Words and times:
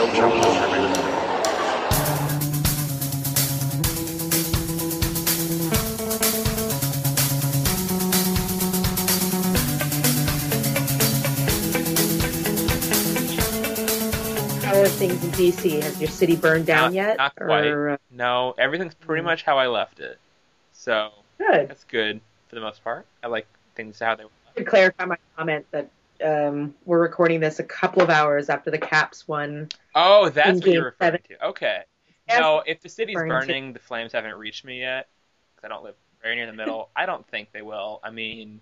No 0.00 0.06
chokers 0.14 0.56
permitted. 0.56 0.96
How 14.62 14.80
are 14.80 14.86
things 14.88 15.22
in 15.22 15.30
DC? 15.32 15.82
Has 15.82 16.00
your 16.00 16.08
city 16.08 16.36
burned 16.36 16.64
down 16.64 16.84
Not- 16.84 16.92
yet? 16.94 17.16
not 17.18 17.34
quite. 17.36 17.66
Or, 17.66 17.90
uh, 17.90 17.96
No, 18.10 18.54
everything's 18.56 18.94
pretty 18.94 19.20
Mm. 19.22 19.26
much 19.26 19.42
how 19.42 19.58
I 19.58 19.66
left 19.66 20.00
it. 20.00 20.18
So 20.72 21.10
good. 21.38 21.68
that's 21.68 21.84
good 21.84 22.20
for 22.48 22.54
the 22.54 22.60
most 22.62 22.82
part. 22.84 23.04
I 23.22 23.26
like 23.26 23.46
things 23.74 23.98
how 23.98 24.14
they 24.14 24.24
were. 24.24 24.30
To 24.56 24.64
clarify 24.64 25.04
my 25.04 25.16
comment 25.36 25.66
that 25.72 25.88
um, 26.22 26.74
we're 26.84 27.00
recording 27.00 27.40
this 27.40 27.58
a 27.58 27.64
couple 27.64 28.02
of 28.02 28.10
hours 28.10 28.48
after 28.48 28.70
the 28.70 28.78
Caps 28.78 29.26
won. 29.28 29.68
Oh, 29.94 30.28
that's 30.28 30.60
what 30.60 30.66
you're 30.70 30.84
referring 30.86 31.12
seven. 31.12 31.20
to. 31.38 31.46
Okay. 31.48 31.80
Yes, 32.28 32.40
No, 32.40 32.62
if 32.66 32.80
the 32.80 32.88
city's 32.88 33.16
to- 33.18 33.26
burning, 33.26 33.72
the 33.72 33.78
flames 33.78 34.12
haven't 34.12 34.34
reached 34.36 34.64
me 34.64 34.80
yet. 34.80 35.08
'cause 35.56 35.64
I 35.64 35.68
don't 35.68 35.82
live 35.84 35.94
very 36.22 36.36
near 36.36 36.46
the 36.46 36.52
middle. 36.52 36.88
I 36.96 37.06
don't 37.06 37.26
think 37.28 37.52
they 37.52 37.62
will. 37.62 38.00
I 38.02 38.10
mean, 38.10 38.60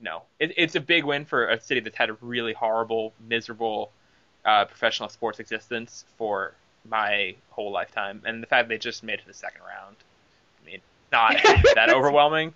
no. 0.00 0.22
It, 0.40 0.52
it's 0.56 0.74
a 0.74 0.80
big 0.80 1.04
win 1.04 1.24
for 1.24 1.48
a 1.48 1.60
city 1.60 1.80
that's 1.80 1.96
had 1.96 2.10
a 2.10 2.14
really 2.20 2.52
horrible, 2.52 3.12
miserable 3.28 3.92
uh, 4.44 4.64
professional 4.64 5.08
sports 5.08 5.38
existence 5.40 6.04
for 6.18 6.54
my 6.88 7.34
whole 7.50 7.70
lifetime. 7.70 8.22
And 8.24 8.42
the 8.42 8.46
fact 8.46 8.68
they 8.68 8.78
just 8.78 9.02
made 9.04 9.14
it 9.14 9.20
to 9.22 9.26
the 9.28 9.34
second 9.34 9.60
round, 9.62 9.96
I 10.62 10.66
mean, 10.66 10.80
not 11.12 11.36
that 11.74 11.90
overwhelming. 11.90 12.54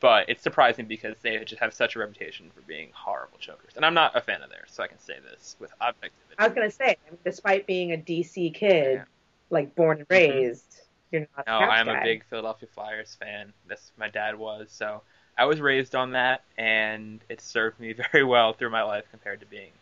But 0.00 0.30
it's 0.30 0.42
surprising 0.42 0.86
because 0.86 1.16
they 1.20 1.38
just 1.44 1.60
have 1.60 1.74
such 1.74 1.94
a 1.94 1.98
reputation 1.98 2.50
for 2.54 2.62
being 2.62 2.88
horrible 2.94 3.36
chokers. 3.38 3.72
And 3.76 3.84
I'm 3.84 3.92
not 3.92 4.16
a 4.16 4.20
fan 4.22 4.42
of 4.42 4.48
theirs, 4.48 4.70
so 4.70 4.82
I 4.82 4.86
can 4.86 4.98
say 4.98 5.18
this 5.30 5.56
with 5.60 5.72
objectivity. 5.80 6.36
I 6.38 6.46
was 6.46 6.54
gonna 6.54 6.70
say, 6.70 6.96
I 7.06 7.10
mean, 7.10 7.18
despite 7.22 7.66
being 7.66 7.92
a 7.92 7.98
DC 7.98 8.50
kid, 8.50 8.98
Yeah. 8.98 9.04
like 9.50 9.74
born 9.74 9.98
and 9.98 10.08
Mhm. 10.08 10.30
raised, 10.30 10.80
you're 11.10 11.26
not. 11.36 11.46
No, 11.46 11.58
I'm 11.58 11.88
a 11.88 12.00
big 12.02 12.24
Philadelphia 12.24 12.68
Flyers 12.74 13.14
fan. 13.16 13.52
That's 13.66 13.92
my 13.98 14.08
dad 14.08 14.38
was, 14.38 14.70
so 14.72 15.02
I 15.36 15.44
was 15.44 15.60
raised 15.60 15.94
on 15.94 16.12
that, 16.12 16.44
and 16.56 17.20
it 17.28 17.42
served 17.42 17.78
me 17.78 17.92
very 18.12 18.24
well 18.24 18.54
through 18.54 18.70
my 18.70 18.82
life 18.82 19.04
compared 19.10 19.40
to 19.40 19.46
being 19.46 19.72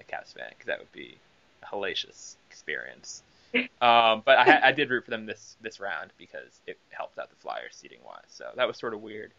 a 0.00 0.04
Caps 0.04 0.32
fan, 0.32 0.48
because 0.50 0.66
that 0.66 0.78
would 0.78 0.92
be 0.92 1.18
a 1.62 1.66
hellacious 1.66 2.36
experience. 2.48 3.22
um, 3.82 4.22
but 4.24 4.38
I, 4.38 4.68
I 4.68 4.72
did 4.72 4.88
root 4.88 5.04
for 5.04 5.10
them 5.10 5.26
this 5.26 5.56
this 5.60 5.80
round 5.80 6.12
because 6.16 6.62
it 6.66 6.78
helped 6.88 7.18
out 7.18 7.28
the 7.28 7.36
Flyers 7.36 7.76
seating 7.76 8.00
wise. 8.06 8.24
So 8.28 8.50
that 8.56 8.66
was 8.66 8.78
sort 8.78 8.94
of 8.94 9.02
weird 9.02 9.32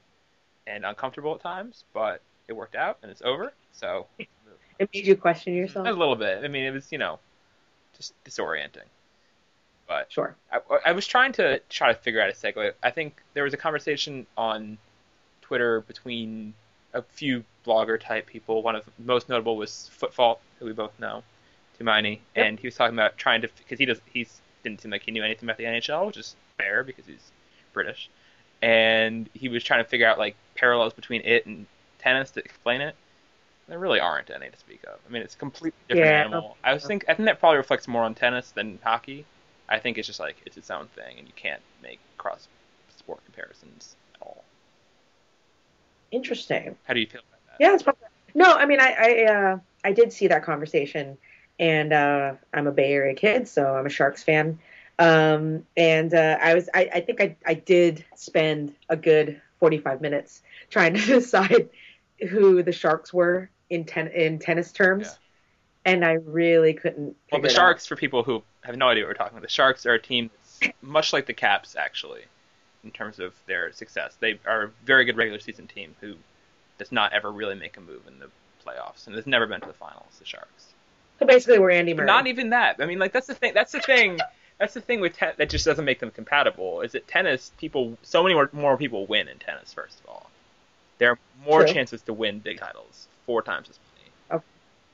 and 0.67 0.85
uncomfortable 0.85 1.33
at 1.35 1.41
times, 1.41 1.83
but 1.93 2.21
it 2.47 2.53
worked 2.53 2.75
out 2.75 2.97
and 3.01 3.09
it's 3.11 3.21
over. 3.23 3.53
So 3.71 4.07
It 4.79 4.89
made 4.93 5.07
you 5.07 5.15
question 5.15 5.53
yourself. 5.55 5.87
a 5.87 5.91
little 5.91 6.15
bit. 6.15 6.43
I 6.43 6.47
mean, 6.49 6.63
it 6.65 6.71
was 6.71 6.91
you 6.91 6.97
know 6.99 7.19
just 7.95 8.13
disorienting. 8.25 8.85
But 9.87 10.11
Sure. 10.11 10.35
I, 10.51 10.59
I 10.87 10.91
was 10.91 11.07
trying 11.07 11.31
to 11.33 11.59
try 11.69 11.93
to 11.93 11.97
figure 11.99 12.21
out 12.21 12.29
a 12.29 12.33
segue. 12.33 12.73
I 12.83 12.91
think 12.91 13.21
there 13.33 13.43
was 13.43 13.53
a 13.53 13.57
conversation 13.57 14.27
on 14.37 14.77
Twitter 15.41 15.81
between 15.81 16.53
a 16.93 17.01
few 17.01 17.43
blogger 17.65 17.99
type 17.99 18.27
people. 18.27 18.61
One 18.61 18.75
of 18.75 18.83
the 18.85 18.91
most 19.05 19.29
notable 19.29 19.55
was 19.55 19.89
Footfault, 19.93 20.41
who 20.59 20.65
we 20.65 20.73
both 20.73 20.91
know, 20.99 21.23
Tumaini, 21.79 22.19
Yep. 22.35 22.45
and 22.45 22.59
he 22.59 22.67
was 22.67 22.75
talking 22.75 22.95
about 22.95 23.17
trying 23.17 23.41
to 23.41 23.49
because 23.57 23.79
he 23.79 23.85
does 23.85 23.99
he's 24.11 24.41
didn't 24.63 24.81
seem 24.81 24.91
like 24.91 25.03
he 25.03 25.11
knew 25.11 25.23
anything 25.23 25.47
about 25.47 25.57
the 25.57 25.63
NHL, 25.63 26.07
which 26.07 26.17
is 26.17 26.35
fair 26.57 26.83
because 26.83 27.05
he's 27.05 27.31
British, 27.73 28.09
and 28.61 29.29
he 29.33 29.47
was 29.47 29.63
trying 29.63 29.83
to 29.83 29.89
figure 29.89 30.07
out 30.07 30.17
like 30.17 30.35
parallels 30.57 30.93
between 30.93 31.21
it 31.21 31.45
and 31.45 31.65
tennis 31.99 32.31
to 32.31 32.39
explain 32.41 32.81
it. 32.81 32.95
There 33.67 33.79
really 33.79 33.99
aren't 33.99 34.29
any 34.29 34.49
to 34.49 34.57
speak 34.57 34.81
of. 34.85 34.99
I 35.07 35.11
mean, 35.11 35.21
it's 35.21 35.35
a 35.35 35.37
completely 35.37 35.79
different 35.89 36.09
Yeah. 36.09 36.21
animal. 36.21 36.57
I 36.63 36.73
was 36.73 36.83
think 36.83 37.05
I 37.07 37.13
think 37.13 37.25
that 37.27 37.39
probably 37.39 37.57
reflects 37.57 37.87
more 37.87 38.03
on 38.03 38.15
tennis 38.15 38.51
than 38.51 38.79
hockey. 38.83 39.25
I 39.69 39.79
think 39.79 39.97
it's 39.97 40.07
just 40.07 40.19
like 40.19 40.37
it's 40.45 40.57
its 40.57 40.71
own 40.71 40.87
thing, 40.87 41.17
and 41.17 41.27
you 41.27 41.33
can't 41.35 41.61
make 41.83 41.99
cross 42.17 42.47
sport 42.97 43.19
comparisons 43.25 43.95
at 44.15 44.25
all. 44.25 44.43
Interesting. 46.11 46.77
How 46.85 46.93
do 46.93 46.99
you 46.99 47.07
feel 47.07 47.21
about 47.29 47.59
that? 47.59 47.63
Yeah, 47.63 47.73
it's 47.73 47.83
probably, 47.83 48.07
no. 48.33 48.53
I 48.53 48.65
mean, 48.65 48.79
I 48.79 48.95
I, 48.97 49.23
uh, 49.25 49.57
I 49.83 49.91
did 49.91 50.13
see 50.13 50.27
that 50.27 50.43
conversation, 50.43 51.17
and 51.59 51.91
uh, 51.91 52.33
I'm 52.53 52.67
a 52.67 52.71
Bay 52.71 52.93
Area 52.93 53.13
kid, 53.15 53.47
so 53.47 53.75
I'm 53.75 53.85
a 53.85 53.89
Sharks 53.89 54.23
fan. 54.23 54.59
Um, 54.99 55.63
and 55.75 56.13
uh, 56.13 56.37
I 56.41 56.55
was 56.55 56.69
I, 56.73 56.89
I 56.95 57.01
think 57.01 57.21
I 57.21 57.35
I 57.45 57.53
did 57.55 58.05
spend 58.15 58.73
a 58.89 58.95
good 58.95 59.41
45 59.59 60.01
minutes 60.01 60.41
trying 60.69 60.93
to 60.93 61.01
decide 61.05 61.69
who 62.29 62.63
the 62.63 62.71
Sharks 62.71 63.13
were 63.13 63.49
in 63.69 63.83
ten 63.85 64.07
in 64.07 64.39
tennis 64.39 64.71
terms, 64.71 65.07
Yeah. 65.85 65.91
and 65.93 66.05
I 66.05 66.13
really 66.13 66.73
couldn't. 66.73 67.15
Well, 67.31 67.41
the 67.41 67.47
it 67.47 67.51
out. 67.51 67.55
Sharks, 67.55 67.85
for 67.85 67.95
people 67.95 68.23
who 68.23 68.41
have 68.63 68.77
no 68.77 68.87
idea 68.87 69.03
what 69.03 69.09
we're 69.09 69.13
talking 69.15 69.37
about, 69.37 69.43
the 69.43 69.49
Sharks 69.53 69.85
are 69.85 69.93
a 69.93 70.01
team 70.01 70.29
that's 70.61 70.73
much 70.81 71.13
like 71.13 71.25
the 71.25 71.33
Caps, 71.33 71.75
actually, 71.75 72.21
in 72.83 72.91
terms 72.91 73.19
of 73.19 73.33
their 73.45 73.71
success. 73.73 74.15
They 74.19 74.39
are 74.45 74.63
a 74.63 74.69
very 74.85 75.05
good 75.05 75.17
regular 75.17 75.39
season 75.39 75.67
team 75.67 75.95
who 76.01 76.15
does 76.79 76.91
not 76.91 77.13
ever 77.13 77.31
really 77.31 77.55
make 77.55 77.77
a 77.77 77.81
move 77.81 78.01
in 78.07 78.19
the 78.19 78.29
playoffs, 78.65 79.07
and 79.07 79.15
has 79.15 79.27
never 79.27 79.45
been 79.47 79.61
to 79.61 79.67
the 79.67 79.73
finals. 79.73 80.15
The 80.19 80.25
Sharks. 80.25 80.67
So 81.19 81.25
basically, 81.25 81.59
we're 81.59 81.71
Andy 81.71 81.93
But 81.93 82.01
Murray. 82.01 82.07
not 82.07 82.27
even 82.27 82.49
that. 82.51 82.77
I 82.79 82.85
mean, 82.85 82.99
like 82.99 83.11
that's 83.13 83.27
the 83.27 83.33
thing. 83.35 83.53
That's 83.53 83.71
the 83.71 83.79
thing. 83.81 84.19
That's 84.59 84.73
the 84.73 84.81
thing 84.81 84.99
with 85.01 85.15
ten- 85.15 85.33
that 85.37 85.49
just 85.49 85.65
doesn't 85.65 85.85
make 85.85 85.99
them 85.99 86.11
compatible. 86.11 86.81
Is 86.81 86.93
that 86.93 87.07
tennis? 87.07 87.51
People, 87.57 87.97
so 88.01 88.23
many 88.23 88.33
more, 88.33 88.49
more 88.53 88.77
people 88.77 89.05
win 89.05 89.27
in 89.27 89.37
tennis. 89.37 89.73
First 89.73 89.99
of 89.99 90.09
all, 90.09 90.29
there 90.97 91.11
are 91.11 91.19
more 91.45 91.63
True. 91.63 91.73
chances 91.73 92.01
to 92.03 92.13
win 92.13 92.39
big 92.39 92.59
titles. 92.59 93.07
Four 93.25 93.41
times 93.43 93.69
as 93.69 93.79
many. 93.95 94.39
Okay. 94.39 94.45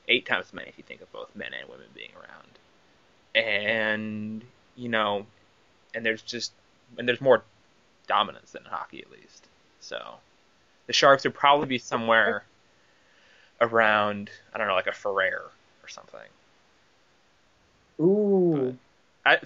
Eight 0.08 0.26
times 0.26 0.46
as 0.46 0.52
many 0.52 0.68
if 0.68 0.76
you 0.76 0.84
think 0.84 1.00
of 1.00 1.10
both 1.12 1.34
men 1.34 1.52
and 1.58 1.68
women 1.68 1.86
being 1.94 2.10
around. 2.14 3.44
And 3.46 4.42
you 4.76 4.88
know, 4.88 5.26
and 5.94 6.04
there's 6.04 6.22
just 6.22 6.52
and 6.98 7.08
there's 7.08 7.20
more 7.20 7.42
dominance 8.06 8.52
than 8.52 8.64
in 8.64 8.70
hockey 8.70 9.00
at 9.00 9.10
least. 9.10 9.46
So 9.80 10.16
the 10.86 10.92
Sharks 10.92 11.24
would 11.24 11.34
probably 11.34 11.66
be 11.66 11.78
somewhere 11.78 12.44
around 13.60 14.30
I 14.54 14.58
don't 14.58 14.66
know, 14.66 14.74
like 14.74 14.88
a 14.88 14.92
Ferrer 14.92 15.50
or 15.82 15.88
something. 15.88 16.20
Ooh, 18.00 18.76
I, 19.24 19.38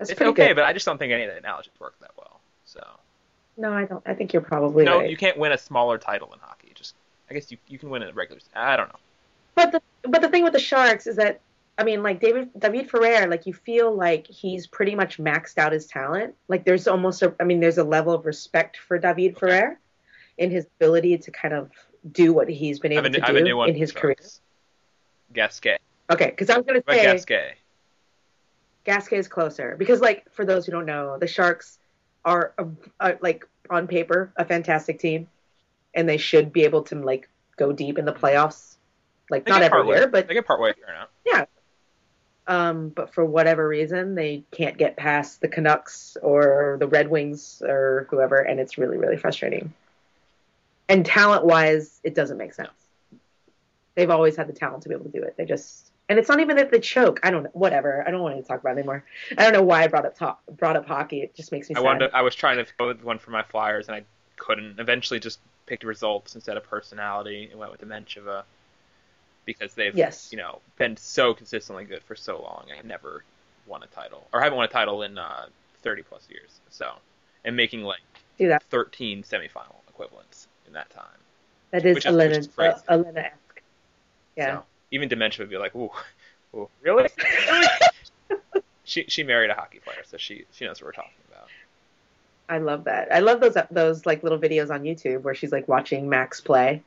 it's 0.00 0.12
okay, 0.12 0.48
good. 0.48 0.56
but 0.56 0.64
I 0.64 0.72
just 0.72 0.86
don't 0.86 0.98
think 0.98 1.12
any 1.12 1.24
of 1.24 1.30
the 1.30 1.38
analogies 1.38 1.72
work 1.78 1.94
that 2.00 2.10
well. 2.16 2.40
So 2.64 2.82
No, 3.56 3.72
I 3.72 3.84
don't. 3.84 4.02
I 4.06 4.14
think 4.14 4.32
you're 4.32 4.42
probably 4.42 4.84
no, 4.84 4.98
right. 4.98 5.10
you 5.10 5.16
can't 5.16 5.38
win 5.38 5.52
a 5.52 5.58
smaller 5.58 5.98
title 5.98 6.32
in 6.32 6.38
hockey. 6.40 6.72
Just 6.74 6.94
I 7.30 7.34
guess 7.34 7.50
you 7.50 7.58
you 7.68 7.78
can 7.78 7.90
win 7.90 8.02
a 8.02 8.12
regular. 8.12 8.40
I 8.54 8.76
don't 8.76 8.88
know. 8.88 8.98
But 9.54 9.72
the 9.72 9.82
but 10.02 10.20
the 10.22 10.28
thing 10.28 10.44
with 10.44 10.52
the 10.52 10.58
Sharks 10.58 11.06
is 11.06 11.16
that 11.16 11.40
I 11.78 11.84
mean, 11.84 12.02
like 12.02 12.20
David 12.20 12.50
David 12.58 12.90
Ferrer, 12.90 13.26
like 13.26 13.46
you 13.46 13.52
feel 13.52 13.94
like 13.94 14.26
he's 14.26 14.66
pretty 14.66 14.94
much 14.94 15.18
maxed 15.18 15.58
out 15.58 15.72
his 15.72 15.86
talent. 15.86 16.34
Like 16.48 16.64
there's 16.64 16.86
almost 16.86 17.22
a 17.22 17.34
I 17.40 17.44
mean, 17.44 17.60
there's 17.60 17.78
a 17.78 17.84
level 17.84 18.14
of 18.14 18.24
respect 18.26 18.78
for 18.78 18.98
David 18.98 19.38
Ferrer 19.38 19.78
in 20.38 20.50
his 20.50 20.66
ability 20.78 21.18
to 21.18 21.30
kind 21.30 21.54
of 21.54 21.70
do 22.12 22.32
what 22.32 22.48
he's 22.48 22.78
been 22.78 22.92
able 22.92 23.06
a, 23.06 23.10
to 23.10 23.22
I 23.22 23.26
have 23.26 23.36
a 23.36 23.40
new 23.40 23.56
do 23.56 23.62
in 23.64 23.74
his 23.74 23.92
career. 23.92 24.16
Gasquet. 25.32 25.78
Okay, 26.10 26.30
because 26.30 26.50
I 26.50 26.56
was 26.56 26.66
gonna 26.66 26.82
say 26.88 27.02
Gasquet. 27.02 27.54
Gasquet 28.86 29.18
is 29.18 29.28
closer 29.28 29.76
because, 29.76 30.00
like, 30.00 30.32
for 30.32 30.46
those 30.46 30.64
who 30.64 30.72
don't 30.72 30.86
know, 30.86 31.18
the 31.18 31.26
Sharks 31.26 31.78
are, 32.24 32.54
a, 32.56 32.66
a, 33.00 33.18
like, 33.20 33.46
on 33.68 33.86
paper, 33.86 34.32
a 34.36 34.44
fantastic 34.44 34.98
team, 35.00 35.28
and 35.92 36.08
they 36.08 36.16
should 36.16 36.52
be 36.52 36.62
able 36.62 36.82
to 36.84 36.94
like 36.94 37.28
go 37.56 37.72
deep 37.72 37.98
in 37.98 38.04
the 38.04 38.12
playoffs. 38.12 38.76
Like, 39.28 39.44
They 39.44 39.50
not 39.50 39.58
get 39.58 39.66
every 39.66 39.78
partway- 39.78 39.96
year, 39.96 40.06
but 40.06 40.28
they 40.28 40.34
get 40.34 40.46
partway 40.46 40.72
here 40.76 40.86
now. 40.86 41.06
Yeah. 41.26 41.44
Um, 42.46 42.90
but 42.90 43.12
for 43.12 43.24
whatever 43.24 43.66
reason, 43.66 44.14
they 44.14 44.44
can't 44.52 44.78
get 44.78 44.96
past 44.96 45.40
the 45.40 45.48
Canucks 45.48 46.16
or 46.22 46.76
the 46.78 46.86
Red 46.86 47.10
Wings 47.10 47.60
or 47.66 48.06
whoever, 48.08 48.36
and 48.36 48.60
it's 48.60 48.78
really, 48.78 48.98
really 48.98 49.16
frustrating. 49.16 49.74
And 50.88 51.04
talent-wise, 51.04 51.98
it 52.04 52.14
doesn't 52.14 52.36
make 52.38 52.54
sense. 52.54 52.70
They've 53.96 54.10
always 54.10 54.36
had 54.36 54.46
the 54.46 54.52
talent 54.52 54.84
to 54.84 54.88
be 54.88 54.94
able 54.94 55.06
to 55.06 55.10
do 55.10 55.24
it. 55.24 55.34
They 55.36 55.44
just, 55.44 55.90
and 56.08 56.18
it's 56.18 56.28
not 56.28 56.40
even 56.40 56.56
that 56.56 56.70
they 56.70 56.80
choke. 56.80 57.20
I 57.22 57.30
don't 57.30 57.42
know. 57.44 57.50
Whatever. 57.52 58.04
I 58.06 58.10
don't 58.10 58.22
want 58.22 58.36
to 58.36 58.42
talk 58.42 58.60
about 58.60 58.70
it 58.76 58.78
anymore. 58.78 59.04
I 59.36 59.42
don't 59.44 59.52
know 59.52 59.62
why 59.62 59.82
I 59.84 59.86
brought 59.88 60.06
up 60.06 60.16
talk, 60.16 60.40
brought 60.56 60.76
up 60.76 60.86
hockey. 60.86 61.20
It 61.22 61.34
just 61.34 61.50
makes 61.52 61.68
me 61.68 61.74
I 61.74 61.78
sad. 61.78 61.84
wanted. 61.84 62.08
To, 62.08 62.16
I 62.16 62.22
was 62.22 62.34
trying 62.34 62.64
to 62.64 62.66
go 62.78 62.86
with 62.88 63.02
one 63.02 63.18
for 63.18 63.30
my 63.32 63.42
Flyers, 63.42 63.88
and 63.88 63.96
I 63.96 64.04
couldn't. 64.36 64.78
Eventually, 64.78 65.18
just 65.20 65.40
picked 65.66 65.82
results 65.84 66.34
instead 66.34 66.56
of 66.56 66.64
personality, 66.64 67.48
and 67.50 67.58
went 67.58 67.72
with 67.72 67.80
Dementieva 67.80 68.44
because 69.44 69.74
they've 69.74 69.94
Yes. 69.96 70.28
you 70.32 70.38
know 70.38 70.60
been 70.78 70.96
so 70.96 71.34
consistently 71.34 71.84
good 71.84 72.02
for 72.02 72.14
so 72.16 72.40
long. 72.42 72.66
I 72.76 72.86
never 72.86 73.24
won 73.66 73.82
a 73.82 73.86
title, 73.86 74.26
or 74.32 74.40
haven't 74.40 74.56
won 74.56 74.64
a 74.66 74.72
title 74.72 75.02
in 75.02 75.18
uh, 75.18 75.46
30 75.82 76.02
plus 76.02 76.26
years. 76.30 76.60
So, 76.70 76.92
and 77.44 77.56
making 77.56 77.82
like 77.82 78.00
do 78.38 78.48
that. 78.48 78.62
13 78.64 79.22
semifinal 79.22 79.74
equivalents 79.88 80.46
in 80.66 80.72
that 80.74 80.90
time. 80.90 81.04
That 81.72 81.84
is 81.84 81.94
which 81.96 82.06
is- 82.06 82.14
which 82.16 82.30
is 82.36 82.48
Elena, 82.88 83.20
uh. 83.20 83.28
Yeah. 84.36 84.56
So 84.56 84.64
even 84.90 85.08
Dementieva 85.08 85.40
would 85.40 85.50
be 85.50 85.58
like, 85.58 85.74
ooh, 85.74 85.90
ooh 86.54 86.68
really? 86.82 87.08
she 88.84 89.04
she 89.08 89.22
married 89.22 89.50
a 89.50 89.54
hockey 89.54 89.80
player, 89.80 90.02
so 90.06 90.16
she 90.16 90.44
she 90.52 90.64
knows 90.64 90.80
what 90.80 90.86
we're 90.86 90.92
talking 90.92 91.10
about. 91.30 91.48
I 92.48 92.58
love 92.58 92.84
that. 92.84 93.12
I 93.12 93.20
love 93.20 93.40
those 93.40 93.56
those 93.70 94.06
like 94.06 94.22
little 94.22 94.38
videos 94.38 94.70
on 94.70 94.82
YouTube 94.82 95.22
where 95.22 95.34
she's 95.34 95.52
like 95.52 95.68
watching 95.68 96.08
Max 96.08 96.40
play. 96.40 96.82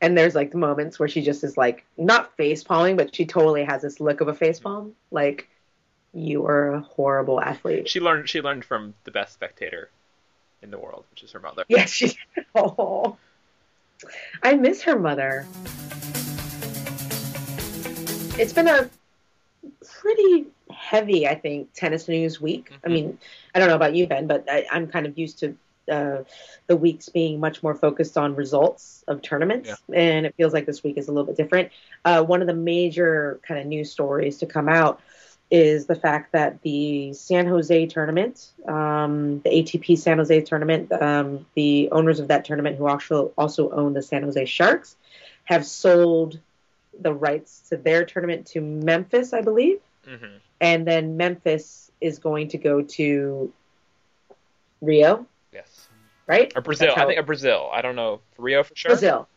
And 0.00 0.16
there's 0.16 0.36
like 0.36 0.52
the 0.52 0.58
moments 0.58 1.00
where 1.00 1.08
she 1.08 1.22
just 1.22 1.42
is 1.42 1.56
like 1.56 1.84
not 1.96 2.36
face 2.36 2.62
palming, 2.62 2.96
but 2.96 3.12
she 3.14 3.26
totally 3.26 3.64
has 3.64 3.82
this 3.82 3.98
look 3.98 4.20
of 4.20 4.28
a 4.28 4.34
face 4.34 4.60
palm. 4.60 4.94
Like 5.10 5.48
you 6.14 6.46
are 6.46 6.74
a 6.74 6.80
horrible 6.80 7.40
athlete. 7.40 7.88
She 7.88 8.00
learned 8.00 8.28
she 8.28 8.40
learned 8.40 8.64
from 8.64 8.94
the 9.04 9.10
best 9.10 9.34
spectator 9.34 9.90
in 10.62 10.70
the 10.70 10.78
world, 10.78 11.04
which 11.10 11.22
is 11.22 11.32
her 11.32 11.40
mother. 11.40 11.64
Yes, 11.68 11.90
she. 11.90 12.16
Oh, 12.54 13.16
I 14.42 14.54
miss 14.54 14.82
her 14.82 14.98
mother. 14.98 15.46
It's 18.38 18.52
been 18.52 18.68
a 18.68 18.88
pretty 20.00 20.46
heavy, 20.70 21.26
I 21.26 21.34
think, 21.34 21.72
tennis 21.74 22.08
news 22.08 22.40
week. 22.40 22.70
I 22.84 22.88
Mhm. 22.88 22.92
mean, 22.92 23.18
I 23.54 23.58
don't 23.58 23.68
know 23.68 23.74
about 23.74 23.94
you, 23.94 24.06
Ben, 24.06 24.26
but 24.26 24.44
I, 24.48 24.66
I'm 24.70 24.86
kind 24.86 25.06
of 25.06 25.18
used 25.18 25.40
to 25.40 25.56
uh, 25.90 26.22
the 26.66 26.76
weeks 26.76 27.08
being 27.08 27.40
much 27.40 27.62
more 27.62 27.74
focused 27.74 28.18
on 28.18 28.36
results 28.36 29.02
of 29.08 29.22
tournaments, 29.22 29.70
and 29.90 30.26
it 30.26 30.34
feels 30.36 30.52
like 30.52 30.66
this 30.66 30.82
week 30.82 30.98
is 30.98 31.08
a 31.08 31.10
little 31.12 31.24
bit 31.24 31.34
different. 31.38 31.70
Uh, 32.04 32.22
one 32.22 32.42
of 32.42 32.46
the 32.46 32.52
major 32.52 33.40
kind 33.42 33.58
of 33.58 33.66
news 33.66 33.90
stories 33.90 34.36
to 34.36 34.44
come 34.44 34.68
out 34.68 35.00
is 35.50 35.86
the 35.86 35.94
fact 35.94 36.32
that 36.32 36.60
the 36.60 37.14
San 37.14 37.46
Jose 37.46 37.86
tournament, 37.86 38.50
um, 38.66 39.40
the 39.40 39.48
ATP 39.48 39.96
San 39.96 40.18
Jose 40.18 40.42
tournament, 40.42 40.92
um, 40.92 41.46
the 41.54 41.88
owners 41.90 42.20
of 42.20 42.28
that 42.28 42.44
tournament, 42.44 42.76
who 42.76 42.86
also 42.86 43.32
also 43.38 43.70
own 43.70 43.94
the 43.94 44.02
San 44.02 44.24
Jose 44.24 44.44
Sharks, 44.44 44.94
have 45.44 45.64
sold 45.64 46.38
the 47.00 47.12
rights 47.12 47.60
to 47.70 47.76
their 47.76 48.04
tournament 48.04 48.46
to 48.48 48.60
Memphis, 48.60 49.32
I 49.32 49.40
believe, 49.42 49.80
hmm 50.06 50.38
and 50.60 50.86
then 50.86 51.16
Memphis 51.16 51.90
is 52.00 52.18
going 52.18 52.48
to 52.48 52.58
go 52.58 52.82
to 52.82 53.52
Rio, 54.80 55.26
Yes. 55.52 55.88
right? 56.26 56.52
Or 56.56 56.62
Brazil. 56.62 56.94
How- 56.94 57.04
I 57.04 57.06
think 57.06 57.18
or 57.20 57.22
Brazil. 57.22 57.70
I 57.72 57.82
don't 57.82 57.96
know. 57.96 58.20
Rio 58.38 58.62
for 58.62 58.74
sure. 58.74 58.90
Brazil. 58.90 59.28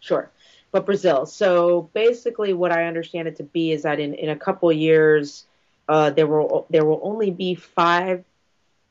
Sure. 0.00 0.30
But 0.72 0.86
Brazil. 0.86 1.26
So 1.26 1.88
basically 1.94 2.52
what 2.52 2.72
I 2.72 2.84
understand 2.84 3.28
it 3.28 3.36
to 3.36 3.44
be 3.44 3.72
is 3.72 3.82
that 3.82 3.98
in, 4.00 4.14
in 4.14 4.28
a 4.28 4.36
couple 4.36 4.70
of 4.70 4.76
years 4.76 5.46
uh, 5.88 6.10
there 6.10 6.26
will 6.26 6.66
there 6.70 6.84
will 6.84 7.00
only 7.02 7.30
be 7.30 7.54
five 7.54 8.24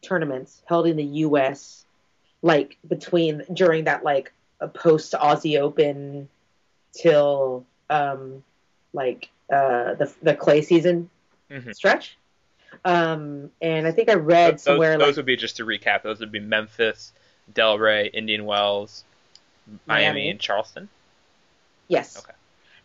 tournaments 0.01 0.61
held 0.65 0.87
in 0.87 0.95
the 0.97 1.03
US 1.27 1.85
like 2.41 2.77
between 2.87 3.43
during 3.53 3.85
that 3.85 4.03
like 4.03 4.31
a 4.59 4.67
post 4.67 5.13
Aussie 5.13 5.59
Open 5.59 6.27
till 6.93 7.65
um 7.89 8.43
like 8.93 9.29
uh 9.51 9.93
the 9.95 10.13
the 10.21 10.35
clay 10.35 10.61
season 10.61 11.09
Mhm. 11.51 11.75
stretch. 11.75 12.17
Um 12.83 13.51
and 13.61 13.87
I 13.87 13.91
think 13.91 14.09
I 14.09 14.15
read 14.15 14.55
Those, 14.55 14.63
somewhere 14.63 14.97
those 14.97 15.07
like 15.09 15.15
would 15.17 15.25
be 15.25 15.35
just 15.35 15.57
to 15.57 15.65
recap. 15.65 16.03
Those 16.03 16.19
would 16.19 16.31
be 16.31 16.39
Memphis, 16.39 17.13
Delray, 17.53 18.09
Indian 18.13 18.45
Wells, 18.45 19.03
Miami, 19.85 20.03
Miami. 20.05 20.29
and 20.29 20.39
Charleston. 20.39 20.89
Yes. 21.87 22.17
Okay. 22.17 22.33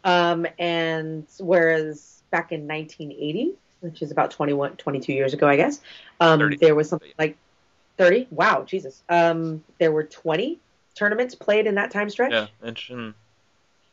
Um, 0.05 0.47
and 0.58 1.26
whereas 1.38 2.23
back 2.31 2.52
in 2.52 2.67
1980, 2.67 3.55
which 3.81 4.02
is 4.02 4.11
about 4.11 4.31
21, 4.31 4.76
22 4.76 5.12
years 5.12 5.35
ago, 5.35 5.47
I 5.49 5.56
guess, 5.56 5.81
um, 6.20 6.55
there 6.61 6.75
was 6.75 6.88
something 6.88 7.12
like 7.19 7.37
30. 7.97 8.29
Wow, 8.31 8.64
Jesus. 8.64 9.02
Um, 9.08 9.64
there 9.79 9.93
were 9.93 10.05
20 10.05 10.58
tournaments 10.94 11.35
played 11.35 11.67
in 11.67 11.75
that 11.76 11.91
time 11.91 12.08
stretch. 12.11 12.32
Yeah, 12.32 12.47
interesting. 12.64 13.14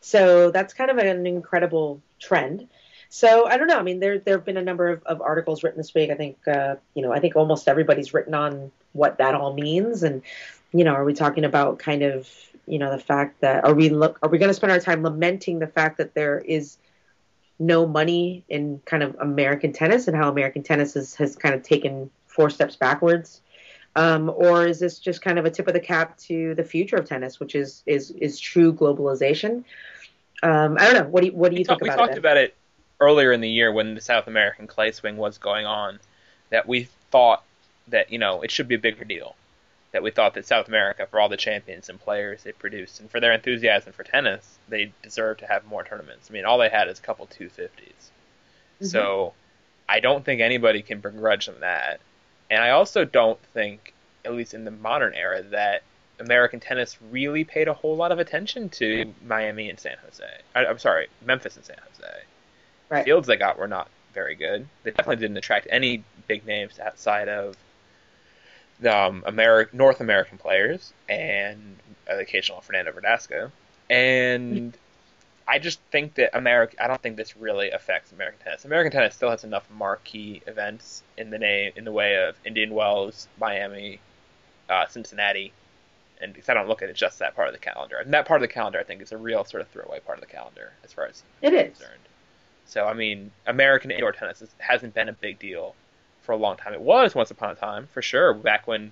So 0.02 0.52
that's 0.52 0.74
kind 0.74 0.92
of 0.92 0.98
an 0.98 1.26
incredible 1.26 2.02
trend. 2.20 2.68
So 3.10 3.48
I 3.48 3.58
don't 3.58 3.68
know. 3.68 3.80
I 3.80 3.84
mean, 3.84 4.00
there 4.00 4.20
there 4.20 4.36
have 4.36 4.46
been 4.46 4.58
a 4.58 4.62
number 4.62 4.90
of, 4.90 5.04
of 5.04 5.22
articles 5.22 5.64
written 5.64 5.78
this 5.78 5.94
week. 5.94 6.10
I 6.12 6.16
think 6.16 6.38
uh, 6.48 6.76
you 6.94 7.02
know, 7.02 7.12
I 7.12 7.20
think 7.20 7.36
almost 7.36 7.68
everybody's 7.68 8.14
written 8.14 8.34
on 8.34 8.72
what 8.94 9.18
that 9.20 9.34
all 9.34 9.54
means, 9.54 10.04
and 10.04 10.22
you 10.74 10.84
know, 10.84 10.94
are 10.94 11.06
we 11.06 11.14
talking 11.14 11.46
about 11.46 11.80
kind 11.80 12.04
of 12.04 12.30
you 12.68 12.80
know 12.80 12.92
the 12.92 13.00
fact 13.00 13.42
that 13.42 13.64
are 13.64 13.74
we 13.74 13.90
look 13.90 14.20
are 14.22 14.30
we 14.30 14.38
going 14.38 14.50
to 14.50 14.54
spend 14.54 14.72
our 14.72 14.80
time 14.80 15.04
lamenting 15.04 15.60
the 15.60 15.68
fact 15.68 15.98
that 15.98 16.14
there 16.14 16.40
is 16.40 16.78
no 17.60 17.88
money 17.88 18.44
in 18.50 18.82
kind 18.86 19.02
of 19.02 19.16
American 19.20 19.74
tennis 19.74 20.08
and 20.08 20.16
how 20.16 20.30
American 20.30 20.62
tennis 20.62 20.94
has, 20.94 21.16
has 21.16 21.36
kind 21.36 21.56
of 21.56 21.64
taken 21.64 22.10
four 22.28 22.50
steps 22.50 22.76
backwards, 22.76 23.42
um, 23.98 24.30
or 24.30 24.68
is 24.68 24.80
this 24.80 25.00
just 25.00 25.24
kind 25.24 25.40
of 25.40 25.46
a 25.46 25.50
tip 25.50 25.68
of 25.68 25.74
the 25.74 25.80
cap 25.80 26.18
to 26.20 26.54
the 26.54 26.64
future 26.64 26.96
of 26.98 27.06
tennis, 27.06 27.40
which 27.40 27.56
is 27.56 27.82
is 27.88 28.12
is 28.12 28.40
true 28.40 28.72
globalization? 28.72 29.64
Um, 30.44 30.78
I 30.80 30.86
don't 30.86 30.94
know. 30.94 31.10
What 31.10 31.22
do 31.22 31.28
you, 31.28 31.34
what 31.34 31.50
do 31.50 31.56
you 31.56 31.62
we 31.62 31.64
think 31.64 31.80
talk- 31.80 31.82
we 31.82 31.90
about 31.90 31.98
talked 31.98 32.12
it? 32.12 32.22
Ben? 32.22 32.32
about 32.32 32.38
it 32.38 32.56
earlier 33.00 33.32
in 33.32 33.42
the 33.42 33.50
year 33.50 33.72
when 33.72 33.96
the 33.96 34.02
South 34.02 34.28
American 34.28 34.68
clay 34.68 34.92
swing 34.92 35.18
was 35.18 35.40
going 35.40 35.66
on. 35.66 36.00
That 36.52 36.68
we 36.68 36.88
thought 37.12 37.44
that 37.88 38.12
you 38.12 38.20
know 38.20 38.44
it 38.44 38.52
should 38.52 38.68
be 38.68 38.76
a 38.76 38.80
bigger 38.80 39.04
deal. 39.04 39.36
That 39.94 40.04
we 40.04 40.12
thought 40.12 40.36
that 40.36 40.46
South 40.46 40.68
America, 40.68 41.08
for 41.10 41.20
all 41.20 41.28
the 41.28 41.36
champions 41.36 41.90
and 41.90 42.00
players 42.00 42.44
they 42.44 42.52
produced, 42.52 43.00
and 43.00 43.10
for 43.10 43.20
their 43.20 43.34
enthusiasm 43.34 43.94
for 43.94 44.04
tennis, 44.04 44.60
they 44.70 44.92
deserve 45.02 45.40
to 45.40 45.48
have 45.48 45.66
more 45.66 45.84
tournaments. 45.84 46.28
I 46.30 46.34
mean, 46.34 46.46
all 46.46 46.60
they 46.60 46.70
had 46.70 46.88
is 46.88 47.00
a 47.00 47.02
couple 47.02 47.26
250s. 47.26 47.70
Mm-hmm. 47.72 48.86
So 48.86 49.34
I 49.90 50.02
don't 50.02 50.24
think 50.24 50.40
anybody 50.40 50.84
can 50.84 51.00
begrudge 51.00 51.48
them 51.48 51.62
that. 51.62 52.00
And 52.50 52.64
I 52.64 52.72
also 52.72 53.06
don't 53.06 53.40
think, 53.54 53.94
at 54.26 54.34
least 54.34 54.54
in 54.54 54.66
the 54.66 54.72
modern 54.72 55.14
era, 55.14 55.44
that 55.44 55.84
American 56.20 56.60
tennis 56.60 56.98
really 57.12 57.44
paid 57.44 57.68
a 57.68 57.74
whole 57.74 57.96
lot 57.96 58.12
of 58.12 58.20
attention 58.20 58.70
to 58.70 59.14
Miami 59.26 59.70
and 59.70 59.80
San 59.80 59.98
Jose. 60.06 60.24
I, 60.56 60.66
I'm 60.66 60.80
sorry, 60.80 61.08
Memphis 61.26 61.56
and 61.56 61.66
San 61.66 61.78
Jose. 61.92 62.14
Right. 62.90 63.06
Fields 63.06 63.28
they 63.28 63.36
got 63.36 63.60
were 63.60 63.68
not 63.68 63.90
very 64.14 64.36
good. 64.36 64.68
They 64.84 64.92
definitely 64.92 65.18
didn't 65.18 65.38
attract 65.38 65.68
any 65.70 66.04
big 66.28 66.46
names 66.46 66.80
outside 66.80 67.30
of 67.30 67.56
the 68.80 68.96
um, 68.96 69.24
Ameri- 69.28 69.74
North 69.74 70.02
American 70.02 70.38
players 70.38 70.94
and 71.10 71.78
the 72.08 72.20
occasional 72.20 72.62
Fernando 72.62 72.92
Verdasco. 72.92 73.52
And 73.90 74.78
I 75.48 75.60
just 75.60 75.80
think 75.92 76.16
that 76.16 76.36
America. 76.38 76.76
I 76.84 76.88
don't 76.88 77.02
think 77.02 77.16
this 77.16 77.38
really 77.38 77.72
affects 77.72 78.12
American 78.12 78.40
tennis. 78.44 78.66
American 78.66 78.92
tennis 78.92 79.16
still 79.16 79.30
has 79.30 79.44
enough 79.44 79.66
marquee 79.70 80.42
events 80.46 81.04
in 81.18 81.30
the 81.30 81.40
name 81.40 81.72
in 81.76 81.86
the 81.86 81.92
way 81.92 82.18
of 82.18 82.36
Indian 82.46 82.74
Wells, 82.74 83.28
Miami, 83.40 84.00
uh, 84.70 84.86
Cincinnati, 84.88 85.54
and 86.20 86.34
because 86.34 86.50
I 86.50 86.54
don't 86.54 86.68
look 86.68 86.82
at 86.82 86.90
it 86.90 86.96
just 86.96 87.20
that 87.20 87.36
part 87.36 87.48
of 87.48 87.54
the 87.54 87.60
calendar. 87.60 87.98
And 87.98 88.14
that 88.14 88.26
part 88.26 88.42
of 88.42 88.48
the 88.48 88.54
calendar, 88.54 88.80
I 88.80 88.84
think, 88.84 89.02
is 89.02 89.14
a 89.14 89.18
real 89.18 89.46
sort 89.46 89.62
of 89.62 89.70
throwaway 89.70 90.02
part 90.02 90.18
of 90.18 90.22
the 90.26 90.32
calendar 90.32 90.74
as 90.84 90.92
far 90.92 91.06
as 91.06 91.24
It 91.42 91.54
is. 91.54 91.78
concerned. 91.78 92.02
So 92.66 92.86
I 92.86 92.94
mean, 92.94 93.32
American 93.46 93.92
indoor 93.92 94.12
tennis 94.12 94.42
is, 94.42 94.50
hasn't 94.58 94.94
been 94.94 95.08
a 95.08 95.14
big 95.14 95.40
deal 95.40 95.76
for 96.24 96.34
a 96.34 96.38
long 96.38 96.58
time. 96.58 96.74
It 96.74 96.82
was 96.82 97.16
once 97.16 97.32
upon 97.32 97.52
a 97.52 97.56
time, 97.56 97.88
for 97.94 98.02
sure, 98.02 98.34
back 98.34 98.68
when 98.68 98.92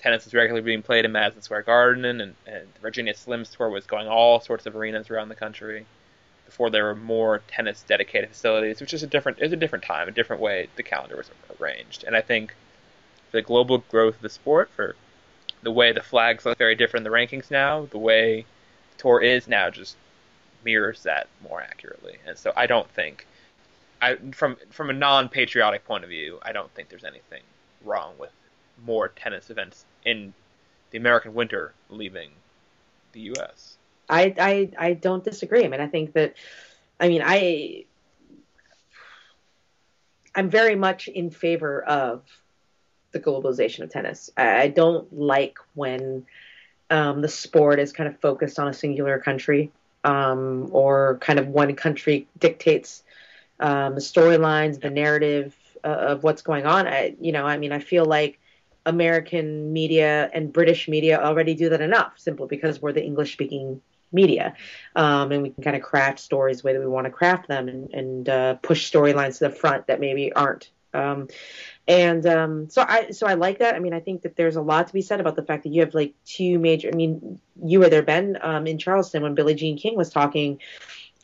tennis 0.00 0.26
was 0.26 0.34
regularly 0.34 0.62
being 0.62 0.82
played 0.82 1.06
in 1.06 1.12
Madison 1.12 1.40
Square 1.40 1.62
Garden 1.62 2.04
and, 2.04 2.34
and 2.46 2.66
Virginia 2.82 3.14
Slims 3.14 3.56
tour 3.56 3.70
was 3.70 3.86
going 3.86 4.06
all 4.06 4.38
sorts 4.38 4.66
of 4.66 4.76
arenas 4.76 5.08
around 5.08 5.30
the 5.30 5.34
country. 5.34 5.86
Before 6.46 6.70
there 6.70 6.84
were 6.84 6.94
more 6.94 7.42
tennis 7.48 7.82
dedicated 7.82 8.30
facilities, 8.30 8.80
which 8.80 8.94
is 8.94 9.02
a 9.02 9.06
different 9.06 9.38
is 9.40 9.52
a 9.52 9.56
different 9.56 9.84
time, 9.84 10.08
a 10.08 10.12
different 10.12 10.42
way 10.42 10.68
the 10.76 10.82
calendar 10.82 11.16
was 11.16 11.30
arranged. 11.60 12.04
And 12.04 12.16
I 12.16 12.20
think 12.20 12.54
the 13.32 13.42
global 13.42 13.78
growth 13.78 14.16
of 14.16 14.22
the 14.22 14.28
sport, 14.28 14.70
for 14.74 14.94
the 15.62 15.72
way 15.72 15.92
the 15.92 16.02
flags 16.02 16.44
look 16.44 16.58
very 16.58 16.74
different 16.74 17.06
in 17.06 17.12
the 17.12 17.16
rankings 17.16 17.50
now, 17.50 17.86
the 17.90 17.98
way 17.98 18.46
tour 18.98 19.20
is 19.20 19.48
now 19.48 19.70
just 19.70 19.96
mirrors 20.64 21.02
that 21.02 21.28
more 21.42 21.60
accurately. 21.60 22.18
And 22.26 22.38
so 22.38 22.52
I 22.56 22.66
don't 22.66 22.88
think 22.90 23.26
I 24.00 24.16
from 24.32 24.56
from 24.70 24.90
a 24.90 24.92
non-patriotic 24.92 25.84
point 25.84 26.04
of 26.04 26.10
view, 26.10 26.38
I 26.42 26.52
don't 26.52 26.70
think 26.74 26.88
there's 26.88 27.04
anything 27.04 27.42
wrong 27.84 28.14
with 28.18 28.30
more 28.84 29.08
tennis 29.08 29.50
events 29.50 29.84
in 30.04 30.34
the 30.90 30.98
American 30.98 31.34
winter 31.34 31.72
leaving 31.88 32.30
the 33.12 33.32
US. 33.34 33.76
I, 34.08 34.34
I 34.38 34.70
I 34.78 34.92
don't 34.94 35.24
disagree. 35.24 35.64
I 35.64 35.68
mean, 35.68 35.80
I 35.80 35.86
think 35.86 36.12
that, 36.12 36.34
I 37.00 37.08
mean, 37.08 37.22
I 37.24 37.84
I'm 40.34 40.50
very 40.50 40.74
much 40.74 41.08
in 41.08 41.30
favor 41.30 41.82
of 41.82 42.22
the 43.12 43.20
globalization 43.20 43.80
of 43.80 43.90
tennis. 43.90 44.30
I, 44.36 44.68
don't 44.68 45.10
like 45.16 45.58
when 45.74 46.26
um, 46.90 47.22
the 47.22 47.28
sport 47.28 47.78
is 47.78 47.92
kind 47.92 48.08
of 48.08 48.18
focused 48.20 48.58
on 48.58 48.66
a 48.66 48.72
singular 48.72 49.18
country, 49.20 49.70
um, 50.02 50.68
or 50.72 51.18
kind 51.20 51.38
of 51.38 51.46
one 51.46 51.76
country 51.76 52.26
dictates 52.38 53.04
um, 53.60 53.94
the 53.94 54.00
storylines, 54.00 54.80
the 54.80 54.90
narrative 54.90 55.54
uh, 55.84 55.88
of 55.88 56.24
what's 56.24 56.42
going 56.42 56.66
on. 56.66 56.88
I, 56.88 57.14
you 57.20 57.30
know, 57.30 57.46
I 57.46 57.56
mean, 57.56 57.70
I 57.70 57.78
feel 57.78 58.04
like 58.04 58.40
American 58.84 59.72
media 59.72 60.28
and 60.34 60.52
British 60.52 60.88
media 60.88 61.22
already 61.22 61.54
do 61.54 61.68
that 61.68 61.80
enough, 61.80 62.14
simply 62.16 62.48
because 62.48 62.82
we're 62.82 62.92
the 62.92 63.04
English 63.04 63.32
speaking 63.32 63.80
media, 64.14 64.54
um, 64.96 65.32
and 65.32 65.42
we 65.42 65.50
can 65.50 65.62
kind 65.62 65.76
of 65.76 65.82
craft 65.82 66.20
stories 66.20 66.62
the 66.62 66.66
way 66.66 66.72
that 66.72 66.80
we 66.80 66.86
want 66.86 67.06
to 67.06 67.10
craft 67.10 67.48
them, 67.48 67.68
and, 67.68 67.92
and 67.92 68.28
uh, 68.28 68.54
push 68.54 68.90
storylines 68.90 69.38
to 69.38 69.48
the 69.48 69.50
front 69.50 69.88
that 69.88 70.00
maybe 70.00 70.32
aren't. 70.32 70.70
Um, 70.94 71.28
and 71.86 72.24
um, 72.26 72.70
so 72.70 72.82
I 72.86 73.10
so 73.10 73.26
I 73.26 73.34
like 73.34 73.58
that. 73.58 73.74
I 73.74 73.80
mean, 73.80 73.92
I 73.92 74.00
think 74.00 74.22
that 74.22 74.36
there's 74.36 74.56
a 74.56 74.62
lot 74.62 74.86
to 74.86 74.92
be 74.92 75.02
said 75.02 75.20
about 75.20 75.36
the 75.36 75.42
fact 75.42 75.64
that 75.64 75.70
you 75.70 75.80
have 75.80 75.92
like 75.92 76.14
two 76.24 76.58
major. 76.58 76.88
I 76.92 76.96
mean, 76.96 77.40
you 77.62 77.80
were 77.80 77.90
there, 77.90 78.02
Ben, 78.02 78.38
um, 78.40 78.66
in 78.66 78.78
Charleston 78.78 79.22
when 79.22 79.34
Billie 79.34 79.54
Jean 79.54 79.76
King 79.76 79.96
was 79.96 80.08
talking 80.08 80.60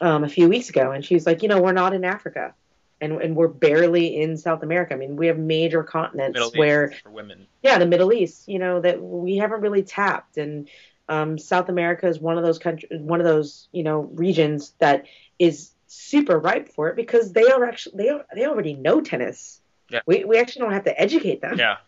um, 0.01 0.25
a 0.25 0.29
few 0.29 0.49
weeks 0.49 0.69
ago, 0.69 0.91
and 0.91 1.05
she 1.05 1.15
was 1.15 1.25
like, 1.25 1.43
you 1.43 1.49
know, 1.49 1.63
we're 1.63 1.73
not 1.73 1.95
in 1.95 2.05
Africa. 2.05 2.55
And, 3.03 3.23
and 3.23 3.35
we're 3.35 3.49
barely 3.49 4.21
in 4.21 4.37
South 4.37 4.63
America. 4.63 4.93
I 4.93 4.99
mean, 4.99 5.17
we 5.17 5.29
have 5.29 5.39
major 5.39 5.83
continents 5.83 6.35
Middle 6.35 6.51
where 6.51 6.93
for 7.03 7.09
women. 7.09 7.47
yeah, 7.63 7.79
the 7.79 7.87
Middle 7.87 8.13
East, 8.13 8.47
you 8.47 8.59
know, 8.59 8.79
that 8.79 9.01
we 9.01 9.39
haven't 9.39 9.63
really 9.63 9.83
tapped. 9.83 10.37
And 10.37 10.69
Um, 11.11 11.37
South 11.39 11.69
America 11.69 12.07
is 12.07 12.19
one 12.21 12.39
of 12.39 12.45
those 12.45 12.59
countries, 12.59 13.01
one 13.01 13.21
of 13.21 13.27
those 13.27 13.69
you 13.73 13.83
know 13.83 14.01
regions 14.27 14.73
that 14.79 15.07
is 15.39 15.73
super 15.87 16.39
ripe 16.39 16.69
for 16.69 16.89
it 16.89 16.97
because 16.97 17.33
they 17.33 17.49
are 17.51 17.65
actually 17.65 17.97
they 18.05 18.09
are, 18.11 18.25
they 18.35 18.47
already 18.47 18.75
know 18.75 19.01
tennis. 19.01 19.61
Yeah. 19.91 20.01
We 20.07 20.25
we 20.25 20.39
actually 20.39 20.61
don't 20.63 20.73
have 20.73 20.85
to 20.85 21.01
educate 21.01 21.41
them. 21.41 21.59
Yeah, 21.59 21.79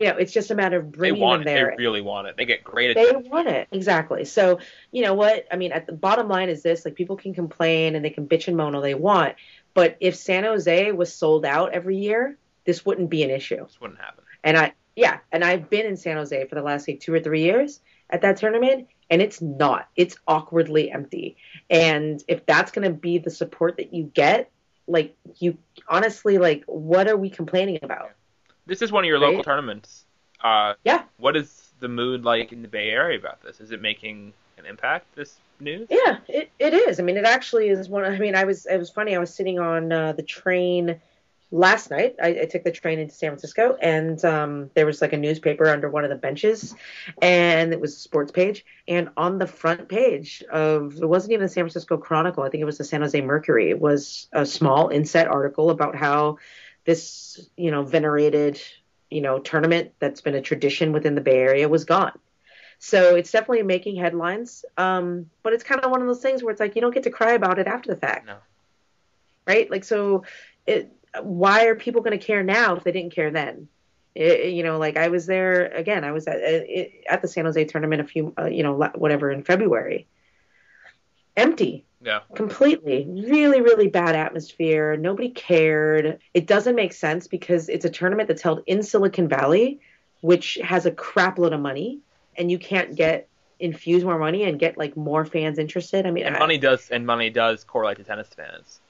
You 0.00 0.06
know, 0.08 0.16
it's 0.16 0.32
just 0.32 0.50
a 0.50 0.54
matter 0.54 0.78
of 0.78 0.90
they 0.92 0.98
bringing 0.98 1.20
want 1.20 1.44
them 1.44 1.48
it. 1.52 1.54
there. 1.54 1.74
They 1.76 1.82
really 1.82 2.00
want 2.00 2.28
it. 2.28 2.36
They 2.38 2.46
get 2.46 2.64
great 2.64 2.94
They 2.94 3.08
attention. 3.08 3.30
want 3.30 3.48
it 3.48 3.68
exactly. 3.70 4.24
So 4.24 4.58
you 4.90 5.02
know 5.02 5.12
what 5.12 5.46
I 5.52 5.56
mean. 5.56 5.72
At 5.72 5.86
the 5.86 5.92
bottom 5.92 6.28
line 6.28 6.48
is 6.48 6.62
this: 6.62 6.86
like 6.86 6.94
people 6.94 7.16
can 7.16 7.34
complain 7.34 7.94
and 7.94 8.02
they 8.02 8.08
can 8.10 8.26
bitch 8.26 8.48
and 8.48 8.56
moan 8.56 8.74
all 8.74 8.80
they 8.80 8.94
want, 8.94 9.34
but 9.74 9.98
if 10.00 10.14
San 10.16 10.44
Jose 10.44 10.92
was 10.92 11.14
sold 11.14 11.44
out 11.44 11.72
every 11.74 11.98
year, 11.98 12.38
this 12.64 12.86
wouldn't 12.86 13.10
be 13.10 13.22
an 13.22 13.28
issue. 13.30 13.62
This 13.66 13.78
wouldn't 13.82 14.00
happen. 14.00 14.24
And 14.42 14.56
I 14.56 14.72
yeah, 14.96 15.18
and 15.30 15.44
I've 15.44 15.68
been 15.68 15.84
in 15.84 15.98
San 15.98 16.16
Jose 16.16 16.46
for 16.46 16.54
the 16.54 16.62
last 16.62 16.88
like 16.88 17.00
two 17.00 17.12
or 17.12 17.20
three 17.20 17.42
years 17.42 17.80
at 18.12 18.22
that 18.22 18.36
tournament, 18.36 18.88
and 19.10 19.20
it's 19.22 19.40
not. 19.42 19.88
It's 19.96 20.16
awkwardly 20.28 20.90
empty. 20.92 21.36
And 21.70 22.22
if 22.28 22.46
that's 22.46 22.70
gonna 22.70 22.90
be 22.90 23.18
the 23.18 23.30
support 23.30 23.78
that 23.78 23.92
you 23.92 24.04
get, 24.14 24.50
like 24.86 25.16
you 25.38 25.58
honestly 25.88 26.38
like, 26.38 26.64
what 26.66 27.08
are 27.08 27.16
we 27.16 27.30
complaining 27.30 27.78
about? 27.82 28.10
This 28.66 28.82
is 28.82 28.92
one 28.92 29.04
of 29.04 29.08
your 29.08 29.18
Right? 29.18 29.28
local 29.28 29.42
tournaments. 29.42 30.04
Uh, 30.42 30.74
Yeah. 30.84 31.02
What 31.18 31.36
is 31.36 31.72
the 31.80 31.88
mood 31.88 32.24
like 32.24 32.52
in 32.52 32.62
the 32.62 32.68
Bay 32.68 32.90
Area 32.90 33.18
about 33.18 33.42
this? 33.42 33.60
Is 33.60 33.72
it 33.72 33.80
making 33.80 34.32
an 34.58 34.66
impact? 34.66 35.14
This 35.14 35.38
news? 35.60 35.88
Yeah, 35.90 36.18
it, 36.28 36.50
it 36.58 36.74
is. 36.74 37.00
I 37.00 37.02
mean, 37.02 37.16
it 37.16 37.24
actually 37.24 37.68
is 37.68 37.88
one. 37.88 38.04
I 38.04 38.18
mean, 38.18 38.34
I 38.34 38.44
was 38.44 38.66
it 38.66 38.76
was 38.76 38.90
funny. 38.90 39.14
I 39.16 39.18
was 39.18 39.32
sitting 39.34 39.58
on 39.58 39.92
uh, 39.92 40.12
the 40.12 40.22
train 40.22 41.00
last 41.52 41.90
night. 41.90 42.16
I, 42.20 42.28
I 42.28 42.44
took 42.46 42.64
the 42.64 42.72
train 42.72 42.98
into 42.98 43.14
San 43.14 43.30
Francisco, 43.30 43.76
and 43.80 44.22
um, 44.24 44.70
there 44.74 44.86
was 44.86 45.00
like 45.00 45.12
a 45.12 45.16
newspaper 45.16 45.68
under 45.68 45.88
one 45.88 46.02
of 46.02 46.10
the 46.10 46.16
benches, 46.16 46.74
and 47.20 47.72
it 47.72 47.80
was 47.80 47.94
a 47.94 47.98
sports 48.00 48.32
page. 48.32 48.64
And 48.88 49.10
on 49.16 49.38
the 49.38 49.46
front 49.46 49.88
page 49.88 50.42
of 50.50 50.96
it 51.00 51.06
wasn't 51.06 51.34
even 51.34 51.44
the 51.44 51.48
San 51.48 51.64
Francisco 51.64 51.96
Chronicle. 51.98 52.42
I 52.42 52.48
think 52.48 52.62
it 52.62 52.66
was 52.66 52.78
the 52.78 52.84
San 52.84 53.02
Jose 53.02 53.20
Mercury. 53.20 53.70
It 53.70 53.80
was 53.80 54.28
a 54.32 54.44
small 54.44 54.88
inset 54.88 55.28
article 55.28 55.70
about 55.70 55.94
how 55.94 56.38
this 56.84 57.48
you 57.56 57.70
know 57.70 57.84
venerated 57.84 58.60
you 59.08 59.20
know 59.20 59.38
tournament 59.38 59.92
that's 60.00 60.20
been 60.20 60.34
a 60.34 60.42
tradition 60.42 60.90
within 60.90 61.14
the 61.14 61.20
Bay 61.20 61.38
Area 61.38 61.68
was 61.68 61.84
gone. 61.84 62.18
So 62.78 63.14
it's 63.14 63.30
definitely 63.30 63.62
making 63.62 63.94
headlines. 63.94 64.64
Um, 64.76 65.30
but 65.44 65.52
it's 65.52 65.62
kind 65.62 65.80
of 65.82 65.92
one 65.92 66.00
of 66.00 66.08
those 66.08 66.20
things 66.20 66.42
where 66.42 66.50
it's 66.50 66.58
like 66.58 66.74
you 66.74 66.80
don't 66.80 66.92
get 66.92 67.04
to 67.04 67.10
cry 67.10 67.34
about 67.34 67.60
it 67.60 67.68
after 67.68 67.94
the 67.94 68.00
fact. 68.00 68.26
No. 68.26 68.38
Right? 69.46 69.70
Like 69.70 69.84
so 69.84 70.24
it 70.66 70.92
why 71.20 71.66
are 71.66 71.74
people 71.74 72.00
going 72.02 72.18
to 72.18 72.24
care 72.24 72.42
now 72.42 72.76
if 72.76 72.84
they 72.84 72.92
didn't 72.92 73.14
care 73.14 73.30
then? 73.30 73.68
It, 74.14 74.52
you 74.52 74.62
know, 74.62 74.78
like 74.78 74.96
I 74.96 75.08
was 75.08 75.26
there 75.26 75.66
again. 75.66 76.04
I 76.04 76.12
was 76.12 76.26
at 76.26 76.40
at 77.08 77.22
the 77.22 77.28
San 77.28 77.44
Jose 77.46 77.64
tournament 77.64 78.00
a 78.00 78.04
few, 78.04 78.32
uh, 78.38 78.44
you 78.46 78.62
know, 78.62 78.74
whatever 78.94 79.30
in 79.30 79.42
February. 79.42 80.06
Empty, 81.34 81.86
Yeah. 82.02 82.20
completely 82.34 83.06
really 83.08 83.62
really 83.62 83.88
bad 83.88 84.14
atmosphere 84.14 84.96
nobody 84.98 85.30
cared 85.30 86.18
it 86.34 86.46
doesn't 86.46 86.74
make 86.74 86.92
sense 86.92 87.26
because 87.26 87.70
it's 87.70 87.86
a 87.86 87.90
tournament 87.90 88.28
that's 88.28 88.42
held 88.42 88.62
in 88.66 88.82
silicon 88.82 89.28
valley 89.28 89.80
which 90.20 90.58
has 90.62 90.84
a 90.84 90.90
crap 90.90 91.38
load 91.38 91.52
of 91.54 91.60
money 91.60 92.00
and 92.36 92.50
you 92.50 92.58
can't 92.58 92.96
get 92.96 93.28
infuse 93.60 94.04
more 94.04 94.18
money 94.18 94.42
and 94.44 94.58
get 94.58 94.76
like 94.76 94.94
more 94.96 95.24
fans 95.24 95.58
interested 95.58 96.04
i 96.06 96.10
mean 96.10 96.24
And 96.26 96.36
I- 96.36 96.40
money 96.40 96.58
does 96.58 96.90
and 96.90 97.06
money 97.06 97.30
does 97.30 97.64
correlate 97.64 97.96
to 97.98 98.04
tennis 98.04 98.28
fans. 98.28 98.80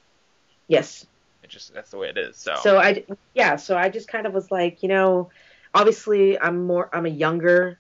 yes 0.67 1.07
It 1.42 1.50
just 1.50 1.75
that's 1.75 1.90
the 1.90 1.99
way 1.99 2.08
it 2.08 2.18
is. 2.18 2.37
So, 2.37 2.54
so 2.62 2.78
i 2.78 3.04
yeah 3.34 3.56
so 3.56 3.76
i 3.76 3.88
just 3.88 4.08
kind 4.08 4.26
of 4.26 4.32
was 4.32 4.50
like 4.50 4.82
you 4.82 4.88
know 4.88 5.30
obviously 5.75 6.38
i'm 6.40 6.64
more 6.66 6.88
i'm 6.92 7.06
a 7.06 7.11
younger 7.11 7.78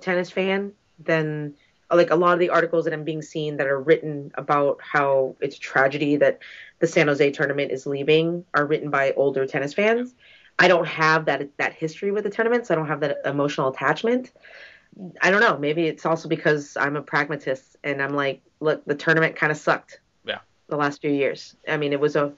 tennis 0.00 0.30
fan 0.30 0.72
than 0.98 1.54
like 1.90 2.10
a 2.10 2.16
lot 2.16 2.32
of 2.32 2.38
the 2.40 2.50
articles 2.50 2.84
that 2.86 2.92
i'm 2.94 3.04
being 3.04 3.22
seen 3.22 3.56
that 3.58 3.66
are 3.66 3.78
written 3.80 4.32
about 4.34 4.80
how 4.82 5.36
it's 5.40 5.56
a 5.56 5.60
tragedy 5.60 6.16
that 6.16 6.40
the 6.80 6.86
san 6.86 7.06
jose 7.06 7.30
tournament 7.30 7.70
is 7.70 7.86
leaving 7.86 8.44
are 8.54 8.66
written 8.66 8.90
by 8.90 9.12
older 9.12 9.46
tennis 9.46 9.74
fans. 9.74 10.14
I 10.58 10.68
don't 10.68 10.86
have 10.86 11.24
that 11.24 11.48
that 11.56 11.72
history 11.72 12.12
with 12.12 12.22
the 12.24 12.30
tournaments. 12.30 12.70
I 12.70 12.76
don't 12.76 12.86
have 12.86 13.00
that 13.00 13.18
emotional 13.24 13.68
attachment. 13.68 14.30
I 15.20 15.32
don't 15.32 15.40
know. 15.40 15.58
Maybe 15.58 15.86
it's 15.86 16.06
also 16.06 16.28
because 16.28 16.76
i'm 16.76 16.96
a 16.96 17.02
pragmatist 17.02 17.76
and 17.84 18.00
i'm 18.02 18.14
like 18.14 18.40
look 18.60 18.84
the 18.84 18.94
tournament 18.94 19.34
kind 19.36 19.50
of 19.52 19.58
sucked 19.58 20.00
Yeah. 20.24 20.38
the 20.68 20.76
last 20.76 21.00
few 21.00 21.10
years. 21.10 21.56
I 21.68 21.76
mean 21.76 21.92
it 21.92 22.00
was 22.00 22.16
a 22.16 22.32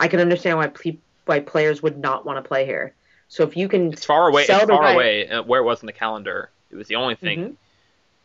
i 0.00 0.08
can 0.08 0.18
understand 0.20 0.58
why 0.58 0.66
ple- 0.66 0.96
why 1.26 1.38
players 1.38 1.80
would 1.82 1.96
not 1.98 2.24
want 2.26 2.42
to 2.42 2.46
play 2.48 2.64
here 2.66 2.92
so 3.28 3.44
if 3.44 3.56
you 3.56 3.68
can 3.68 3.92
it's 3.92 4.04
far 4.04 4.28
away. 4.28 4.42
It's 4.42 4.50
far 4.50 4.66
right- 4.66 4.92
away 4.94 5.28
uh, 5.28 5.42
where 5.44 5.60
it 5.60 5.64
was 5.64 5.82
in 5.82 5.86
the 5.86 5.92
calendar. 5.92 6.50
It 6.72 6.74
was 6.74 6.88
the 6.88 6.96
only 6.96 7.14
thing 7.14 7.38
Mhm. 7.50 7.56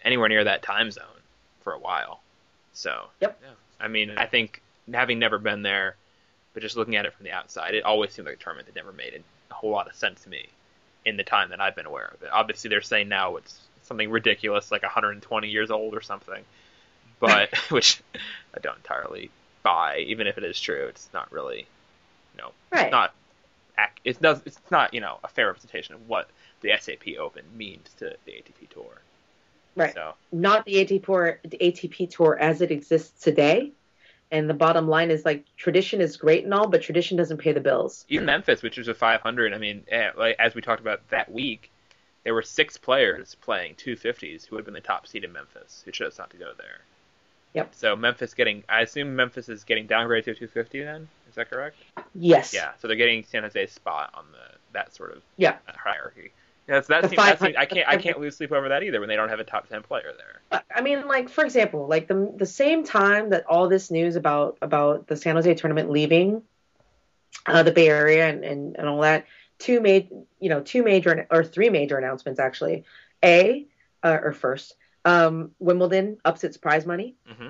anywhere 0.03 0.27
near 0.29 0.44
that 0.46 0.63
time 0.63 0.89
zone 0.89 1.22
for 1.63 1.74
a 1.74 1.77
while. 1.77 2.22
So, 2.74 3.10
Yep. 3.20 3.39
yeah. 3.44 3.50
I 3.79 3.88
mean, 3.88 4.17
I 4.17 4.25
think 4.25 4.63
having 4.91 5.20
never 5.20 5.38
been 5.38 5.62
there, 5.62 5.96
but 6.55 6.62
just 6.63 6.75
looking 6.75 6.96
at 6.96 7.05
it 7.05 7.13
from 7.13 7.24
the 7.24 7.32
outside, 7.32 7.75
it 7.75 7.84
always 7.84 8.13
seemed 8.13 8.27
like 8.27 8.38
a 8.38 8.44
tournament 8.44 8.65
that 8.67 8.75
never 8.75 8.91
made 8.91 9.22
a 9.51 9.53
whole 9.53 9.70
lot 9.70 9.88
of 9.88 9.94
sense 9.94 10.24
to 10.24 10.29
me 10.29 10.50
in 11.05 11.17
the 11.17 11.24
time 11.24 11.50
that 11.51 11.62
I've 11.62 11.75
been 11.75 11.86
aware 11.86 12.10
of 12.12 12.24
it. 12.24 12.29
Obviously, 12.32 12.72
they're 12.72 12.82
saying 12.82 13.08
now 13.08 13.36
it's 13.36 13.60
something 13.84 14.10
ridiculous, 14.10 14.72
like 14.72 14.82
120 14.82 15.48
years 15.50 15.70
old 15.70 15.94
or 15.94 16.01
something, 16.01 16.44
but 17.20 17.55
which 17.70 18.01
I 18.55 18.60
don't 18.60 18.77
entirely 18.77 19.29
buy. 19.65 19.98
Even 20.07 20.27
if 20.27 20.38
it 20.38 20.45
is 20.45 20.60
true, 20.60 20.86
it's 20.88 21.10
not 21.13 21.29
really, 21.31 21.67
you 22.36 22.41
know, 22.41 22.51
right 22.72 22.86
it's 22.86 22.91
not. 22.91 23.13
It 24.05 24.22
does. 24.22 24.41
It's 24.45 24.60
not 24.72 24.93
you 24.93 25.01
know 25.01 25.17
a 25.24 25.27
fair 25.27 25.48
representation 25.48 25.95
of 25.95 26.07
what 26.07 26.29
the 26.62 26.72
SAP 26.79 27.17
Open 27.19 27.43
means 27.57 27.89
to 27.98 28.15
the 28.25 28.31
ATP 28.31 28.69
Tour. 28.69 29.01
Right. 29.75 29.93
So 29.93 30.13
not 30.31 30.65
the 30.65 30.75
ATP 30.75 31.03
tour, 31.03 31.39
the 31.43 31.57
ATP 31.57 32.10
tour 32.10 32.38
as 32.39 32.62
it 32.62 32.72
exists 32.72 33.22
today. 33.22 33.74
And 34.31 34.50
the 34.50 34.53
bottom 34.53 34.88
line 34.88 35.12
is 35.12 35.24
like 35.24 35.45
tradition 35.55 36.01
is 36.01 36.17
great 36.17 36.45
and 36.45 36.53
all, 36.53 36.67
but 36.67 36.81
tradition 36.81 37.15
doesn't 37.15 37.38
pay 37.38 37.51
the 37.51 37.60
bills. 37.60 38.05
even 38.10 38.25
Memphis, 38.25 38.63
which 38.63 38.77
was 38.77 38.88
a 38.88 38.93
500, 38.93 39.53
I 39.53 39.57
mean, 39.60 39.84
eh, 39.89 40.10
like, 40.17 40.36
as 40.39 40.55
we 40.55 40.62
talked 40.62 40.81
about 40.81 41.07
that 41.10 41.31
week, 41.31 41.72
there 42.24 42.34
were 42.34 42.41
six 42.41 42.75
players 42.75 43.36
playing 43.36 43.75
250s 43.75 44.45
who 44.45 44.55
would 44.55 44.62
have 44.62 44.65
been 44.65 44.74
the 44.74 44.81
top 44.81 45.05
seed 45.05 45.24
in 45.24 45.31
Memphis 45.31 45.84
who 45.86 45.91
chose 45.91 46.17
not 46.17 46.31
to 46.31 46.38
go 46.38 46.51
there. 46.57 46.81
Yep. 47.55 47.74
So 47.74 47.95
Memphis 47.95 48.33
getting, 48.33 48.63
I 48.67 48.81
assume 48.81 49.15
Memphis 49.15 49.47
is 49.50 49.63
getting 49.63 49.88
downgraded 49.88 50.25
to 50.25 50.31
a 50.31 50.35
250 50.35 50.83
then. 50.83 51.07
Is 51.29 51.35
that 51.35 51.50
correct? 51.50 51.77
Yes. 52.13 52.53
Yeah. 52.53 52.71
So 52.79 52.88
they're 52.88 52.97
getting 52.97 53.24
San 53.24 53.43
Jose's 53.43 53.71
spot 53.71 54.12
on 54.13 54.25
the 54.31 54.57
that 54.74 54.93
sort 54.93 55.15
of 55.15 55.24
Yeah. 55.38 55.55
hierarchy. 55.67 56.31
Yeah, 56.67 56.81
so 56.81 56.88
that 56.93 57.03
seems, 57.03 57.15
that 57.17 57.38
500 57.39 57.39
seems, 57.39 57.55
I 57.57 57.65
can't 57.65 57.88
I 57.88 57.97
can't 57.97 58.19
lose 58.19 58.35
sleep 58.35 58.51
over 58.51 58.69
that 58.69 58.81
either 58.83 59.00
when 59.00 59.07
they 59.07 59.15
don't 59.15 59.29
have 59.29 59.39
a 59.39 59.43
top 59.43 59.69
10 59.69 59.83
player 59.83 60.12
there. 60.17 60.62
I 60.74 60.81
mean, 60.81 61.07
like 61.07 61.29
for 61.29 61.45
example, 61.45 61.88
like 61.88 62.07
the 62.07 62.33
the 62.35 62.45
same 62.45 62.83
time 62.83 63.29
that 63.29 63.45
all 63.45 63.69
this 63.69 63.91
news 63.91 64.15
about 64.15 64.57
about 64.62 65.07
the 65.07 65.15
San 65.15 65.35
Jose 65.35 65.53
tournament 65.53 65.91
leaving 65.91 66.41
uh, 67.45 67.62
the 67.63 67.71
Bay 67.71 67.88
Area 67.88 68.27
and, 68.27 68.43
and, 68.43 68.75
and 68.77 68.88
all 68.89 69.01
that, 69.01 69.27
two 69.59 69.79
made 69.79 70.09
you 70.39 70.50
know 70.50 70.62
two 70.62 70.83
major 70.83 71.27
or 71.29 71.43
three 71.43 71.69
major 71.69 71.97
announcements 71.97 72.39
actually. 72.39 72.83
A 73.24 73.65
uh, 74.03 74.17
or 74.24 74.33
first, 74.33 74.75
um, 75.05 75.51
Wimbledon 75.59 76.17
ups 76.25 76.43
its 76.43 76.57
prize 76.57 76.85
money. 76.85 77.15
hmm 77.25 77.50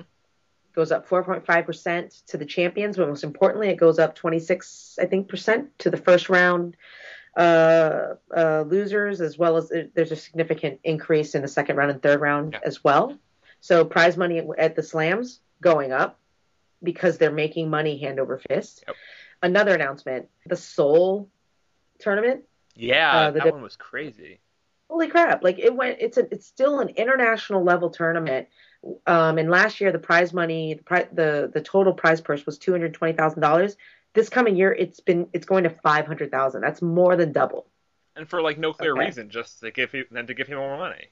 goes 0.74 0.92
up 0.92 1.08
4.5% 1.08 2.26
to 2.26 2.36
the 2.36 2.44
champions, 2.44 2.98
but 2.98 3.08
most 3.08 3.24
importantly, 3.24 3.70
it 3.70 3.76
goes 3.76 3.98
up 3.98 4.14
26, 4.14 4.98
I 5.00 5.06
think, 5.06 5.26
percent 5.26 5.70
to 5.78 5.88
the 5.90 5.96
first 5.96 6.28
round 6.28 6.76
uh, 7.34 8.14
uh, 8.36 8.64
losers, 8.66 9.22
as 9.22 9.38
well 9.38 9.56
as 9.56 9.70
there- 9.70 9.88
there's 9.94 10.12
a 10.12 10.16
significant 10.16 10.80
increase 10.84 11.34
in 11.34 11.40
the 11.40 11.48
second 11.48 11.76
round 11.76 11.90
and 11.92 12.02
third 12.02 12.20
round 12.20 12.52
Yeah. 12.52 12.60
as 12.62 12.84
well. 12.84 13.16
So 13.60 13.86
prize 13.86 14.18
money 14.18 14.46
at, 14.58 14.76
the 14.76 14.82
slams 14.82 15.40
going 15.62 15.92
up 15.92 16.18
because 16.82 17.16
they're 17.16 17.32
making 17.32 17.70
money 17.70 17.96
hand 17.98 18.20
over 18.20 18.36
fist. 18.38 18.84
Yep. 18.86 18.96
Another 19.42 19.74
announcement: 19.74 20.28
the 20.44 20.56
Seoul 20.56 21.30
tournament 22.00 22.44
Yeah, 22.74 23.16
Uh, 23.16 23.30
that 23.30 23.44
di- 23.44 23.50
one 23.50 23.62
was 23.62 23.76
crazy. 23.76 24.40
Holy 24.88 25.08
crap. 25.08 25.42
Like 25.42 25.58
it 25.58 25.74
went 25.74 25.98
it's 26.00 26.16
a 26.16 26.26
it's 26.32 26.46
still 26.46 26.80
an 26.80 26.90
international 26.90 27.64
level 27.64 27.90
tournament. 27.90 28.48
Um 29.06 29.38
and 29.38 29.50
last 29.50 29.80
year 29.80 29.90
the 29.92 29.98
prize 29.98 30.32
money 30.32 30.74
the 30.74 30.82
pri- 30.84 31.08
the, 31.12 31.50
the 31.52 31.60
total 31.60 31.92
prize 31.92 32.20
purse 32.20 32.46
was 32.46 32.58
$220000 32.58 33.76
this 34.14 34.28
coming 34.28 34.56
year 34.56 34.72
it's 34.72 35.00
been 35.00 35.28
it's 35.32 35.44
going 35.46 35.64
to 35.64 35.70
500000 35.70 36.60
that's 36.60 36.80
more 36.82 37.16
than 37.16 37.32
double. 37.32 37.66
And 38.14 38.28
for 38.28 38.40
like 38.40 38.58
no 38.58 38.72
clear 38.72 38.92
Okay. 38.94 39.06
reason, 39.06 39.28
just 39.28 39.60
to 39.60 39.70
give 39.70 39.92
him, 39.92 40.04
then 40.10 40.26
to 40.28 40.34
give 40.34 40.46
him 40.46 40.58
more 40.58 40.78
money. 40.78 41.10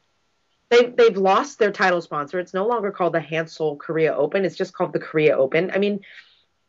they 0.71 0.87
they've 0.87 1.17
lost 1.17 1.59
their 1.59 1.73
title 1.73 2.01
sponsor. 2.01 2.39
It's 2.39 2.55
no 2.55 2.67
longer 2.67 2.91
called 2.93 3.13
the 3.13 3.21
hansol 3.21 3.79
korea 3.79 4.15
open. 4.15 4.45
It's 4.45 4.57
just 4.57 4.73
called 4.73 4.93
the 4.93 5.01
korea 5.01 5.37
open. 5.37 5.71
I 5.75 5.79
mean 5.79 6.01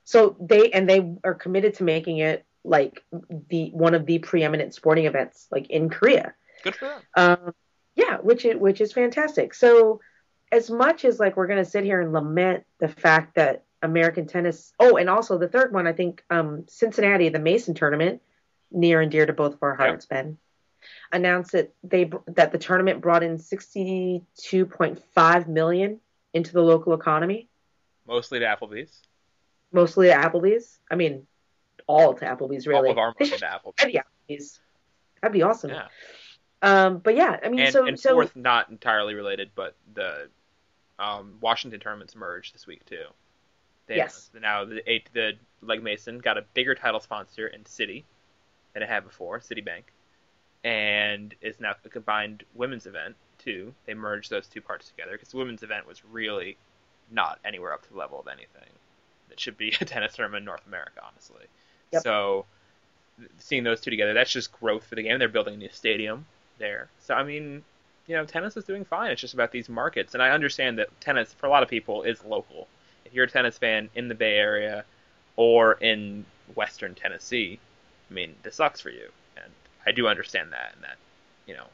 so 0.04 0.36
they 0.40 0.72
and 0.72 0.90
they 0.90 1.16
are 1.24 1.34
committed 1.36 1.76
to 1.76 1.84
making 1.84 2.18
it 2.18 2.46
like 2.64 3.04
the 3.50 3.70
one 3.72 3.94
of 3.94 4.06
the 4.08 4.20
preeminent 4.20 4.74
sporting 4.74 5.06
events 5.06 5.48
like 5.52 5.70
in 5.70 5.88
korea 5.90 6.34
Good 6.66 6.76
for 6.76 6.86
them. 6.86 7.02
Um, 7.16 7.54
yeah, 7.96 8.18
which 8.18 8.44
is 8.44 8.58
which 8.58 8.82
is 8.82 8.92
fantastic. 8.92 9.54
So, 9.54 10.02
as 10.52 10.70
much 10.70 11.06
as 11.06 11.18
like 11.20 11.38
we're 11.38 11.48
gonna 11.48 11.64
sit 11.64 11.86
here 11.86 12.02
and 12.02 12.12
lament 12.12 12.66
the 12.80 12.90
fact 12.90 13.36
that 13.36 13.64
American 13.82 14.28
tennis. 14.28 14.74
Oh, 14.80 14.98
and 14.98 15.10
also 15.10 15.38
the 15.38 15.48
third 15.48 15.72
one, 15.74 15.88
I 15.88 15.94
think 15.94 16.24
um, 16.30 16.66
Cincinnati, 16.68 17.30
the 17.30 17.40
Mason 17.40 17.74
tournament, 17.74 18.22
near 18.72 19.00
and 19.00 19.10
dear 19.12 19.26
to 19.28 19.34
both 19.34 19.54
of 19.54 19.64
our 19.64 19.78
Yeah. 19.80 19.88
hearts, 19.88 20.06
Ben. 20.08 20.38
announced 21.12 21.52
that 21.54 21.74
they 21.84 22.10
that 22.28 22.52
the 22.52 22.58
tournament 22.58 23.02
brought 23.02 23.24
in 23.24 23.38
62.5 23.38 25.48
million 25.48 26.00
into 26.34 26.54
the 26.54 26.62
local 26.62 26.94
economy, 26.94 27.48
Mostly 28.08 28.40
to 28.40 28.46
Applebee's. 28.46 29.02
mostly 29.72 30.08
to 30.08 30.14
Applebee's. 30.14 30.80
I 30.92 30.96
mean, 30.96 31.26
all 31.88 32.14
to 32.16 32.26
Applebee's 32.26 32.68
really. 32.68 32.88
All 32.88 32.92
of 32.92 32.98
our 32.98 33.14
money 33.20 33.30
to 33.32 33.38
Applebee's. 33.46 33.76
try 33.78 33.92
the 33.92 34.02
Applebee's. 34.30 34.60
That'd 35.22 35.34
be 35.34 35.44
awesome. 35.44 35.72
Yeah. 35.72 35.88
Um, 36.62 37.00
but 37.00 37.16
yeah, 37.16 37.40
I 37.44 37.50
mean, 37.50 37.60
And, 37.60 37.74
so 37.74 37.86
and 37.86 38.00
so 38.00 38.14
fourth, 38.14 38.36
not 38.36 38.70
entirely 38.70 39.14
related, 39.14 39.52
but 39.56 39.76
the 39.94 40.30
um, 40.98 41.36
Washington 41.42 41.80
tournaments 41.80 42.16
merged 42.16 42.56
this 42.56 42.66
week 42.66 42.86
too. 42.86 43.04
They 43.88 43.98
Yes. 43.98 44.30
Now 44.40 44.66
the 44.66 44.82
eight, 44.90 45.10
the 45.14 45.34
Legg 45.62 45.84
Mason 45.84 46.20
got 46.20 46.38
a 46.38 46.44
bigger 46.54 46.76
title 46.76 47.00
sponsor 47.00 47.48
in 47.48 47.64
Citi 47.64 48.04
than 48.74 48.84
it 48.84 48.90
had 48.90 49.04
before, 49.04 49.40
Citibank, 49.40 49.84
and 50.64 51.36
is 51.42 51.60
now 51.60 51.76
a 51.84 51.90
combined 51.90 52.44
women's 52.56 52.86
event 52.86 53.16
too. 53.38 53.74
They 53.86 53.94
merged 53.94 54.30
those 54.30 54.48
two 54.48 54.62
parts 54.62 54.90
together 54.90 55.12
because 55.12 55.30
the 55.30 55.38
women's 55.38 55.64
event 55.64 55.88
was 55.88 56.04
really 56.06 56.58
not 57.12 57.40
anywhere 57.46 57.74
up 57.74 57.84
to 57.84 57.90
the 57.92 57.98
level 57.98 58.20
of 58.20 58.28
anything 58.28 58.70
that 59.30 59.40
should 59.40 59.58
be 59.58 59.70
a 59.82 59.86
tennis 59.86 60.16
tournament 60.16 60.42
in 60.42 60.46
North 60.46 60.66
America, 60.66 61.02
honestly. 61.08 61.46
Yep. 61.92 62.04
So 62.04 62.46
seeing 63.38 63.64
those 63.64 63.82
two 63.82 63.92
together, 63.92 64.14
that's 64.14 64.32
just 64.32 64.52
growth 64.52 64.86
for 64.86 64.96
the 64.96 65.04
game. 65.04 65.20
They're 65.20 65.30
building 65.30 65.54
a 65.54 65.58
new 65.58 65.70
stadium 65.70 66.26
there. 66.58 66.90
So 67.00 67.14
I 67.14 67.24
mean, 67.24 67.64
you 68.08 68.16
know, 68.16 68.26
tennis 68.26 68.56
is 68.58 68.66
doing 68.66 68.86
fine. 68.86 69.12
It's 69.12 69.22
just 69.22 69.34
about 69.34 69.52
these 69.52 69.70
markets, 69.70 70.14
and 70.14 70.22
I 70.22 70.30
understand 70.30 70.78
that 70.80 70.90
tennis 71.02 71.34
for 71.34 71.48
a 71.48 71.50
lot 71.50 71.64
of 71.64 71.70
people 71.70 72.04
is 72.04 72.24
local. 72.24 72.68
If 73.06 73.14
you're 73.14 73.26
a 73.26 73.30
tennis 73.30 73.58
fan 73.58 73.90
in 73.96 74.08
the 74.08 74.16
Bay 74.16 74.36
Area 74.36 74.86
or 75.36 75.74
in 75.74 76.26
Western 76.56 76.96
Tennessee, 76.96 77.60
I 78.10 78.14
mean, 78.14 78.36
this 78.44 78.56
sucks 78.56 78.82
for 78.82 78.90
you, 78.90 79.10
and 79.38 79.52
I 79.86 79.92
do 79.92 80.08
understand 80.08 80.52
that, 80.52 80.74
and 80.76 80.84
that, 80.84 80.98
you 81.48 81.56
know, 81.56 81.66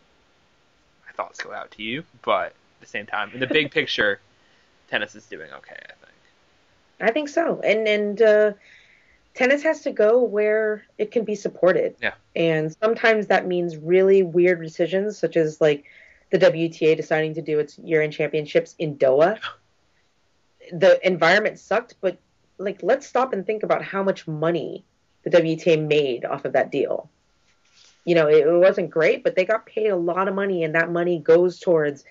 my 1.06 1.12
thoughts 1.14 1.42
go 1.42 1.54
out 1.54 1.72
to 1.72 1.84
you. 1.84 2.04
But 2.24 2.48
at 2.48 2.54
the 2.82 2.88
same 2.88 3.06
time, 3.06 3.32
in 3.34 3.40
the 3.40 3.48
big 3.48 3.72
picture, 3.80 4.20
tennis 4.90 5.16
is 5.16 5.26
doing 5.26 5.52
okay. 5.52 5.76
I 5.76 6.06
think. 6.06 7.10
I 7.10 7.12
think 7.12 7.30
so. 7.30 7.60
And 7.62 7.88
and 7.88 8.22
uh, 8.22 8.52
tennis 9.34 9.64
has 9.64 9.82
to 9.82 9.92
go 9.92 10.22
where 10.24 10.84
it 10.98 11.12
can 11.12 11.24
be 11.24 11.36
supported. 11.36 11.96
Yeah. 12.02 12.14
And 12.36 12.76
sometimes 12.82 13.28
that 13.28 13.48
means 13.48 13.78
really 13.78 14.24
weird 14.24 14.62
decisions, 14.62 15.18
such 15.18 15.38
as 15.38 15.62
like 15.62 15.86
the 16.32 16.40
WTA 16.40 16.96
deciding 16.96 17.36
to 17.36 17.42
do 17.42 17.60
its 17.60 17.78
year-end 17.80 18.14
championships 18.14 18.76
in 18.78 18.98
Doha. 18.98 19.40
The 20.72 21.06
environment 21.06 21.60
sucked, 21.60 21.96
but 22.02 22.18
like 22.58 22.80
let's 22.84 23.08
stop 23.08 23.34
and 23.34 23.46
think 23.46 23.64
about 23.64 23.84
how 23.84 24.04
much 24.04 24.28
money 24.28 24.86
the 25.24 25.30
WTA 25.30 25.86
made 25.86 26.26
off 26.26 26.46
of 26.46 26.54
that 26.54 26.72
deal. 26.72 27.10
You 28.06 28.16
know, 28.16 28.28
it, 28.28 28.48
it 28.48 28.60
wasn't 28.60 28.90
great, 28.90 29.24
but 29.24 29.36
they 29.36 29.46
got 29.46 29.66
paid 29.66 29.90
a 29.90 29.96
lot 29.96 30.28
of 30.28 30.34
money, 30.34 30.64
and 30.64 30.74
that 30.76 30.92
money 30.92 31.20
goes 31.20 31.60
towards 31.60 32.04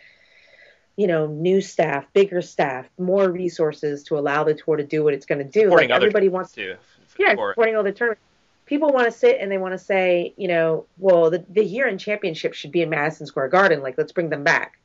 you 1.01 1.07
know, 1.07 1.27
new 1.27 1.63
staff, 1.63 2.05
bigger 2.13 2.43
staff, 2.43 2.87
more 2.99 3.31
resources 3.31 4.03
to 4.05 4.19
allow 4.19 4.45
the 4.45 4.53
tour 4.53 4.77
to 4.77 4.85
do 4.85 5.03
what 5.03 5.15
it's 5.15 5.25
going 5.25 5.39
to 5.39 5.45
do. 5.45 5.71
Like 5.71 5.89
everybody 5.89 6.29
wants, 6.29 6.53
too. 6.53 6.77
Yeah, 7.21 7.35
for- 7.35 7.53
supporting 7.53 7.77
all 7.77 7.83
the 7.83 7.93
tournaments. 7.93 8.23
People 8.67 8.93
want 8.93 9.07
to 9.07 9.19
sit 9.19 9.39
and 9.41 9.51
they 9.51 9.59
want 9.59 9.75
to 9.75 9.79
say, 9.79 10.33
you 10.37 10.47
know, 10.47 10.87
well, 10.97 11.29
the 11.29 11.45
the 11.49 11.65
year-end 11.65 11.99
championship 11.99 12.55
should 12.55 12.71
be 12.71 12.83
in 12.83 12.89
Madison 12.89 13.27
Square 13.27 13.49
Garden. 13.49 13.83
Like, 13.83 13.99
let's 13.99 14.13
bring 14.13 14.31
them 14.31 14.45
back. 14.45 14.79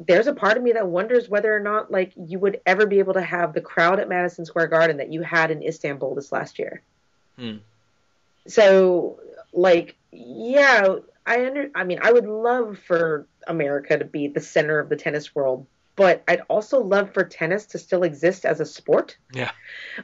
There's 0.00 0.26
a 0.26 0.32
part 0.32 0.56
of 0.56 0.62
me 0.62 0.72
that 0.72 0.86
wonders 0.86 1.28
whether 1.28 1.54
or 1.54 1.60
not 1.60 1.90
like 1.90 2.12
you 2.16 2.38
would 2.38 2.60
ever 2.64 2.86
be 2.86 3.00
able 3.00 3.12
to 3.14 3.22
have 3.22 3.52
the 3.52 3.60
crowd 3.60 4.00
at 4.00 4.08
Madison 4.08 4.46
Square 4.46 4.68
Garden 4.68 4.96
that 4.96 5.12
you 5.12 5.22
had 5.22 5.50
in 5.50 5.62
Istanbul 5.62 6.14
this 6.14 6.32
last 6.32 6.58
year. 6.58 6.80
Hmm. 7.38 7.58
So, 8.46 9.20
like, 9.52 9.96
yeah, 10.10 10.96
I 11.26 11.46
under. 11.46 11.70
I 11.74 11.84
mean, 11.84 12.00
I 12.02 12.12
would 12.12 12.26
love 12.26 12.78
for 12.78 13.26
America 13.46 13.98
to 13.98 14.06
be 14.06 14.28
the 14.28 14.40
center 14.40 14.78
of 14.78 14.88
the 14.88 14.96
tennis 14.96 15.34
world, 15.34 15.66
but 15.96 16.24
I'd 16.26 16.40
also 16.48 16.80
love 16.80 17.12
for 17.12 17.24
tennis 17.24 17.66
to 17.66 17.78
still 17.78 18.02
exist 18.02 18.44
as 18.44 18.60
a 18.60 18.64
sport. 18.66 19.16
Yeah. 19.34 19.52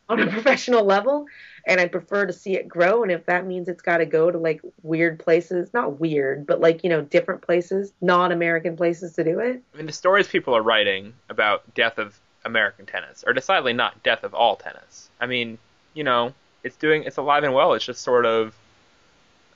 On 0.08 0.20
a 0.20 0.30
professional 0.30 0.84
level, 0.84 1.26
and 1.68 1.80
I'd 1.80 1.92
prefer 1.92 2.26
to 2.26 2.32
see 2.32 2.56
it 2.56 2.66
grow. 2.66 3.02
And 3.02 3.12
if 3.12 3.26
that 3.26 3.46
means 3.46 3.68
it's 3.68 3.82
got 3.82 3.98
to 3.98 4.06
go 4.06 4.30
to 4.30 4.38
like 4.38 4.60
weird 4.82 5.18
places, 5.20 5.72
not 5.74 6.00
weird, 6.00 6.46
but 6.46 6.60
like 6.60 6.82
you 6.82 6.90
know 6.90 7.02
different 7.02 7.42
places, 7.42 7.92
non-American 8.00 8.76
places 8.76 9.12
to 9.14 9.24
do 9.24 9.38
it. 9.38 9.62
I 9.74 9.76
mean, 9.76 9.86
the 9.86 9.92
stories 9.92 10.26
people 10.26 10.56
are 10.56 10.62
writing 10.62 11.12
about 11.28 11.74
death 11.74 11.98
of 11.98 12.18
American 12.44 12.86
tennis 12.86 13.22
are 13.24 13.32
decidedly 13.34 13.74
not 13.74 14.02
death 14.02 14.24
of 14.24 14.34
all 14.34 14.56
tennis. 14.56 15.10
I 15.20 15.26
mean, 15.26 15.58
you 15.94 16.04
know, 16.04 16.32
it's 16.64 16.76
doing 16.76 17.04
it's 17.04 17.18
alive 17.18 17.44
and 17.44 17.54
well. 17.54 17.74
It's 17.74 17.84
just 17.84 18.00
sort 18.02 18.26
of 18.26 18.54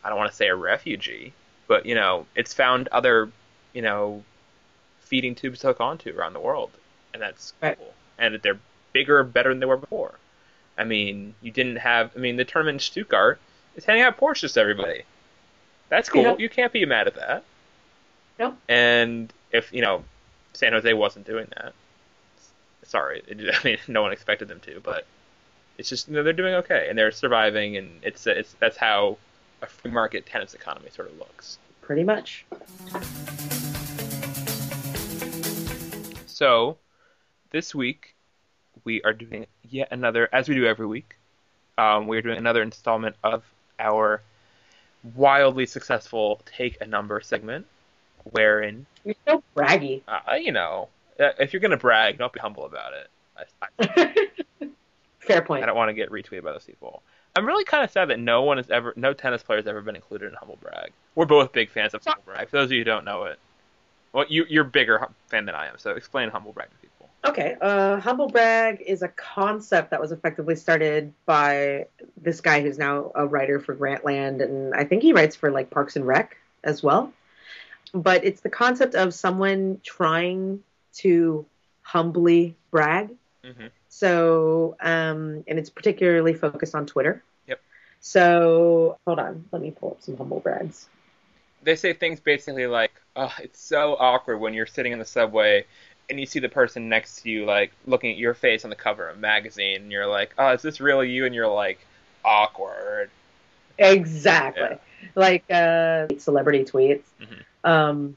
I 0.04 0.08
don't 0.08 0.18
want 0.18 0.30
to 0.30 0.36
say 0.36 0.48
a 0.48 0.54
refugee, 0.54 1.32
but 1.66 1.86
you 1.86 1.94
know, 1.94 2.26
it's 2.36 2.52
found 2.52 2.88
other, 2.88 3.30
you 3.72 3.82
know, 3.82 4.22
feeding 5.00 5.34
tubes 5.34 5.60
to 5.60 5.68
hook 5.68 5.80
onto 5.80 6.16
around 6.16 6.34
the 6.34 6.40
world, 6.40 6.70
and 7.14 7.22
that's 7.22 7.54
Right. 7.62 7.78
cool. 7.78 7.94
And 8.18 8.38
they're 8.42 8.58
bigger, 8.92 9.24
better 9.24 9.48
than 9.48 9.60
they 9.60 9.66
were 9.66 9.76
before. 9.78 10.12
I 10.76 10.84
mean, 10.84 11.34
you 11.42 11.50
didn't 11.50 11.76
have. 11.76 12.12
I 12.16 12.18
mean, 12.18 12.36
the 12.36 12.44
tournament 12.44 12.76
in 12.76 12.80
Stuttgart 12.80 13.40
is 13.76 13.84
handing 13.84 14.04
out 14.04 14.18
Porsches 14.18 14.54
to 14.54 14.60
everybody. 14.60 15.02
That's 15.88 16.08
cool. 16.08 16.22
Yeah. 16.22 16.36
You 16.38 16.48
can't 16.48 16.72
be 16.72 16.84
mad 16.86 17.06
at 17.06 17.14
that. 17.16 17.44
No. 18.38 18.56
And 18.68 19.32
if 19.50 19.72
you 19.72 19.82
know, 19.82 20.04
San 20.54 20.72
Jose 20.72 20.92
wasn't 20.92 21.26
doing 21.26 21.46
that. 21.56 21.74
Sorry, 22.84 23.22
it, 23.26 23.54
I 23.54 23.64
mean, 23.64 23.78
no 23.88 24.02
one 24.02 24.12
expected 24.12 24.48
them 24.48 24.60
to, 24.60 24.80
but 24.80 25.06
it's 25.78 25.88
just 25.88 26.08
you 26.08 26.14
know 26.14 26.22
they're 26.22 26.32
doing 26.32 26.54
okay 26.54 26.86
and 26.88 26.98
they're 26.98 27.10
surviving, 27.10 27.76
and 27.76 28.00
it's 28.02 28.26
it's 28.26 28.54
that's 28.54 28.76
how 28.76 29.18
a 29.60 29.66
free 29.66 29.90
market 29.90 30.26
tennis 30.26 30.54
economy 30.54 30.90
sort 30.90 31.10
of 31.10 31.18
looks. 31.18 31.58
Pretty 31.80 32.04
much. 32.04 32.44
So, 36.26 36.78
this 37.50 37.74
week 37.74 38.11
we 38.84 39.02
are 39.02 39.12
doing 39.12 39.46
yet 39.68 39.88
another, 39.90 40.28
as 40.32 40.48
we 40.48 40.54
do 40.54 40.66
every 40.66 40.86
week. 40.86 41.16
Um, 41.78 42.06
we 42.06 42.18
are 42.18 42.22
doing 42.22 42.38
another 42.38 42.62
installment 42.62 43.16
of 43.24 43.44
our 43.78 44.22
wildly 45.16 45.66
successful 45.66 46.40
take 46.44 46.80
a 46.80 46.86
number 46.86 47.20
segment, 47.20 47.66
wherein 48.30 48.86
You're 49.04 49.14
so 49.26 49.42
braggy. 49.56 50.02
uh, 50.06 50.34
you 50.34 50.52
know 50.52 50.88
uh, 51.18 51.30
if 51.38 51.52
you're 51.52 51.60
gonna 51.60 51.76
brag, 51.76 52.18
don't 52.18 52.32
be 52.32 52.40
humble 52.40 52.64
about 52.64 52.92
it. 52.92 53.08
I, 53.36 53.44
I, 53.80 54.66
Fair 55.20 55.42
point. 55.42 55.62
I 55.62 55.66
don't 55.66 55.76
want 55.76 55.88
to 55.88 55.94
get 55.94 56.10
retweeted 56.10 56.42
by 56.42 56.52
those 56.52 56.64
people. 56.64 57.02
I'm 57.36 57.46
really 57.46 57.64
kind 57.64 57.84
of 57.84 57.90
sad 57.90 58.08
that 58.08 58.18
no 58.18 58.42
one 58.42 58.58
has 58.58 58.68
ever, 58.70 58.92
no 58.96 59.14
tennis 59.14 59.42
player 59.42 59.58
has 59.58 59.66
ever 59.66 59.80
been 59.80 59.96
included 59.96 60.28
in 60.28 60.34
humble 60.34 60.58
brag. 60.60 60.92
We're 61.14 61.26
both 61.26 61.52
big 61.52 61.70
fans 61.70 61.94
of 61.94 62.04
humble 62.04 62.22
brag. 62.26 62.48
For 62.50 62.56
those 62.56 62.66
of 62.66 62.72
you 62.72 62.78
who 62.78 62.84
don't 62.84 63.04
know 63.04 63.24
it, 63.24 63.38
well, 64.12 64.26
you 64.28 64.44
you're 64.48 64.64
a 64.64 64.68
bigger 64.68 65.08
fan 65.28 65.46
than 65.46 65.54
I 65.54 65.68
am, 65.68 65.78
so 65.78 65.92
explain 65.92 66.28
humble 66.28 66.52
brag 66.52 66.68
to 66.68 66.76
people. 66.76 66.91
Okay, 67.24 67.56
uh, 67.60 68.00
humble 68.00 68.28
brag 68.28 68.82
is 68.84 69.02
a 69.02 69.08
concept 69.08 69.90
that 69.90 70.00
was 70.00 70.10
effectively 70.10 70.56
started 70.56 71.12
by 71.24 71.86
this 72.20 72.40
guy 72.40 72.62
who's 72.62 72.78
now 72.78 73.12
a 73.14 73.24
writer 73.26 73.60
for 73.60 73.76
Grantland, 73.76 74.42
and 74.42 74.74
I 74.74 74.84
think 74.84 75.02
he 75.02 75.12
writes 75.12 75.36
for 75.36 75.50
like 75.50 75.70
Parks 75.70 75.94
and 75.96 76.04
Rec 76.06 76.36
as 76.64 76.82
well. 76.82 77.12
But 77.94 78.24
it's 78.24 78.40
the 78.40 78.50
concept 78.50 78.94
of 78.96 79.14
someone 79.14 79.80
trying 79.84 80.64
to 80.94 81.46
humbly 81.82 82.56
brag. 82.70 83.10
hmm 83.44 83.66
So, 83.88 84.76
um, 84.80 85.44
and 85.46 85.58
it's 85.58 85.70
particularly 85.70 86.34
focused 86.34 86.74
on 86.74 86.86
Twitter. 86.86 87.22
Yep. 87.46 87.60
So, 88.00 88.98
hold 89.06 89.20
on, 89.20 89.44
let 89.52 89.62
me 89.62 89.70
pull 89.70 89.92
up 89.92 90.02
some 90.02 90.16
humble 90.16 90.40
brags. 90.40 90.88
they 91.62 91.76
say 91.76 91.92
things 91.92 92.18
basically 92.18 92.66
like, 92.66 92.92
"Oh, 93.14 93.32
it's 93.40 93.60
so 93.60 93.94
awkward 93.96 94.38
when 94.38 94.54
you're 94.54 94.66
sitting 94.66 94.92
in 94.92 94.98
the 94.98 95.04
subway 95.04 95.64
and 96.12 96.20
you 96.20 96.26
see 96.26 96.38
the 96.38 96.48
person 96.48 96.88
next 96.88 97.22
to 97.22 97.30
you 97.30 97.44
like 97.44 97.72
looking 97.86 98.10
at 98.12 98.16
your 98.18 98.34
face 98.34 98.64
on 98.64 98.70
the 98.70 98.76
cover 98.76 99.08
of 99.08 99.16
a 99.16 99.20
magazine, 99.20 99.82
and 99.82 99.90
you're 99.92 100.06
like, 100.06 100.32
oh, 100.38 100.50
is 100.52 100.62
this 100.62 100.80
really 100.80 101.10
you?" 101.10 101.26
And 101.26 101.34
you're 101.34 101.48
like, 101.48 101.78
awkward. 102.24 103.10
Exactly. 103.78 104.62
Yeah. 104.62 104.76
Like 105.16 105.44
uh, 105.50 106.06
celebrity 106.18 106.64
tweets. 106.64 107.02
Mhm. 107.20 107.68
Um, 107.68 108.16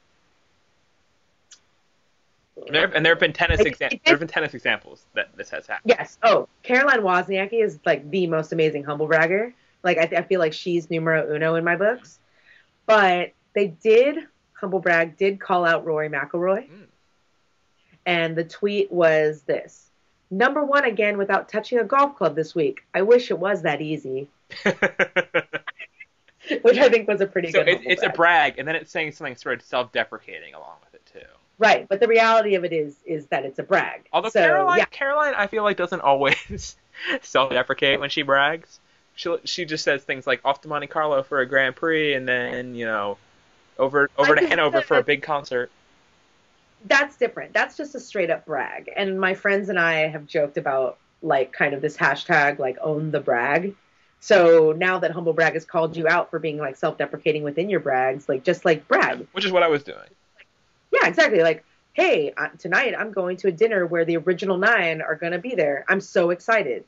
And 2.68 2.74
there, 2.74 2.86
and 2.96 3.06
there 3.06 3.14
have 3.14 3.20
been 3.20 3.34
tennis 3.34 3.60
Like, 3.60 3.78
exa- 3.78 3.90
there 4.06 4.14
have 4.14 4.20
been 4.20 4.28
tennis 4.30 4.54
examples 4.54 5.04
that 5.14 5.36
this 5.36 5.50
has 5.50 5.68
happened. 5.68 5.94
yes. 5.98 6.18
Oh, 6.24 6.48
Caroline 6.64 7.02
Wozniacki 7.02 7.62
is 7.64 7.80
like 7.86 8.10
the 8.10 8.28
most 8.28 8.54
amazing 8.54 8.84
humble 8.84 9.08
bragger. 9.08 9.54
Like 9.84 9.98
I, 9.98 10.04
I 10.18 10.22
feel 10.24 10.40
like 10.40 10.54
she's 10.54 10.90
numero 10.90 11.34
uno 11.36 11.56
in 11.56 11.64
my 11.64 11.76
books. 11.76 12.18
But 12.86 13.34
they 13.54 13.68
did 13.68 14.20
humble 14.54 14.80
brag 14.80 15.18
did 15.18 15.40
call 15.40 15.66
out 15.66 15.86
Rory 15.86 16.10
McIlroy, 16.10 16.70
Mm. 16.70 16.86
And 18.06 18.36
the 18.36 18.44
tweet 18.44 18.92
was 18.92 19.42
this: 19.42 19.90
number 20.30 20.64
one 20.64 20.86
again 20.86 21.18
without 21.18 21.50
touching 21.50 21.80
a 21.80 21.84
golf 21.84 22.16
club 22.16 22.36
this 22.36 22.56
week. 22.56 22.84
I 22.94 23.02
wish 23.02 23.32
it 23.32 23.40
was 23.40 23.62
that 23.64 23.82
easy, 23.82 24.28
which 26.62 26.78
I 26.78 26.90
think 26.90 27.08
was 27.08 27.22
a 27.22 27.28
pretty 27.28 27.52
so 27.52 27.60
good. 27.60 27.70
it, 27.70 27.76
humble 27.78 27.92
it's 27.92 28.04
a 28.04 28.08
brag. 28.08 28.16
brag, 28.16 28.60
and 28.60 28.68
then 28.68 28.76
it's 28.76 28.92
saying 28.92 29.14
something 29.14 29.36
sort 29.36 29.60
of 29.60 29.66
self-deprecating 29.66 30.54
along 30.54 30.76
with 30.84 30.96
it 30.96 31.06
too. 31.12 31.26
right, 31.58 31.88
but 31.88 32.00
the 32.00 32.08
reality 32.08 32.56
of 32.56 32.64
it 32.64 32.74
is 32.74 32.96
is 33.06 33.28
that 33.28 33.46
it's 33.46 33.60
a 33.60 33.64
brag. 33.64 34.08
Although 34.14 34.30
so, 34.30 34.42
Caroline, 34.42 34.78
yeah, 34.78 34.86
Caroline, 34.86 35.34
I 35.36 35.48
feel 35.48 35.64
like 35.64 35.78
doesn't 35.78 36.02
always 36.02 36.76
self-deprecate 37.22 38.00
when 38.00 38.10
she 38.10 38.22
brags. 38.22 38.80
She 39.16 39.36
she 39.46 39.66
just 39.66 39.84
says 39.84 40.04
things 40.04 40.28
like 40.28 40.42
off 40.44 40.62
to 40.62 40.68
Monte 40.68 40.88
Carlo 40.88 41.24
for 41.24 41.40
a 41.40 41.46
Grand 41.46 41.76
Prix, 41.76 42.14
and 42.14 42.28
then 42.28 42.76
you 42.76 42.86
know 42.86 43.18
over 43.78 44.10
over 44.18 44.38
I 44.38 44.42
to 44.42 44.48
Hanover 44.48 44.82
for 44.82 44.98
a 44.98 45.04
big 45.04 45.22
concert. 45.22 45.72
That's 46.86 47.18
different. 47.18 47.54
That's 47.54 47.76
just 47.78 47.96
a 47.96 48.00
straight 48.00 48.30
up 48.30 48.46
brag. 48.46 48.90
And 48.96 49.20
my 49.20 49.34
friends 49.34 49.70
and 49.70 49.80
I 49.80 50.08
have 50.08 50.26
joked 50.26 50.58
about 50.58 50.98
like 51.22 51.52
kind 51.54 51.74
of 51.74 51.82
this 51.82 51.98
hashtag 51.98 52.60
like 52.60 52.78
own 52.82 53.12
the 53.12 53.20
brag. 53.20 53.76
So 54.20 54.74
now 54.78 55.00
that 55.00 55.12
humble 55.12 55.34
brag 55.34 55.54
has 55.54 55.66
called 55.66 55.96
you 55.96 56.08
out 56.08 56.30
for 56.30 56.40
being 56.40 56.58
like 56.58 56.76
self 56.78 56.98
deprecating 56.98 57.44
within 57.44 57.70
your 57.70 57.80
brags, 57.80 58.28
like 58.30 58.44
just 58.44 58.66
like 58.66 58.88
brag. 58.88 59.28
Which 59.34 59.46
is 59.46 59.52
what 59.52 59.64
I 59.64 59.68
was 59.68 59.84
doing. 59.84 59.98
Yeah, 60.92 61.08
exactly. 61.08 61.42
Like, 61.42 61.64
hey, 61.94 62.34
uh, 62.38 62.50
tonight 62.58 62.96
I'm 62.98 63.12
going 63.12 63.38
to 63.38 63.48
a 63.50 63.52
dinner 63.52 63.86
where 63.86 64.06
the 64.06 64.18
original 64.18 64.58
nine 64.58 65.02
are 65.02 65.16
going 65.16 65.34
to 65.34 65.40
be 65.40 65.56
there. 65.56 65.86
I'm 65.88 66.02
so 66.02 66.30
excited. 66.30 66.86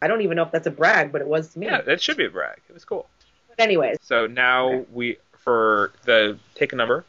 I 0.00 0.08
don't 0.08 0.22
even 0.22 0.36
know 0.36 0.42
if 0.42 0.50
that's 0.50 0.66
a 0.66 0.70
brag, 0.72 1.12
but 1.12 1.20
it 1.20 1.26
was 1.28 1.50
to 1.50 1.58
me. 1.58 1.66
Yeah, 1.66 1.80
that 1.82 2.02
should 2.02 2.16
be 2.16 2.24
a 2.24 2.30
brag. 2.30 2.58
It 2.68 2.72
was 2.72 2.84
cool. 2.84 3.06
But 3.48 3.60
anyways, 3.60 3.98
So 4.02 4.26
now 4.26 4.68
Okay. 4.70 4.86
we 4.92 5.16
for 5.38 5.92
the 6.04 6.38
take 6.54 6.72
a 6.72 6.76
number, 6.76 7.04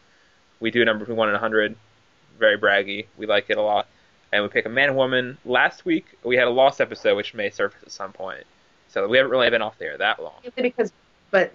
we 0.60 0.69
do 0.71 0.82
a 0.82 0.86
number 0.86 0.99
between 1.06 1.17
one 1.17 1.29
and 1.29 1.36
a 1.36 1.39
hundred. 1.39 1.75
Very 2.39 2.58
braggy. 2.58 3.06
We 3.17 3.26
like 3.26 3.50
it 3.50 3.58
a 3.58 3.62
lot. 3.62 3.88
And 4.32 4.41
we 4.43 4.50
pick 4.50 4.65
a 4.65 4.69
man 4.69 4.89
and 4.89 4.98
woman. 4.98 5.38
Last 5.46 5.86
week 5.86 6.06
we 6.24 6.36
had 6.36 6.48
a 6.48 6.52
lost 6.52 6.82
episode 6.82 7.15
which 7.15 7.34
may 7.34 7.50
surface 7.50 7.82
at 7.84 7.91
some 7.91 8.12
point. 8.13 8.43
So 8.89 9.08
we 9.08 9.17
haven't 9.17 9.32
really 9.32 9.50
been 9.50 9.62
off 9.62 9.78
the 9.78 9.86
air 9.86 9.98
that 9.98 10.22
long. 10.22 10.34
because, 10.56 10.91
but 11.32 11.52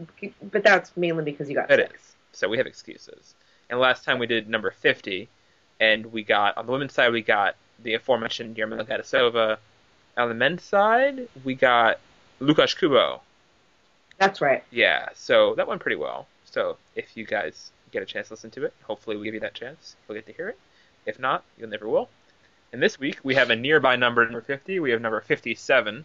but 0.51 0.63
that's 0.65 0.97
mainly 0.97 1.25
because 1.25 1.49
you 1.49 1.55
got 1.57 1.71
It 1.71 1.81
sick. 1.89 1.97
is. 1.97 2.15
So 2.33 2.49
we 2.49 2.57
have 2.59 2.67
excuses. 2.67 3.35
And 3.71 3.79
last 3.81 4.05
time 4.05 4.19
we 4.19 4.27
did 4.27 4.49
number 4.49 4.71
50, 4.71 5.29
and 5.81 6.07
we 6.07 6.23
got, 6.25 6.57
on 6.57 6.67
the 6.67 6.73
women's 6.73 6.95
side, 6.95 7.13
we 7.13 7.23
got 7.23 7.55
the 7.83 7.95
aforementioned 7.95 8.57
Jarmila 8.57 8.87
Gajdosova. 8.89 9.59
On 10.17 10.29
the 10.29 10.35
men's 10.35 10.63
side, 10.63 11.29
we 11.45 11.55
got 11.55 12.01
Lukasz 12.41 12.77
Kubot. 12.77 13.21
That's 14.19 14.41
right. 14.41 14.65
Yeah, 14.71 15.09
so 15.15 15.55
that 15.55 15.69
went 15.69 15.81
pretty 15.81 15.97
well. 15.97 16.27
So 16.45 16.77
if 16.97 17.17
you 17.17 17.25
guys 17.25 17.71
get 17.93 18.03
a 18.03 18.07
chance 18.07 18.29
to 18.29 18.35
listen 18.35 18.51
to 18.53 18.65
it, 18.65 18.73
hopefully 18.83 19.17
we 19.17 19.25
give 19.25 19.35
you 19.35 19.41
that 19.41 19.55
chance. 19.55 19.95
You'll 20.09 20.17
get 20.17 20.27
to 20.27 20.33
hear 20.33 20.49
it. 20.49 20.59
If 21.09 21.19
not, 21.19 21.43
you'll 21.57 21.71
never 21.71 21.89
will. 21.89 22.11
And 22.73 22.83
this 22.83 23.01
week, 23.01 23.19
we 23.23 23.35
have 23.35 23.49
a 23.49 23.57
nearby 23.57 23.97
number, 23.97 24.23
number 24.25 24.43
50. 24.43 24.79
We 24.79 24.91
have 24.91 25.01
number 25.01 25.21
57. 25.23 26.05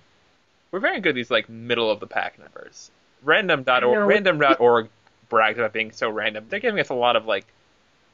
We're 0.71 0.79
very 0.79 1.01
good 1.01 1.09
at 1.09 1.15
these, 1.15 1.29
like, 1.29 1.49
middle 1.49 1.91
of 1.91 1.99
the 1.99 2.07
pack 2.07 2.39
numbers. 2.39 2.89
Random.org, 3.21 4.07
random.org 4.07 4.89
brags 5.27 5.59
about 5.59 5.73
being 5.73 5.91
so 5.91 6.09
random. 6.09 6.45
They're 6.49 6.61
giving 6.61 6.79
us 6.79 6.87
a 6.87 6.93
lot 6.93 7.17
of, 7.17 7.25
like, 7.25 7.45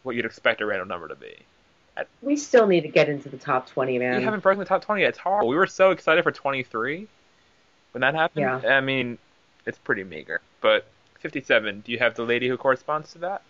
what 0.02 0.16
you'd 0.16 0.26
expect 0.26 0.62
a 0.62 0.66
random 0.66 0.88
number 0.88 1.08
to 1.08 1.16
be. 1.16 1.36
We 2.24 2.38
still 2.38 2.66
need 2.66 2.82
to 2.82 2.88
get 2.88 3.08
into 3.08 3.30
the 3.30 3.38
top 3.38 3.68
twenty, 3.68 4.00
man. 4.00 4.18
We 4.18 4.24
haven't 4.24 4.42
broken 4.42 4.60
the 4.60 4.66
top 4.66 4.84
20 4.84 5.02
yet. 5.02 5.10
It's 5.10 5.18
horrible. 5.18 5.50
We 5.50 5.58
were 5.58 5.68
so 5.68 5.92
excited 5.92 6.24
for 6.24 6.32
23 6.32 7.08
when 7.92 8.02
that 8.02 8.16
happened. 8.16 8.64
Yeah. 8.64 8.78
I 8.78 8.82
mean, 8.82 9.18
it's 9.66 9.78
pretty 9.78 10.04
meager. 10.04 10.42
But 10.62 10.88
57, 11.20 11.82
do 11.82 11.92
you 11.92 12.00
have 12.00 12.16
the 12.16 12.24
lady 12.24 12.48
who 12.48 12.58
corresponds 12.58 13.12
to 13.14 13.20
that? 13.20 13.42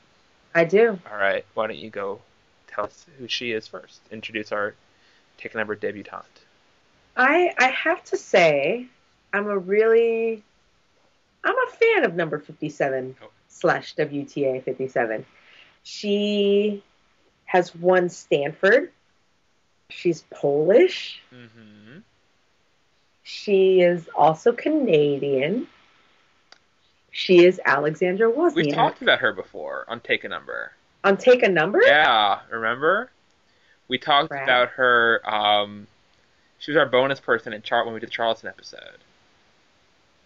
I 0.54 0.66
do. 0.66 1.00
All 1.10 1.18
right, 1.18 1.46
why 1.54 1.68
don't 1.68 1.78
you 1.78 1.90
go 1.90 2.20
tell 2.70 2.86
us 2.86 3.06
who 3.18 3.28
she 3.28 3.52
is 3.52 3.68
first? 3.68 4.00
Introduce 4.12 4.52
our 4.52 4.76
take 5.38 5.54
a 5.54 5.58
number 5.58 5.76
debutante. 5.76 6.26
I 7.16 7.54
I 7.58 7.68
have 7.68 8.04
to 8.06 8.18
say, 8.18 8.88
I'm 9.34 9.48
a 9.48 9.58
really, 9.58 10.44
I'm 11.44 11.56
a 11.56 11.72
fan 11.72 12.06
of 12.06 12.16
number 12.16 12.40
57 12.40 13.16
Oh. 13.22 13.28
slash 13.48 13.96
WTA 13.96 14.64
57. 14.64 15.26
She 15.84 16.84
has 17.46 17.76
won 17.76 18.10
Stanford. 18.10 18.92
She's 19.90 20.24
Polish. 20.30 21.22
Mm-hmm. 21.34 22.00
She 23.24 23.82
is 23.82 24.08
also 24.16 24.52
Canadian. 24.52 25.68
She 27.12 27.44
is 27.44 27.60
Aleksandra 27.66 28.32
Wozniak. 28.34 28.56
We've 28.56 28.74
talked 28.74 29.02
about 29.02 29.20
her 29.20 29.34
before 29.34 29.86
on 29.88 30.00
Take 30.00 30.24
a 30.24 30.30
Number. 30.30 30.72
On 31.04 31.18
Take 31.18 31.44
a 31.44 31.50
Number? 31.50 31.82
Yeah, 31.84 32.40
remember? 32.52 33.10
We 33.88 33.98
talked 33.98 34.32
Right. 34.32 34.44
about 34.44 34.70
her. 34.72 35.22
Um, 35.26 35.88
she 36.60 36.72
was 36.72 36.78
our 36.78 36.86
bonus 36.86 37.20
person 37.20 37.54
in 37.54 37.62
chart 37.62 37.86
when 37.86 37.94
we 37.94 38.00
did 38.00 38.10
the 38.10 38.14
Charleston 38.14 38.50
episode. 38.50 38.98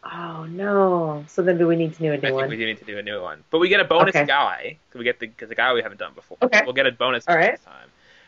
Oh, 0.04 0.46
no. 0.50 1.24
So 1.30 1.42
then 1.42 1.58
do 1.58 1.68
we 1.68 1.76
need 1.78 1.94
to 1.94 2.00
do 2.00 2.08
a 2.12 2.16
new 2.16 2.22
think 2.22 2.36
one? 2.36 2.50
we 2.50 2.58
do 2.58 2.66
need 2.66 2.80
to 2.80 2.86
do 2.86 2.98
a 2.98 3.02
new 3.02 3.22
one, 3.22 3.44
but 3.52 3.60
we 3.60 3.70
get 3.70 3.80
a 3.80 3.86
bonus 3.86 4.16
Okay. 4.16 4.26
guy. 4.26 4.78
So 4.92 5.00
we 5.00 5.06
get 5.06 5.20
the 5.20 5.28
because 5.28 5.48
the 5.50 5.56
guy 5.56 5.74
we 5.74 5.82
haven't 5.82 6.00
done 6.00 6.14
before. 6.14 6.38
Okay. 6.42 6.62
We'll 6.66 6.74
get 6.74 6.88
a 6.88 6.92
bonus 6.92 7.26
All 7.28 7.36
guy 7.36 7.42
right. 7.42 7.52
this 7.52 7.62
time, 7.64 7.88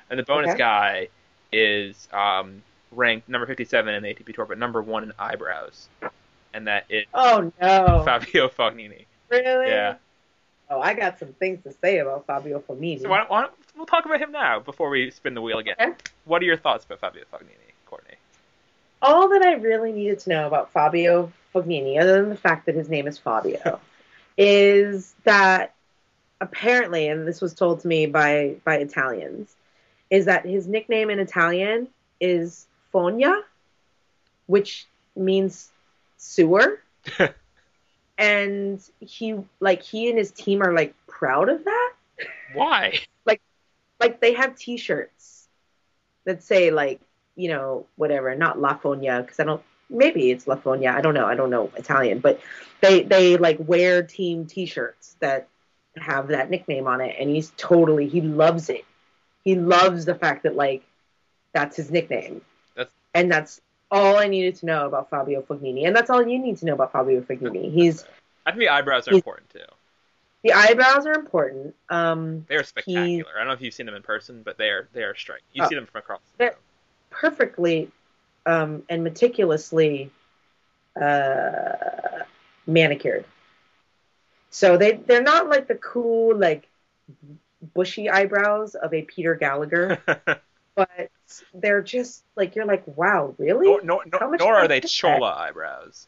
and 0.10 0.18
the 0.18 0.24
bonus 0.24 0.52
Okay. 0.52 0.58
guy 0.60 1.08
is 1.52 2.08
um, 2.14 2.64
ranked 2.92 3.28
number 3.28 3.46
fifty-seven 3.46 3.94
in 3.94 4.04
the 4.04 4.10
ATP 4.14 4.34
tour, 4.36 4.46
but 4.46 4.58
number 4.58 4.82
one 4.82 5.04
in 5.04 5.12
eyebrows, 5.20 5.90
and 6.54 6.68
that 6.68 6.86
is 6.90 7.06
Oh, 7.14 7.52
no. 7.62 8.04
Fabio 8.06 8.48
Fognini. 8.48 9.06
Really? 9.30 9.68
Yeah. 9.68 9.96
Oh, 10.70 10.80
I 10.82 10.94
got 10.94 11.20
some 11.20 11.34
things 11.34 11.64
to 11.64 11.74
say 11.74 12.00
about 12.00 12.26
Fabio 12.26 12.60
Fognini. 12.60 13.02
So 13.02 13.10
why 13.10 13.20
don't, 13.20 13.30
why 13.30 13.42
don't 13.42 13.54
we'll 13.76 13.86
talk 13.86 14.06
about 14.06 14.20
him 14.20 14.32
now 14.32 14.60
before 14.60 14.90
we 14.90 15.12
spin 15.12 15.36
the 15.36 15.42
wheel 15.42 15.60
again? 15.60 15.76
Okay. 15.80 15.94
What 16.26 16.42
are 16.42 16.46
your 16.46 16.58
thoughts 16.58 16.86
about 16.86 17.00
Fabio 17.00 17.24
Fognini, 17.32 17.74
Courtney? 17.86 18.16
All 19.02 19.30
that 19.30 19.44
I 19.44 19.54
really 19.54 19.92
needed 19.92 20.20
to 20.20 20.30
know 20.30 20.48
about 20.48 20.72
Fabio 20.72 21.32
Fognini, 21.54 22.02
other 22.02 22.22
than 22.22 22.30
the 22.30 22.38
fact 22.38 22.66
that 22.66 22.76
his 22.76 22.90
name 22.90 23.08
is 23.08 23.18
Fabio, 23.18 23.80
is 24.38 25.14
that 25.24 25.76
apparently, 26.42 27.08
and 27.08 27.28
this 27.28 27.42
was 27.42 27.54
told 27.54 27.82
to 27.82 27.88
me 27.88 28.08
by 28.08 28.56
by 28.64 28.78
Italians, 28.78 29.56
is 30.10 30.26
that 30.26 30.46
his 30.46 30.68
nickname 30.68 31.12
in 31.12 31.20
Italian 31.20 31.88
is 32.20 32.66
Fogna, 32.92 33.42
which 34.48 34.88
means 35.16 35.70
sewer. 36.18 36.82
and 38.18 38.82
he 39.00 39.36
like 39.60 39.82
he 39.82 40.10
and 40.10 40.18
his 40.18 40.32
team 40.32 40.62
are 40.62 40.74
like 40.74 40.94
proud 41.08 41.50
of 41.50 41.64
that. 41.66 41.94
Why? 42.54 43.00
like 43.26 43.42
like 44.00 44.20
they 44.22 44.34
have 44.34 44.56
t-shirts 44.56 45.48
that 46.26 46.44
say 46.44 46.72
like 46.72 47.00
you 47.36 47.50
know 47.50 47.86
whatever 47.98 48.34
not 48.36 48.60
la 48.60 48.76
fogna 48.78 49.22
because 49.22 49.40
i 49.40 49.44
don't 49.44 49.62
maybe 49.90 50.32
it's 50.32 50.48
la 50.48 50.56
fogna 50.56 50.88
i 50.88 51.02
don't 51.02 51.14
know 51.14 51.26
i 51.26 51.36
don't 51.36 51.50
know 51.50 51.70
italian 51.76 52.20
but 52.20 52.40
they 52.82 53.04
they 53.04 53.38
like 53.38 53.58
wear 53.60 54.02
team 54.04 54.46
t-shirts 54.46 55.16
that 55.20 55.48
have 55.98 56.30
that 56.30 56.50
nickname 56.50 56.88
on 56.88 57.02
it 57.02 57.16
and 57.20 57.30
he's 57.30 57.52
totally 57.58 58.08
he 58.08 58.22
loves 58.22 58.70
it 58.70 58.86
he 59.44 59.56
loves 59.56 60.06
the 60.06 60.16
fact 60.16 60.44
that 60.44 60.56
like 60.56 60.84
that's 61.54 61.76
his 61.76 61.92
nickname 61.92 62.42
That's- 62.76 62.94
and 63.14 63.32
that's 63.32 63.62
all 63.92 64.18
i 64.18 64.28
needed 64.28 64.56
to 64.56 64.66
know 64.66 64.88
about 64.88 65.10
fabio 65.10 65.42
fognini 65.42 65.86
and 65.86 65.96
that's 65.96 66.10
all 66.10 66.26
you 66.28 66.40
need 66.40 66.58
to 66.58 66.66
know 66.66 66.74
about 66.74 66.92
fabio 66.92 67.22
fognini 67.22 67.72
he's 67.72 68.06
I 68.46 68.52
think 68.52 68.60
the 68.60 68.70
eyebrows 68.70 69.08
are 69.08 69.14
important 69.14 69.50
too. 69.50 69.60
the 70.44 70.54
eyebrows 70.54 71.06
are 71.08 71.14
important 71.14 71.74
um 71.90 72.46
They 72.48 72.56
are 72.56 72.64
spectacular. 72.64 73.32
I 73.36 73.40
don't 73.40 73.48
know 73.48 73.54
if 73.54 73.62
you've 73.62 73.74
seen 73.74 73.88
them 73.88 73.96
in 73.96 74.04
person, 74.04 74.42
but 74.44 74.58
they 74.58 74.70
are 74.70 74.88
they 74.94 75.04
are 75.04 75.16
striking. 75.16 75.46
You 75.54 75.64
Oh. 75.64 75.68
see 75.70 75.76
them 75.76 75.86
from 75.88 76.00
across. 76.00 76.20
the 76.34 76.38
They're- 76.38 76.56
perfectly 77.10 77.90
um, 78.46 78.84
and 78.90 79.04
meticulously 79.04 80.12
uh, 81.02 82.24
manicured. 82.68 83.26
So 84.52 84.78
they 84.78 84.94
they're 84.94 85.24
not 85.24 85.50
like 85.50 85.68
the 85.68 85.76
cool 85.76 86.36
like 86.38 86.68
bushy 87.74 88.10
eyebrows 88.10 88.76
of 88.76 88.94
a 88.94 89.02
Peter 89.02 89.36
Gallagher, 89.36 90.00
but 90.76 91.10
they're 91.54 91.82
just 91.82 92.24
like 92.36 92.56
you're 92.56 92.66
like 92.66 92.84
wow 92.98 93.34
really? 93.38 93.68
nor, 93.68 93.82
nor, 93.84 94.02
nor, 94.12 94.38
nor 94.38 94.56
are 94.56 94.68
they 94.68 94.78
is 94.78 94.84
that? 94.84 94.90
chola 94.90 95.34
eyebrows. 95.38 96.08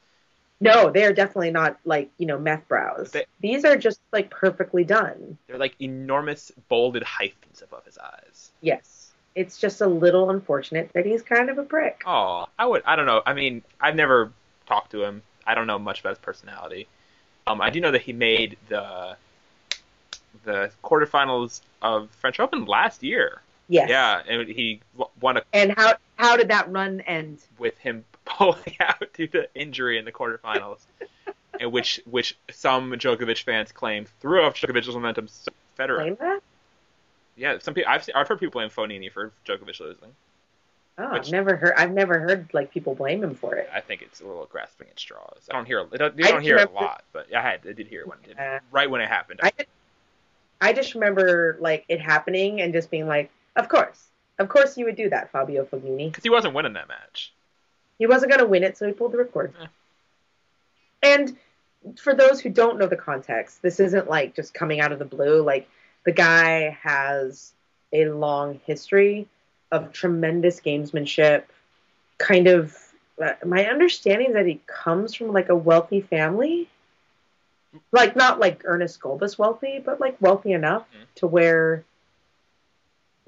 No, 0.59 0.89
they're 0.89 1.13
definitely 1.13 1.51
not 1.51 1.77
like 1.85 2.09
you 2.17 2.25
know 2.25 2.39
meth 2.39 2.67
brows. 2.67 3.11
They- 3.11 3.25
These 3.41 3.63
are 3.65 3.77
just 3.77 3.99
like 4.11 4.29
perfectly 4.29 4.83
done. 4.83 5.37
They're 5.47 5.57
like 5.57 5.75
enormous 5.79 6.51
bolded 6.67 7.03
hyphens 7.03 7.61
above 7.61 7.85
his 7.85 7.97
eyes. 7.97 8.51
Yes, 8.61 9.11
it's 9.35 9.59
just 9.59 9.81
a 9.81 9.87
little 9.87 10.29
unfortunate 10.31 10.91
that 10.93 11.05
he's 11.05 11.21
kind 11.21 11.49
of 11.49 11.57
a 11.59 11.63
prick. 11.63 12.01
Oh, 12.05 12.47
I 12.57 12.65
would. 12.65 12.81
I 12.85 12.95
don't 12.95 13.05
know. 13.05 13.21
I 13.25 13.33
mean, 13.33 13.61
I've 13.79 13.95
never 13.95 14.31
talked 14.65 14.91
to 14.91 15.03
him. 15.03 15.21
I 15.45 15.53
don't 15.55 15.67
know 15.67 15.79
much 15.79 15.99
about 15.99 16.09
his 16.09 16.19
personality. 16.19 16.87
Um, 17.45 17.61
I 17.61 17.69
do 17.69 17.79
know 17.79 17.91
that 17.91 18.01
he 18.01 18.13
made 18.13 18.57
the 18.67 19.15
the 20.43 20.71
quarterfinals 20.83 21.61
of 21.81 22.09
French 22.19 22.39
Open 22.39 22.65
last 22.65 23.03
year. 23.03 23.41
Yes. 23.69 23.89
Yeah, 23.89 24.21
and 24.27 24.47
he 24.47 24.79
won 25.19 25.37
a, 25.37 25.41
And 25.53 25.73
how 25.77 25.95
how 26.15 26.37
did 26.37 26.47
that 26.49 26.71
run 26.71 27.01
end? 27.01 27.39
with 27.59 27.77
him 27.77 28.05
pulling 28.25 28.75
out 28.79 29.03
due 29.13 29.27
to 29.27 29.47
injury 29.55 29.97
in 29.97 30.05
the 30.05 30.11
quarterfinals, 30.11 30.79
and 31.59 31.71
which 31.71 31.99
which 32.09 32.37
some 32.51 32.91
Djokovic 32.93 33.43
fans 33.43 33.71
claim 33.71 34.05
threw 34.21 34.43
off 34.43 34.55
Djokovic's 34.55 34.87
momentum. 34.87 35.27
So 35.27 35.51
Federer. 35.77 36.39
Yeah, 37.35 37.59
some 37.59 37.73
people 37.75 37.91
I've 37.91 38.03
seen, 38.03 38.15
I've 38.15 38.27
heard 38.27 38.39
people 38.39 38.53
blame 38.53 38.69
Fognini 38.69 39.11
for 39.11 39.31
Djokovic 39.45 39.79
losing. 39.79 40.09
Oh, 40.99 41.13
Which- 41.13 41.27
I've 41.27 41.31
never 41.31 41.55
heard. 41.55 41.73
I've 41.77 41.91
never 41.91 42.17
heard 42.19 42.49
like 42.53 42.71
people 42.71 42.95
blame 42.95 43.23
him 43.23 43.35
for 43.35 43.53
it. 43.55 43.69
I 43.71 43.81
think 43.81 44.01
it's 44.01 44.21
a 44.21 44.25
little 44.25 44.45
grasping 44.51 44.87
at 44.89 44.99
straws. 44.99 45.47
I 45.51 45.53
don't 45.53 45.65
hear 45.65 45.85
I 45.93 45.97
don't, 45.97 46.17
you 46.17 46.23
don't 46.25 46.41
hear 46.41 46.57
it 46.57 46.69
a 46.69 46.73
lot, 46.73 47.03
but 47.13 47.27
I 47.35 47.41
had 47.41 47.59
I 47.69 47.73
did 47.73 47.85
hear 47.87 48.01
it 48.01 48.07
when 48.07 48.17
it 48.19 48.27
did, 48.29 48.35
Yeah. 48.37 48.59
right 48.71 48.89
when 48.89 49.01
it 49.01 49.07
happened. 49.07 49.41
I 49.43 49.51
just, 49.55 49.69
I 50.59 50.73
just 50.73 50.95
remember 50.95 51.57
like 51.59 51.85
it 51.89 52.01
happening 52.01 52.61
and 52.61 52.73
just 52.73 52.89
being 52.89 53.05
like, 53.07 53.29
of 53.57 53.67
course, 53.67 54.05
of 54.39 54.47
course 54.49 54.77
you 54.77 54.85
would 54.85 54.95
do 54.95 55.09
that, 55.09 55.31
Fabio 55.31 55.65
Fognini. 55.65 56.09
Because 56.09 56.23
he 56.23 56.29
wasn't 56.29 56.53
winning 56.53 56.73
that 56.73 56.87
match. 56.87 57.33
He 57.99 58.07
wasn't 58.07 58.31
going 58.31 58.39
to 58.41 58.47
win 58.47 58.63
it, 58.63 58.77
so 58.77 58.85
he 58.87 58.93
pulled 58.93 59.11
the 59.11 59.17
record. 59.17 59.53
Yeah. 59.59 59.67
And 61.03 61.37
for 61.99 62.13
those 62.13 62.39
who 62.39 62.49
don't 62.49 62.77
know 62.77 62.87
the 62.87 62.95
context, 62.95 63.61
this 63.61 63.79
isn't 63.79 64.09
like 64.09 64.35
just 64.35 64.53
coming 64.53 64.79
out 64.79 64.91
of 64.91 64.99
the 64.99 65.05
blue. 65.05 65.41
Like 65.41 65.67
the 66.05 66.11
guy 66.11 66.77
has 66.81 67.53
a 67.93 68.05
long 68.09 68.59
history 68.65 69.27
of 69.71 69.91
tremendous 69.91 70.59
gamesmanship. 70.59 71.43
Kind 72.17 72.47
of, 72.47 72.77
uh, 73.21 73.33
my 73.45 73.65
understanding 73.65 74.29
is 74.29 74.33
that 74.33 74.45
he 74.45 74.61
comes 74.67 75.13
from 75.13 75.31
like 75.33 75.49
a 75.49 75.55
wealthy 75.55 76.01
family, 76.01 76.67
like 77.91 78.15
not 78.15 78.39
like 78.39 78.61
Ernest 78.65 78.99
Gulbis 78.99 79.37
wealthy, 79.37 79.79
but 79.83 79.99
like 79.99 80.17
wealthy 80.19 80.51
enough 80.51 80.83
Mhm. 80.91 81.05
to 81.15 81.27
where, 81.27 81.83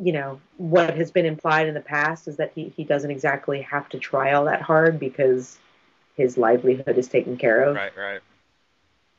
you 0.02 0.14
know, 0.14 0.40
what 0.58 0.96
has 0.98 1.12
been 1.12 1.26
implied 1.26 1.68
in 1.68 1.74
the 1.74 1.82
past 1.82 2.28
is 2.28 2.38
that 2.38 2.52
he 2.56 2.72
he 2.76 2.84
doesn't 2.84 3.12
exactly 3.12 3.62
have 3.64 3.90
to 3.90 4.00
try 4.00 4.34
all 4.34 4.46
that 4.46 4.62
hard 4.62 5.00
because 5.00 5.58
his 6.16 6.38
livelihood 6.38 6.98
is 6.98 7.08
taken 7.08 7.38
care 7.38 7.64
of. 7.64 7.76
Right, 7.76 7.92
right. 7.98 8.22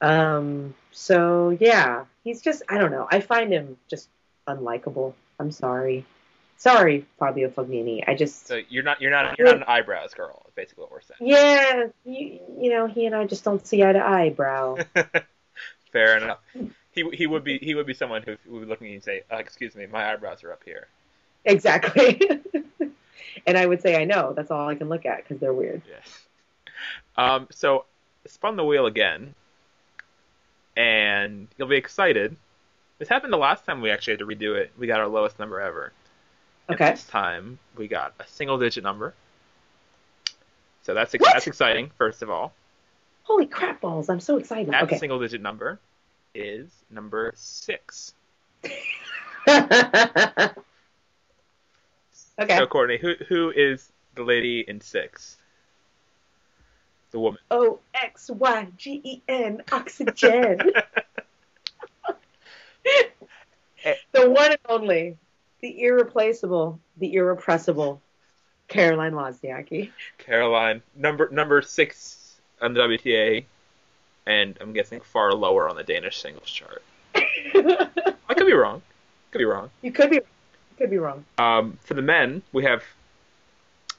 Um, 0.01 0.75
so 0.91 1.51
yeah, 1.61 2.05
he's 2.25 2.41
just 2.41 2.63
I 2.69 2.79
don't 2.79 2.91
know. 2.91 3.07
I 3.11 3.21
find 3.21 3.53
him 3.53 3.77
just 3.89 4.09
unlikable. 4.47 5.15
I'm 5.39 5.51
sorry. 5.51 6.05
Sorry, 6.57 7.07
Fabio 7.19 7.49
Fognini. 7.49 8.05
I 8.07 8.15
just 8.15 8.47
So 8.47 8.61
you're 8.69 8.83
not 8.83 9.01
you're 9.01 9.11
not 9.11 9.39
you're 9.39 9.49
not 9.49 9.57
an 9.57 9.65
eyebrows 9.67 10.13
girl. 10.15 10.43
Is 10.47 10.55
basically 10.55 10.83
what 10.83 10.93
we're 10.93 11.01
saying. 11.01 11.31
yeah, 11.31 11.87
you, 12.05 12.41
you 12.59 12.71
know, 12.71 12.87
he 12.87 13.07
and 13.07 13.15
I 13.15 13.25
just 13.27 13.45
don't 13.45 13.67
see 13.67 13.83
eye 13.83 13.93
to 13.93 14.07
eyebrow. 14.07 14.77
Fair 15.93 16.19
enough. 16.19 16.39
He 16.93 17.09
he 17.13 17.27
would 17.27 17.45
be 17.45 17.59
he 17.59 17.75
would 17.75 17.87
be 17.87 17.95
someone 17.95 18.23
who 18.23 18.37
would 18.49 18.61
be 18.63 18.67
looking 18.67 18.89
at 18.89 18.91
you 18.91 18.97
and 18.97 19.05
say, 19.05 19.23
uh, 19.33 19.37
"Excuse 19.37 19.75
me, 19.75 19.87
my 19.87 20.13
eyebrows 20.13 20.43
are 20.45 20.53
up 20.53 20.63
here." 20.65 20.89
exactly. 21.45 22.21
and 23.47 23.57
I 23.57 23.65
would 23.67 23.81
say 23.81 23.97
I 23.97 24.05
know. 24.05 24.33
That's 24.35 24.51
all 24.51 24.69
I 24.69 24.75
can 24.75 24.89
look 24.89 25.07
at 25.07 25.19
because 25.19 25.39
they're 25.41 25.53
weird. 25.55 25.83
Yes. 25.89 26.21
Um. 27.17 27.47
So 27.51 27.85
spun 28.27 28.57
the 28.57 28.65
wheel 28.65 28.87
again, 28.87 29.35
and 30.77 31.49
you'll 31.57 31.69
be 31.69 31.77
excited. 31.77 32.37
This 32.99 33.09
happened 33.09 33.33
the 33.33 33.39
last 33.39 33.65
time 33.65 33.81
we 33.81 33.91
actually 33.91 34.13
had 34.15 34.19
to 34.21 34.27
redo 34.27 34.55
it. 34.57 34.73
We 34.79 34.87
got 34.87 35.01
our 35.01 35.09
lowest 35.09 35.39
number 35.39 35.61
ever. 35.61 35.93
And 36.69 36.75
Okay. 36.81 36.91
This 36.93 37.05
time 37.05 37.59
we 37.77 37.89
got 37.89 38.15
a 38.21 38.27
single 38.27 38.59
digit 38.59 38.85
number. 38.85 39.15
So 40.83 40.95
that's 40.95 41.15
ex- 41.15 41.25
that's 41.25 41.47
exciting. 41.47 41.91
First 41.97 42.23
of 42.23 42.31
all, 42.31 42.53
Holy 43.25 43.47
crap 43.47 43.81
balls! 43.81 44.09
I'm 44.09 44.21
so 44.21 44.37
excited. 44.39 44.73
that 44.73 44.85
Okay. 44.85 44.99
single 44.99 45.19
digit 45.21 45.41
number 45.41 45.79
is 46.35 46.71
number 46.91 47.33
six. 47.37 48.15
okay. 49.49 49.69
So 52.39 52.67
Courtney, 52.67 52.99
who 52.99 53.15
who 53.29 53.51
is 53.51 53.91
the 54.15 54.23
lady 54.23 54.65
in 54.67 54.81
six? 54.81 55.37
The 57.11 57.19
woman. 57.19 57.41
O 57.51 57.81
X 57.95 58.31
Y 58.31 58.69
G 58.77 59.01
E 59.03 59.23
N 59.29 59.63
oxygen. 59.73 60.61
the 64.13 64.31
one 64.31 64.53
and 64.53 64.61
only, 64.69 65.17
the 65.61 65.83
irreplaceable, 65.83 66.79
the 66.99 67.15
irrepressible 67.15 68.01
Caroline 68.69 69.13
Wozniacki. 69.13 69.91
Caroline, 70.19 70.83
number 70.95 71.29
number 71.31 71.61
six 71.63 72.37
on 72.61 72.75
the 72.75 72.81
WTA, 72.81 73.45
and 74.31 74.57
I'm 74.61 74.73
guessing 74.73 75.01
far 75.01 75.33
lower 75.33 75.69
on 75.69 75.75
the 75.75 75.83
Danish 75.83 76.19
singles 76.19 76.49
chart. 76.49 76.83
I 77.15 78.35
could 78.35 78.47
be 78.47 78.53
wrong. 78.53 78.81
Could 79.33 79.39
be 79.39 79.45
wrong. 79.45 79.71
you 79.83 79.91
could 79.91 80.09
be, 80.09 80.17
you 80.17 80.23
could 80.79 80.91
be 80.91 80.99
wrong. 80.99 81.25
Um, 81.39 81.79
for 81.83 81.95
the 81.95 82.03
men, 82.03 82.43
we 82.53 82.63
have 82.63 82.85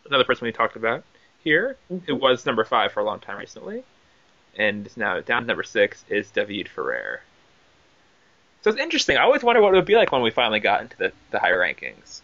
another 0.05 0.23
person 0.23 0.45
we 0.45 0.53
talked 0.53 0.77
about 0.77 1.03
here, 1.43 1.75
who 2.05 2.15
was 2.15 2.45
number 2.45 2.63
five 2.63 2.93
for 2.93 3.01
a 3.01 3.03
long 3.03 3.19
time 3.19 3.37
recently, 3.39 3.83
and 4.55 4.87
is 4.87 4.95
now 4.95 5.19
down 5.19 5.41
to 5.41 5.47
number 5.47 5.63
six 5.63 6.05
is 6.07 6.31
David 6.31 6.69
Ferrer. 6.69 7.19
So 8.61 8.69
it's 8.69 8.79
interesting. 8.79 9.17
I 9.17 9.23
always 9.23 9.43
wonder 9.43 9.61
what 9.61 9.73
it 9.73 9.77
would 9.77 9.85
be 9.85 9.95
like 9.95 10.13
when 10.13 10.21
we 10.21 10.31
finally 10.31 10.61
got 10.61 10.81
into 10.81 10.95
the, 10.97 11.11
the 11.31 11.39
higher 11.39 11.59
rankings. 11.59 12.21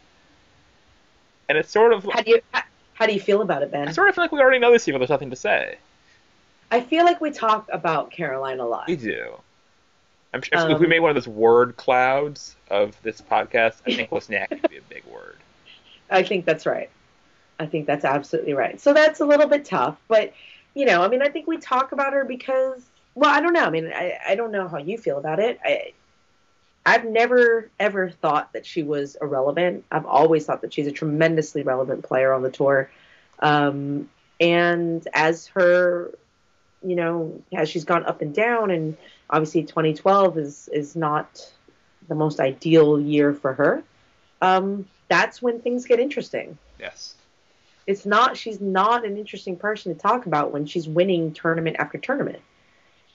And 1.49 1.57
it's 1.57 1.71
sort 1.71 1.91
of 1.91 2.05
How 2.05 2.21
do 2.21 2.31
you 2.31 2.41
how, 2.53 2.63
how 2.93 3.05
do 3.05 3.13
you 3.13 3.19
feel 3.19 3.41
about 3.41 3.63
it, 3.63 3.71
Ben? 3.71 3.89
I 3.89 3.91
sort 3.91 4.07
of 4.07 4.15
feel 4.15 4.23
like 4.23 4.31
we 4.31 4.39
already 4.39 4.59
know 4.59 4.71
these 4.71 4.85
people. 4.85 4.99
There's 4.99 5.09
nothing 5.09 5.31
to 5.31 5.35
say. 5.35 5.77
I 6.71 6.81
feel 6.81 7.05
like 7.05 7.21
we 7.21 7.31
talk 7.31 7.69
about 7.71 8.11
Caroline 8.11 8.59
a 8.59 8.65
lot. 8.65 8.87
We 8.87 8.95
do. 8.95 9.35
I'm 10.33 10.41
sure 10.41 10.59
if 10.71 10.79
we 10.79 10.85
Um, 10.85 10.89
made 10.89 10.99
one 10.99 11.09
of 11.09 11.15
those 11.15 11.27
word 11.27 11.77
clouds 11.77 12.55
of 12.69 13.01
this 13.01 13.21
podcast, 13.21 13.75
I 13.85 13.95
think 13.95 14.09
Wozniak 14.11 14.49
would 14.49 14.69
be 14.69 14.77
a 14.77 14.81
big 14.81 15.05
word. 15.05 15.37
I 16.09 16.23
think 16.23 16.45
that's 16.45 16.65
right. 16.65 16.89
I 17.59 17.65
think 17.65 17.87
that's 17.87 18.05
absolutely 18.05 18.53
right. 18.53 18.79
So 18.79 18.93
that's 18.93 19.19
a 19.19 19.25
little 19.25 19.47
bit 19.47 19.65
tough, 19.65 19.97
but 20.07 20.33
you 20.73 20.85
know, 20.85 21.01
I 21.01 21.07
mean, 21.07 21.21
I 21.23 21.29
think 21.29 21.47
we 21.47 21.57
talk 21.57 21.91
about 21.91 22.13
her 22.13 22.23
because, 22.23 22.83
well, 23.15 23.33
I 23.33 23.41
don't 23.41 23.53
know. 23.53 23.63
I 23.63 23.69
mean, 23.71 23.87
I, 23.87 24.17
I 24.27 24.35
don't 24.35 24.51
know 24.51 24.67
how 24.67 24.77
you 24.77 24.97
feel 24.97 25.17
about 25.17 25.39
it. 25.39 25.59
I, 25.63 25.93
I've 26.85 27.03
never 27.03 27.69
ever 27.79 28.11
thought 28.11 28.53
that 28.53 28.65
she 28.65 28.83
was 28.83 29.17
irrelevant. 29.19 29.85
I've 29.91 30.05
always 30.05 30.45
thought 30.45 30.61
that 30.61 30.73
she's 30.73 30.87
a 30.87 30.91
tremendously 30.91 31.63
relevant 31.63 32.03
player 32.03 32.31
on 32.31 32.43
the 32.43 32.51
tour. 32.51 32.91
Um, 33.39 34.09
and 34.39 35.05
as 35.13 35.47
her, 35.47 36.11
you 36.83 36.95
know, 36.95 37.41
as 37.53 37.69
she's 37.69 37.85
gone 37.85 38.05
up 38.05 38.21
and 38.21 38.33
down, 38.33 38.71
and 38.71 38.97
obviously 39.29 39.63
2012 39.63 40.37
is 40.37 40.69
is 40.71 40.95
not 40.95 41.51
the 42.07 42.15
most 42.15 42.39
ideal 42.39 42.99
year 42.99 43.33
for 43.33 43.53
her. 43.53 43.83
Um, 44.41 44.87
that's 45.09 45.41
when 45.41 45.61
things 45.61 45.85
get 45.85 45.99
interesting 45.99 46.57
Yes. 46.79 47.15
it's 47.85 48.05
not 48.05 48.37
she's 48.37 48.59
not 48.61 49.05
an 49.05 49.17
interesting 49.17 49.55
person 49.55 49.93
to 49.93 49.99
talk 49.99 50.25
about 50.25 50.51
when 50.51 50.65
she's 50.65 50.87
winning 50.87 51.33
tournament 51.33 51.77
after 51.79 51.97
tournament 51.97 52.39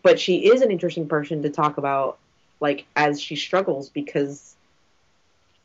but 0.03 0.19
she 0.19 0.47
is 0.51 0.63
an 0.63 0.71
interesting 0.71 1.07
person 1.09 1.43
to 1.43 1.51
talk 1.51 1.77
about 1.79 2.19
like 2.61 2.87
as 2.97 3.21
she 3.21 3.37
struggles 3.37 3.91
because 3.91 4.57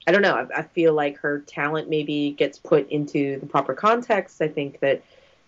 i 0.05 0.11
don't 0.11 0.21
know 0.21 0.35
I, 0.35 0.59
I 0.59 0.61
feel 0.63 0.93
like 0.93 1.17
her 1.19 1.39
talent 1.47 1.89
maybe 1.89 2.31
gets 2.31 2.59
put 2.59 2.89
into 2.89 3.39
the 3.39 3.45
proper 3.45 3.73
context 3.73 4.41
i 4.41 4.47
think 4.47 4.79
that 4.81 5.01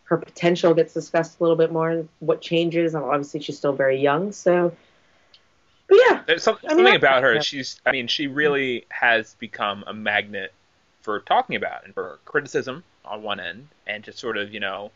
her 0.09 0.17
potential 0.17 0.73
gets 0.73 0.93
discussed 0.93 1.39
a 1.39 1.43
little 1.43 1.55
bit 1.55 1.71
more 1.71 2.05
what 2.19 2.41
changes 2.41 2.95
obviously 2.95 3.39
she's 3.39 3.57
still 3.57 3.73
very 3.73 3.99
young 3.99 4.31
so 4.31 4.75
but 5.87 5.97
yeah 6.07 6.21
There's 6.27 6.43
some, 6.43 6.57
I 6.63 6.75
mean, 6.75 6.85
something 6.85 6.95
about 6.95 7.23
her. 7.23 7.41
She's, 7.41 7.81
I 7.83 7.91
mean, 7.91 8.05
she 8.07 8.27
really 8.27 8.85
has 8.89 9.33
become 9.39 9.83
a 9.87 9.93
magnet 9.93 10.53
for 11.01 11.21
talking 11.21 11.55
about 11.55 11.83
and 11.83 11.95
for 11.95 12.19
criticism 12.25 12.83
on 13.03 13.23
one 13.23 13.39
end, 13.39 13.67
and 13.87 14.03
just 14.03 14.19
sort 14.19 14.37
of, 14.37 14.53
you 14.53 14.59
know, 14.59 14.91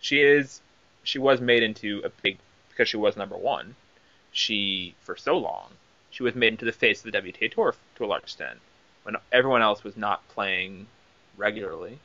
she 0.00 0.22
is, 0.22 0.62
she 1.02 1.18
was 1.18 1.42
made 1.42 1.62
into 1.62 2.00
a 2.04 2.08
big 2.22 2.38
because 2.70 2.88
she 2.88 2.96
was 2.96 3.16
number 3.16 3.36
one. 3.36 3.76
She, 4.32 4.94
for 5.02 5.14
so 5.14 5.36
long, 5.36 5.68
she 6.10 6.22
was 6.22 6.34
made 6.34 6.54
into 6.54 6.64
the 6.64 6.72
face 6.72 7.04
of 7.04 7.12
the 7.12 7.18
WTA 7.20 7.52
Tour 7.52 7.74
to 7.96 8.04
a 8.04 8.06
large 8.06 8.22
extent, 8.22 8.58
when 9.02 9.16
everyone 9.30 9.60
else 9.60 9.84
was 9.84 9.96
not 9.96 10.26
playing 10.28 10.86
regularly. 11.36 11.98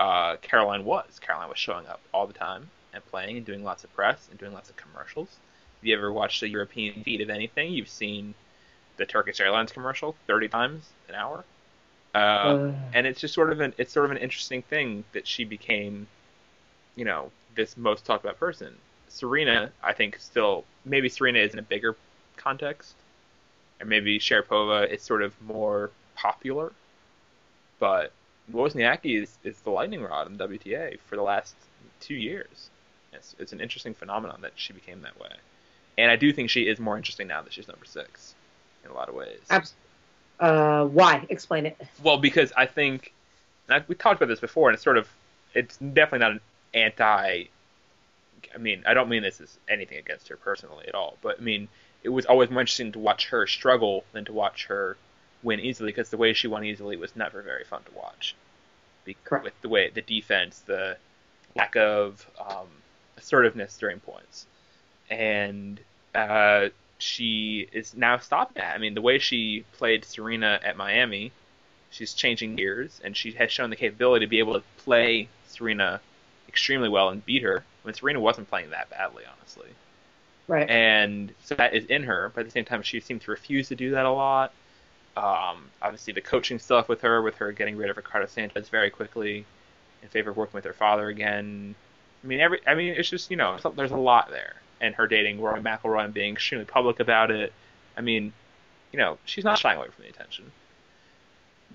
Uh, 0.00 0.36
Caroline 0.42 0.84
was. 0.84 1.18
Caroline 1.20 1.48
was 1.48 1.58
showing 1.58 1.86
up 1.86 2.00
all 2.12 2.26
the 2.26 2.32
time 2.32 2.68
and 2.92 3.04
playing 3.06 3.36
and 3.36 3.46
doing 3.46 3.62
lots 3.64 3.84
of 3.84 3.94
press 3.94 4.26
and 4.30 4.38
doing 4.38 4.52
lots 4.52 4.70
of 4.70 4.76
commercials. 4.76 5.28
If 5.80 5.88
you 5.88 5.96
ever 5.96 6.12
watched 6.12 6.42
a 6.42 6.48
European 6.48 7.02
feed 7.04 7.20
of 7.20 7.30
anything, 7.30 7.72
you've 7.72 7.88
seen 7.88 8.34
the 8.96 9.06
Turkish 9.06 9.40
Airlines 9.40 9.72
commercial 9.72 10.14
30 10.26 10.48
times 10.48 10.88
an 11.08 11.14
hour. 11.14 11.44
Uh, 12.14 12.18
Uh. 12.18 12.72
and 12.92 13.06
it's 13.06 13.20
just 13.20 13.34
sort 13.34 13.50
of 13.50 13.60
an 13.60 13.74
it's 13.76 13.92
sort 13.92 14.04
of 14.04 14.12
an 14.12 14.18
interesting 14.18 14.62
thing 14.62 15.04
that 15.12 15.26
she 15.26 15.44
became, 15.44 16.06
you 16.96 17.04
know, 17.04 17.30
this 17.56 17.76
most 17.76 18.04
talked 18.04 18.24
about 18.24 18.38
person. 18.38 18.76
Serena, 19.08 19.70
I 19.82 19.92
think, 19.92 20.18
still 20.18 20.64
maybe 20.84 21.08
Serena 21.08 21.38
is 21.40 21.52
in 21.52 21.58
a 21.58 21.62
bigger 21.62 21.96
context, 22.36 22.94
or 23.80 23.86
maybe 23.86 24.18
Sharapova 24.18 24.88
is 24.90 25.02
sort 25.02 25.22
of 25.22 25.32
more 25.42 25.90
popular, 26.16 26.72
but 27.80 28.12
Wozniacki 28.52 29.22
is, 29.22 29.38
is 29.42 29.58
the 29.60 29.70
lightning 29.70 30.02
rod 30.02 30.30
in 30.30 30.36
WTA 30.36 30.98
for 31.06 31.16
the 31.16 31.22
last 31.22 31.54
two 32.00 32.14
years. 32.14 32.70
It's, 33.12 33.34
it's 33.38 33.52
an 33.52 33.60
interesting 33.60 33.94
phenomenon 33.94 34.40
that 34.42 34.52
she 34.56 34.72
became 34.72 35.02
that 35.02 35.18
way. 35.18 35.30
And 35.96 36.10
I 36.10 36.16
do 36.16 36.32
think 36.32 36.50
she 36.50 36.62
is 36.62 36.78
more 36.78 36.96
interesting 36.96 37.28
now 37.28 37.42
that 37.42 37.52
she's 37.52 37.68
number 37.68 37.84
six 37.84 38.34
in 38.84 38.90
a 38.90 38.94
lot 38.94 39.08
of 39.08 39.14
ways. 39.14 39.40
abs- 39.50 39.74
uh 40.40 40.84
why 40.84 41.24
explain 41.28 41.64
it 41.66 41.76
Well, 42.02 42.18
because 42.18 42.52
I 42.56 42.66
think 42.66 43.12
and 43.68 43.80
I, 43.80 43.84
we 43.86 43.94
talked 43.94 44.20
about 44.20 44.28
this 44.28 44.40
before, 44.40 44.68
and 44.68 44.74
it's 44.74 44.82
sort 44.82 44.98
of 44.98 45.08
it's 45.54 45.76
definitely 45.76 46.18
not 46.18 46.32
an 46.32 46.40
anti. 46.74 47.44
I 48.54 48.58
mean, 48.58 48.82
I 48.86 48.94
don't 48.94 49.08
mean 49.08 49.22
this 49.22 49.40
as 49.40 49.56
anything 49.68 49.98
against 49.98 50.28
her 50.28 50.36
personally 50.36 50.86
at 50.86 50.94
all, 50.94 51.16
but 51.22 51.38
I 51.40 51.42
mean 51.42 51.68
it 52.02 52.08
was 52.10 52.26
always 52.26 52.50
more 52.50 52.60
interesting 52.60 52.92
to 52.92 52.98
watch 52.98 53.28
her 53.28 53.46
struggle 53.46 54.04
than 54.12 54.24
to 54.26 54.32
watch 54.32 54.66
her 54.66 54.96
win 55.44 55.60
easily 55.60 55.90
because 55.90 56.10
the 56.10 56.16
way 56.16 56.32
she 56.32 56.48
won 56.48 56.64
easily 56.64 56.96
was 56.96 57.14
never 57.14 57.42
very 57.42 57.64
fun 57.64 57.82
to 57.84 57.92
watch. 57.96 58.34
Be- 59.04 59.16
Correct. 59.24 59.44
With 59.44 59.60
the 59.60 59.68
way 59.68 59.90
the 59.90 60.02
defense, 60.02 60.60
the 60.60 60.96
lack 61.54 61.76
of 61.76 62.26
um, 62.40 62.66
assertiveness 63.16 63.76
during 63.78 64.00
points, 64.00 64.46
and 65.10 65.78
uh, 66.14 66.68
she 66.98 67.68
is 67.72 67.94
now 67.94 68.18
stopping 68.18 68.62
that. 68.62 68.74
I 68.74 68.78
mean, 68.78 68.94
the 68.94 69.02
way 69.02 69.18
she 69.18 69.64
played 69.72 70.04
Serena 70.04 70.58
at 70.64 70.76
Miami, 70.76 71.32
she's 71.90 72.14
changing 72.14 72.56
gears, 72.56 73.00
and 73.04 73.16
she 73.16 73.32
has 73.32 73.52
shown 73.52 73.70
the 73.70 73.76
capability 73.76 74.24
to 74.24 74.30
be 74.30 74.38
able 74.38 74.54
to 74.54 74.62
play 74.78 75.28
Serena 75.48 76.00
extremely 76.48 76.88
well 76.88 77.10
and 77.10 77.24
beat 77.24 77.42
her 77.42 77.64
when 77.82 77.94
Serena 77.94 78.20
wasn't 78.20 78.48
playing 78.48 78.70
that 78.70 78.88
badly, 78.90 79.24
honestly. 79.30 79.68
Right. 80.46 80.68
and 80.68 81.32
so 81.44 81.54
that 81.54 81.74
is 81.74 81.86
in 81.86 82.02
her. 82.02 82.30
But 82.34 82.42
at 82.42 82.46
the 82.46 82.52
same 82.52 82.66
time, 82.66 82.82
she 82.82 83.00
seems 83.00 83.24
to 83.24 83.30
refuse 83.30 83.68
to 83.68 83.74
do 83.76 83.92
that 83.92 84.04
a 84.04 84.10
lot. 84.10 84.52
Um, 85.16 85.70
obviously, 85.80 86.12
the 86.12 86.20
coaching 86.20 86.58
stuff 86.58 86.88
with 86.88 87.00
her, 87.02 87.22
with 87.22 87.36
her 87.36 87.52
getting 87.52 87.76
rid 87.76 87.90
of 87.90 87.96
Ricardo 87.96 88.26
Sanchez 88.26 88.68
very 88.68 88.90
quickly 88.90 89.44
in 90.02 90.08
favor 90.08 90.30
of 90.30 90.36
working 90.36 90.54
with 90.54 90.64
her 90.64 90.72
father 90.72 91.08
again. 91.08 91.74
I 92.22 92.26
mean, 92.26 92.40
every 92.40 92.60
I 92.66 92.74
mean, 92.74 92.94
it's 92.94 93.08
just 93.08 93.30
you 93.30 93.36
know, 93.36 93.58
there's 93.76 93.92
a 93.92 93.96
lot 93.96 94.30
there, 94.30 94.54
and 94.80 94.94
her 94.94 95.06
dating 95.06 95.40
Rory 95.40 95.60
McIlroy 95.60 96.04
and 96.04 96.14
being 96.14 96.32
extremely 96.32 96.64
public 96.64 97.00
about 97.00 97.30
it. 97.30 97.52
I 97.96 98.00
mean, 98.00 98.32
you 98.92 98.98
know, 98.98 99.18
she's 99.24 99.44
not 99.44 99.58
shying 99.58 99.78
away 99.78 99.88
from 99.88 100.04
the 100.04 100.10
attention. 100.10 100.50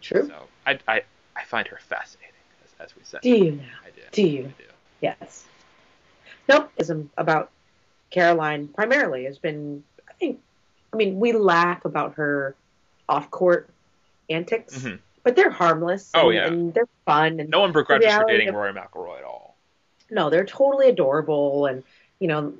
True. 0.02 0.28
So 0.28 0.48
I 0.66 0.80
I, 0.88 1.04
I 1.36 1.44
find 1.46 1.68
her 1.68 1.80
fascinating, 1.88 2.34
as, 2.66 2.88
as 2.88 2.96
we 2.96 3.04
said. 3.04 3.22
Do 3.22 3.30
you 3.30 3.52
now? 3.52 3.64
I 3.86 3.90
do. 3.90 4.02
Do 4.12 4.22
you? 4.24 4.42
I 4.42 4.62
do. 4.62 4.70
Yes. 5.02 5.46
Nope. 6.48 6.72
About 7.18 7.52
Caroline 8.10 8.68
primarily 8.70 9.26
has 9.26 9.38
been, 9.38 9.84
I 10.10 10.14
think, 10.14 10.40
I 10.92 10.98
mean, 10.98 11.20
we 11.20 11.32
laugh 11.32 11.86
about 11.86 12.16
her 12.16 12.56
off 13.10 13.30
court 13.32 13.70
antics, 14.30 14.78
Mhm. 14.84 15.00
but 15.24 15.36
they're 15.36 15.50
harmless. 15.50 16.12
Oh, 16.14 16.30
and, 16.30 16.36
yeah. 16.36 16.48
and 16.48 16.74
they're 16.74 16.88
fun. 17.06 17.40
And 17.40 17.50
No 17.50 17.60
one 17.62 17.72
begrudges 17.74 18.06
her 18.06 18.20
reality 18.20 18.34
dating 18.34 18.50
of- 18.50 18.56
Rory 18.56 18.74
McIlroy 18.74 19.18
at 19.18 19.24
all. 19.24 19.56
no, 20.10 20.30
they're 20.30 20.46
totally 20.46 20.88
adorable, 20.90 21.66
and 21.66 21.84
you 22.20 22.28
know, 22.28 22.54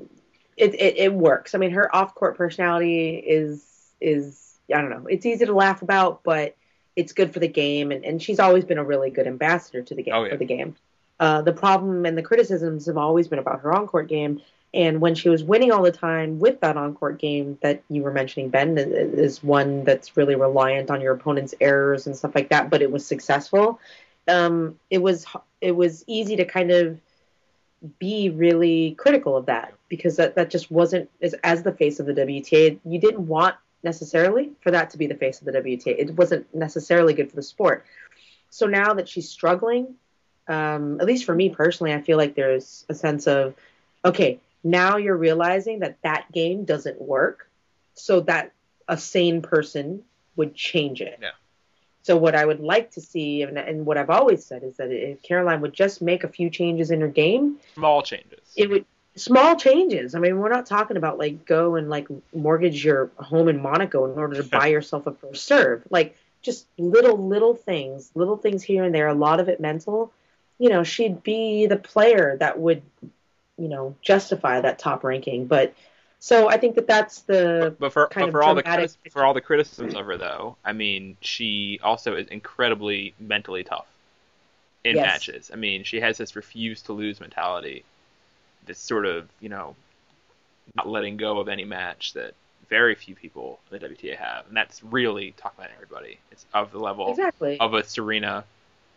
it, 0.58 0.74
it 0.76 0.98
it 0.98 1.14
works. 1.14 1.56
I 1.56 1.58
mean, 1.58 1.72
her 1.72 1.94
off 1.96 2.16
court 2.16 2.36
personality 2.38 3.16
is 3.16 3.66
is 4.02 4.56
I 4.74 4.82
don't 4.82 4.90
know. 4.90 5.08
It's 5.08 5.26
easy 5.26 5.46
to 5.46 5.54
laugh 5.54 5.82
about, 5.82 6.22
but 6.24 6.56
it's 6.96 7.14
good 7.14 7.32
for 7.34 7.40
the 7.40 7.48
game, 7.48 7.92
and, 7.92 8.04
and 8.04 8.22
she's 8.22 8.40
always 8.40 8.66
been 8.66 8.78
a 8.78 8.84
really 8.84 9.10
good 9.10 9.26
ambassador 9.28 9.82
to 9.82 9.96
the 9.96 10.04
game 10.04 10.14
Oh, 10.14 10.24
yeah. 10.26 10.32
for 10.32 10.38
the 10.38 10.46
game. 10.46 10.76
Uh, 11.20 11.42
the 11.42 11.54
problem 11.54 12.06
and 12.06 12.18
the 12.18 12.22
criticisms 12.22 12.86
have 12.86 12.98
always 12.98 13.28
been 13.28 13.40
about 13.40 13.62
her 13.62 13.74
on 13.74 13.88
court 13.88 14.08
game, 14.08 14.42
and 14.74 15.02
when 15.02 15.16
she 15.16 15.30
was 15.30 15.44
winning 15.44 15.72
all 15.72 15.82
the 15.82 15.92
time 15.92 16.40
with 16.40 16.60
that 16.62 16.78
on 16.78 16.94
court 16.94 17.18
game 17.18 17.58
that 17.62 17.82
you 17.90 18.04
were 18.04 18.12
mentioning, 18.12 18.50
Ben, 18.50 18.78
is 18.78 19.44
one 19.44 19.84
that's 19.84 20.16
really 20.16 20.36
reliant 20.36 20.92
on 20.92 21.02
your 21.02 21.14
opponent's 21.14 21.56
errors 21.60 22.06
and 22.06 22.16
stuff 22.16 22.36
like 22.36 22.50
that, 22.50 22.70
but 22.70 22.82
it 22.82 22.92
was 22.92 23.06
successful. 23.06 23.80
Um, 24.28 24.80
it 24.92 25.00
was 25.00 25.26
it 25.60 25.72
was 25.72 26.04
easy 26.08 26.36
to 26.36 26.46
kind 26.46 26.72
of 26.72 27.00
be 27.98 28.30
really 28.30 28.92
critical 28.96 29.36
of 29.36 29.48
that 29.48 29.74
because 29.88 30.18
that, 30.18 30.36
that 30.36 30.50
just 30.50 30.70
wasn't 30.70 31.10
as, 31.22 31.34
as 31.44 31.64
the 31.64 31.72
face 31.72 32.00
of 32.00 32.06
the 32.06 32.14
WTA. 32.14 32.80
You 32.86 33.00
didn't 33.00 33.26
want 33.26 33.56
necessarily 33.82 34.52
for 34.62 34.72
that 34.72 34.92
to 34.92 34.98
be 34.98 35.08
the 35.08 35.16
face 35.16 35.40
of 35.40 35.46
the 35.46 35.54
WTA. 35.54 35.96
It 35.98 36.16
wasn't 36.16 36.54
necessarily 36.54 37.14
good 37.14 37.30
for 37.30 37.36
the 37.36 37.42
sport. 37.42 37.86
So 38.52 38.68
now 38.68 38.94
that 38.96 39.08
she's 39.08 39.30
struggling, 39.30 39.96
um, 40.48 41.00
at 41.00 41.08
least 41.08 41.26
for 41.26 41.34
me 41.34 41.50
personally, 41.50 41.94
I 41.94 42.02
feel 42.02 42.18
like 42.18 42.36
there's 42.36 42.86
a 42.90 42.94
sense 42.94 43.26
of 43.26 43.56
okay, 44.04 44.40
now 44.64 44.98
you're 44.98 45.18
realizing 45.18 45.80
that 45.80 45.98
that 46.04 46.32
game 46.32 46.66
doesn't 46.66 47.02
work, 47.02 47.50
so 47.94 48.22
that 48.22 48.52
a 48.88 48.98
sane 48.98 49.42
person 49.42 50.04
would 50.36 50.56
change 50.56 51.02
it. 51.02 51.20
Yeah. 51.22 51.30
So 52.04 52.18
what 52.18 52.34
I 52.34 52.46
would 52.46 52.60
like 52.60 52.92
to 52.92 53.02
see, 53.02 53.42
and, 53.44 53.58
and 53.58 53.86
what 53.86 53.98
I've 53.98 54.10
always 54.10 54.44
said, 54.44 54.64
is 54.64 54.78
that 54.78 54.90
if 54.90 55.22
Caroline 55.22 55.62
would 55.62 55.74
just 55.74 56.02
make 56.02 56.24
a 56.24 56.28
few 56.30 56.50
changes 56.50 56.92
in 56.92 57.02
her 57.02 57.08
game, 57.08 57.58
Small 57.76 58.02
changes. 58.02 58.40
it 58.56 58.70
would 58.70 58.86
small 59.16 59.56
changes. 59.58 60.16
I 60.16 60.20
mean, 60.20 60.38
we're 60.40 60.50
not 60.50 60.66
talking 60.66 60.96
about 60.98 61.18
like 61.18 61.46
go 61.46 61.76
and 61.76 61.90
like 61.90 62.08
mortgage 62.34 62.84
your 62.86 63.12
home 63.18 63.50
in 63.50 63.62
Monaco 63.62 64.12
in 64.12 64.18
order 64.18 64.42
to 64.42 64.50
buy 64.58 64.68
yourself 64.68 65.08
a 65.08 65.12
first 65.12 65.46
serve. 65.46 65.84
Like 65.90 66.18
just 66.42 66.66
little 66.78 67.18
little 67.18 67.54
things, 67.54 68.12
little 68.16 68.38
things 68.38 68.64
here 68.64 68.84
and 68.86 68.96
there. 68.96 69.08
A 69.08 69.14
lot 69.14 69.40
of 69.40 69.50
it 69.50 69.60
mental. 69.60 70.14
You 70.58 70.70
know, 70.70 70.84
she'd 70.84 71.22
be 71.22 71.68
the 71.68 71.78
player 71.78 72.38
that 72.40 72.60
would, 72.60 72.82
you 73.60 73.68
know, 73.68 73.96
justify 74.02 74.62
that 74.62 74.80
top 74.80 75.04
ranking. 75.04 75.48
But 75.48 75.74
so 76.20 76.50
I 76.50 76.58
think 76.58 76.76
that 76.76 76.88
that's 76.88 77.22
the 77.22 77.76
But 77.80 77.94
for 77.94 78.08
kind 78.08 78.26
but 78.26 78.30
of 78.30 78.32
for 78.32 78.44
all 78.44 78.56
the 78.56 78.64
critis- 78.64 78.98
for 79.12 79.24
all 79.24 79.34
the 79.34 79.42
criticisms 79.42 79.96
of 79.96 80.06
her 80.06 80.18
though, 80.18 80.58
I 80.66 80.74
mean, 80.74 81.18
she 81.22 81.80
also 81.84 82.16
is 82.16 82.28
incredibly 82.28 83.14
mentally 83.20 83.64
tough 83.64 83.88
in 84.84 84.96
Yes. 84.96 85.06
matches. 85.06 85.52
I 85.54 85.58
mean, 85.58 85.84
she 85.84 86.00
has 86.00 86.18
this 86.18 86.36
refuse 86.36 86.82
to 86.84 86.94
lose 86.94 87.20
mentality, 87.20 87.84
this 88.66 88.80
sort 88.80 89.06
of 89.06 89.30
you 89.40 89.50
know, 89.50 89.76
not 90.76 90.88
letting 90.88 91.18
go 91.18 91.40
of 91.40 91.48
any 91.48 91.66
match 91.66 92.14
that 92.14 92.34
very 92.70 92.96
few 92.96 93.16
people 93.16 93.60
in 93.72 93.80
the 93.80 93.80
WTA 93.80 94.16
have, 94.16 94.48
and 94.48 94.56
that's 94.56 94.84
really 94.84 95.32
talking 95.38 95.64
about 95.64 95.72
everybody. 95.76 96.20
It's 96.32 96.46
of 96.54 96.72
the 96.72 96.80
level 96.80 97.10
exactly. 97.10 97.58
of 97.60 97.74
a 97.74 97.84
Serena, 97.84 98.46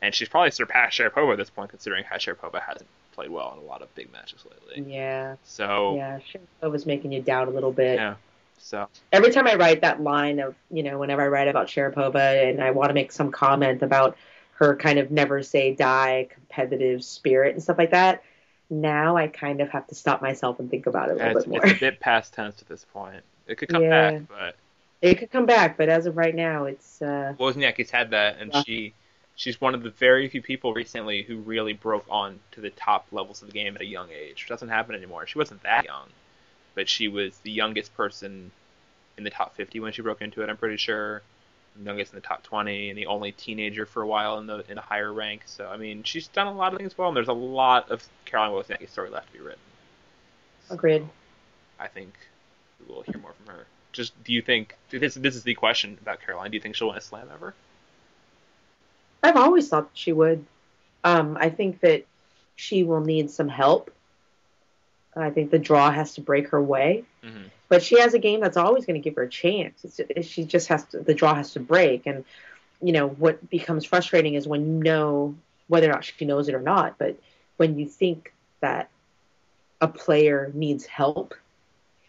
and 0.02 0.14
she's 0.14 0.28
probably 0.28 0.50
surpassed 0.50 0.98
Sharapova 0.98 1.32
at 1.32 1.38
this 1.38 1.50
point, 1.50 1.70
considering 1.70 2.04
how 2.04 2.16
Sharapova 2.16 2.60
hasn't 2.62 2.88
played 3.12 3.30
well 3.30 3.52
in 3.56 3.58
a 3.62 3.66
lot 3.66 3.82
of 3.82 3.94
big 3.94 4.12
matches 4.12 4.44
lately. 4.50 4.92
yeah, 4.92 5.36
So 5.44 5.94
yeah. 5.96 6.18
Sharapova's 6.62 6.86
making 6.86 7.12
you 7.12 7.22
doubt 7.22 7.48
a 7.48 7.50
little 7.50 7.72
bit. 7.72 7.96
yeah, 7.96 8.14
so 8.58 8.88
every 9.12 9.30
time 9.30 9.46
I 9.46 9.54
write 9.56 9.80
that 9.82 10.02
line 10.02 10.38
of, 10.40 10.54
you 10.70 10.82
know, 10.82 10.98
whenever 10.98 11.22
I 11.22 11.28
write 11.28 11.48
about 11.48 11.66
Sharapova 11.68 12.48
and 12.48 12.62
I 12.62 12.70
want 12.70 12.90
to 12.90 12.94
make 12.94 13.12
some 13.12 13.30
comment 13.30 13.82
about 13.82 14.16
her 14.54 14.76
kind 14.76 14.98
of 14.98 15.10
never 15.10 15.42
say 15.42 15.74
die 15.74 16.28
competitive 16.30 17.02
spirit 17.04 17.54
and 17.54 17.62
stuff 17.62 17.78
like 17.78 17.90
that, 17.90 18.22
now 18.70 19.16
I 19.16 19.26
kind 19.28 19.60
of 19.60 19.68
have 19.70 19.86
to 19.88 19.94
stop 19.94 20.22
myself 20.22 20.58
and 20.60 20.70
think 20.70 20.86
about 20.86 21.08
it 21.10 21.12
a 21.12 21.14
little 21.16 21.36
it's, 21.36 21.44
bit 21.46 21.50
more. 21.50 21.66
it's 21.66 21.76
a 21.76 21.80
bit 21.80 22.00
past 22.00 22.32
tense 22.32 22.62
at 22.62 22.68
this 22.68 22.84
point. 22.84 23.22
It 23.46 23.56
could 23.56 23.68
come 23.68 23.82
Yeah. 23.82 24.12
back, 24.12 24.22
but 24.28 24.56
It 25.02 25.16
could 25.18 25.30
come 25.32 25.46
back, 25.46 25.76
but 25.76 25.88
as 25.88 26.06
of 26.06 26.16
right 26.16 26.34
now, 26.34 26.64
it's 26.66 27.02
uh, 27.02 27.34
Wozniacki's 27.38 27.90
had 27.90 28.10
that, 28.10 28.38
and 28.38 28.52
Yeah. 28.52 28.62
she 28.62 28.94
she's 29.36 29.60
one 29.60 29.74
of 29.74 29.82
the 29.82 29.90
very 29.90 30.28
few 30.28 30.42
people 30.42 30.74
recently 30.74 31.22
who 31.22 31.38
really 31.38 31.72
broke 31.72 32.06
on 32.08 32.40
to 32.52 32.60
the 32.60 32.70
top 32.70 33.06
levels 33.12 33.42
of 33.42 33.48
the 33.48 33.54
game 33.54 33.74
at 33.74 33.80
a 33.80 33.86
young 33.86 34.08
age. 34.10 34.42
Which 34.42 34.48
doesn't 34.48 34.68
happen 34.68 34.94
anymore. 34.94 35.26
She 35.26 35.38
wasn't 35.38 35.62
that 35.62 35.84
young, 35.84 36.08
but 36.74 36.88
she 36.88 37.08
was 37.08 37.36
the 37.38 37.50
youngest 37.50 37.94
person 37.94 38.50
in 39.16 39.24
the 39.24 39.30
top 39.30 39.54
50 39.56 39.80
when 39.80 39.92
she 39.92 40.02
broke 40.02 40.22
into 40.22 40.42
it. 40.42 40.48
I'm 40.48 40.56
pretty 40.56 40.76
sure, 40.76 41.22
youngest 41.82 42.12
in 42.12 42.16
the 42.16 42.26
top 42.26 42.42
20, 42.42 42.90
and 42.90 42.98
the 42.98 43.06
only 43.06 43.32
teenager 43.32 43.86
for 43.86 44.02
a 44.02 44.06
while 44.06 44.38
in 44.38 44.46
the 44.46 44.64
in 44.70 44.78
a 44.78 44.82
higher 44.82 45.12
rank. 45.12 45.42
So 45.46 45.68
I 45.68 45.76
mean, 45.76 46.02
she's 46.02 46.28
done 46.28 46.46
a 46.46 46.54
lot 46.54 46.72
of 46.72 46.78
things 46.78 46.96
well, 46.96 47.08
and 47.08 47.16
there's 47.16 47.28
a 47.28 47.32
lot 47.32 47.90
of 47.90 48.04
Caroline 48.24 48.52
Wozniacki 48.52 48.88
story 48.88 49.10
left 49.10 49.28
to 49.28 49.32
be 49.32 49.40
written. 49.40 49.60
agreed. 50.70 51.08
I 51.78 51.88
think 51.88 52.12
we 52.80 52.94
will 52.94 53.02
hear 53.02 53.18
more 53.18 53.32
from 53.32 53.54
her. 53.54 53.66
Just 53.92 54.22
do 54.24 54.32
you 54.32 54.42
think 54.42 54.76
this 54.90 55.14
this 55.14 55.36
is 55.36 55.42
the 55.42 55.54
question 55.54 55.98
about 56.00 56.20
Caroline? 56.20 56.50
Do 56.50 56.56
you 56.56 56.60
think 56.60 56.74
she'll 56.74 56.88
win 56.88 56.96
a 56.96 57.00
slam 57.00 57.28
ever? 57.32 57.54
I've 59.22 59.36
always 59.36 59.68
thought 59.68 59.90
she 59.94 60.12
would. 60.12 60.44
Um, 61.04 61.36
I 61.40 61.50
think 61.50 61.80
that 61.80 62.04
she 62.56 62.82
will 62.82 63.00
need 63.00 63.30
some 63.30 63.48
help. 63.48 63.90
I 65.14 65.30
think 65.30 65.50
the 65.50 65.58
draw 65.58 65.90
has 65.90 66.14
to 66.14 66.20
break 66.20 66.48
her 66.48 66.62
way. 66.62 67.04
Mm-hmm. 67.22 67.42
but 67.68 67.82
she 67.82 68.00
has 68.00 68.14
a 68.14 68.18
game 68.18 68.40
that's 68.40 68.56
always 68.56 68.84
going 68.84 69.00
to 69.00 69.04
give 69.04 69.14
her 69.14 69.22
a 69.22 69.28
chance. 69.28 69.84
It's, 69.84 70.00
it, 70.00 70.24
she 70.24 70.44
just 70.44 70.68
has 70.68 70.84
to, 70.86 70.98
the 70.98 71.14
draw 71.14 71.34
has 71.34 71.52
to 71.52 71.60
break. 71.60 72.06
And, 72.06 72.24
you 72.82 72.92
know, 72.92 73.08
what 73.08 73.48
becomes 73.48 73.84
frustrating 73.84 74.34
is 74.34 74.46
when 74.46 74.66
you 74.66 74.82
know 74.82 75.36
whether 75.68 75.88
or 75.88 75.92
not 75.92 76.04
she 76.04 76.24
knows 76.24 76.48
it 76.48 76.54
or 76.54 76.60
not, 76.60 76.98
but 76.98 77.16
when 77.56 77.78
you 77.78 77.86
think 77.88 78.34
that 78.60 78.90
a 79.80 79.88
player 79.88 80.50
needs 80.52 80.84
help 80.84 81.34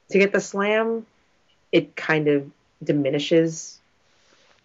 to 0.09 0.19
get 0.19 0.31
the 0.33 0.41
slam, 0.41 1.05
it 1.71 1.95
kind 1.95 2.27
of 2.27 2.49
diminishes 2.83 3.79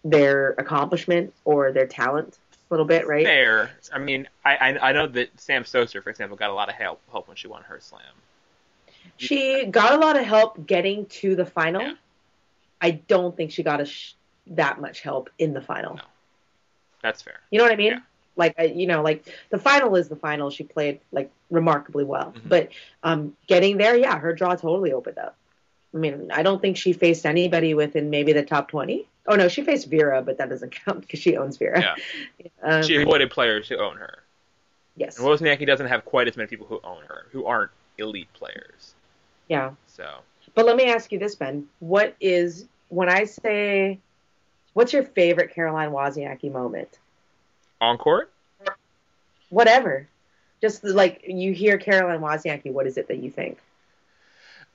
their 0.03 0.51
accomplishment 0.57 1.33
or 1.45 1.71
their 1.71 1.87
talent 1.87 2.37
a 2.69 2.73
little 2.73 2.85
bit, 2.85 3.07
right? 3.07 3.25
Fair. 3.25 3.71
I 3.91 3.97
mean, 3.99 4.27
I, 4.45 4.55
I 4.55 4.89
I 4.89 4.91
know 4.91 5.07
that 5.07 5.39
Sam 5.39 5.63
Stosur, 5.63 6.03
for 6.03 6.09
example, 6.09 6.37
got 6.37 6.49
a 6.49 6.53
lot 6.53 6.69
of 6.69 6.75
help 6.75 7.01
help 7.11 7.27
when 7.27 7.35
she 7.37 7.47
won 7.47 7.63
her 7.63 7.79
slam. 7.81 8.01
She 9.17 9.65
got 9.65 9.93
a 9.93 9.97
lot 9.97 10.17
of 10.17 10.25
help 10.25 10.65
getting 10.65 11.05
to 11.07 11.35
the 11.35 11.45
final. 11.45 11.81
Yeah. 11.81 11.93
I 12.81 12.91
don't 12.91 13.35
think 13.35 13.51
she 13.51 13.63
got 13.63 13.81
a 13.81 13.85
sh- 13.85 14.13
that 14.47 14.79
much 14.79 15.01
help 15.01 15.29
in 15.37 15.53
the 15.53 15.61
final. 15.61 15.95
No. 15.95 16.01
That's 17.01 17.21
fair. 17.21 17.39
You 17.51 17.57
know 17.57 17.65
what 17.65 17.73
I 17.73 17.77
mean? 17.77 17.91
Yeah. 17.93 17.99
Like 18.35 18.55
you 18.73 18.87
know, 18.87 19.01
like 19.01 19.25
the 19.49 19.57
final 19.57 19.95
is 19.95 20.07
the 20.07 20.15
final. 20.15 20.49
She 20.49 20.63
played 20.63 21.01
like 21.11 21.29
remarkably 21.49 22.05
well, 22.05 22.33
Mhm. 22.37 22.47
but 22.47 22.69
um, 23.03 23.35
getting 23.47 23.77
there, 23.77 23.97
yeah, 23.97 24.17
her 24.17 24.33
draw 24.33 24.55
totally 24.55 24.93
opened 24.93 25.17
up. 25.17 25.35
I 25.93 25.97
mean, 25.97 26.29
I 26.31 26.43
don't 26.43 26.61
think 26.61 26.77
she 26.77 26.93
faced 26.93 27.25
anybody 27.25 27.73
within 27.73 28.09
maybe 28.09 28.33
the 28.33 28.43
top 28.43 28.69
twenty. 28.69 29.07
Oh 29.27 29.35
no, 29.35 29.47
she 29.47 29.63
faced 29.63 29.87
Vera, 29.89 30.21
but 30.21 30.37
that 30.37 30.49
doesn't 30.49 30.71
count 30.71 31.01
because 31.05 31.19
she 31.19 31.35
owns 31.37 31.57
Vera. 31.57 31.79
Yeah. 31.81 31.95
Um, 32.61 32.83
She 32.83 32.95
avoided 33.01 33.31
players 33.31 33.67
who 33.69 33.77
own 33.77 33.95
her. 33.97 34.19
yes. 34.97 35.17
And 35.17 35.25
Wozniacki 35.27 35.65
doesn't 35.65 35.87
have 35.87 36.03
quite 36.03 36.27
as 36.27 36.35
many 36.35 36.47
people 36.47 36.67
who 36.67 36.79
own 36.83 37.03
her, 37.07 37.25
who 37.31 37.45
aren't 37.45 37.71
elite 37.97 38.31
players. 38.33 38.93
Yeah. 39.47 39.71
So 39.87 40.05
But 40.55 40.65
let 40.65 40.75
me 40.75 40.85
ask 40.91 41.11
you 41.11 41.19
this, 41.19 41.35
Ben. 41.35 41.67
What 41.79 42.15
is 42.19 42.67
when 42.89 43.07
I 43.09 43.23
say, 43.25 43.99
what's 44.73 44.91
your 44.93 45.03
favorite 45.03 45.53
Caroline 45.55 45.91
Wozniacki 45.91 46.51
moment? 46.51 46.97
on 47.81 47.97
court, 47.97 48.31
Whatever. 49.49 50.07
Just 50.61 50.83
like 50.83 51.23
you 51.25 51.53
hear 51.53 51.77
Caroline 51.77 52.19
Wozniacki, 52.19 52.71
what 52.73 52.85
is 52.87 52.97
it 52.97 53.07
that 53.07 53.17
you 53.17 53.31
think? 53.31 53.57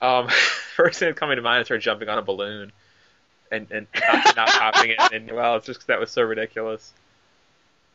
um, 0.00 0.28
first 0.74 0.98
thing 0.98 1.08
that's 1.08 1.18
coming 1.18 1.36
to 1.36 1.42
mind 1.42 1.62
is 1.62 1.68
her 1.68 1.78
jumping 1.78 2.08
on 2.08 2.18
a 2.18 2.22
balloon 2.22 2.72
and 3.50 3.70
and 3.70 3.86
not, 4.00 4.36
not 4.36 4.48
popping 4.48 4.90
it. 4.90 4.98
And 5.12 5.30
well, 5.30 5.56
it's 5.56 5.66
just 5.66 5.80
'cause 5.80 5.86
that 5.86 6.00
was 6.00 6.10
so 6.10 6.22
ridiculous. 6.22 6.92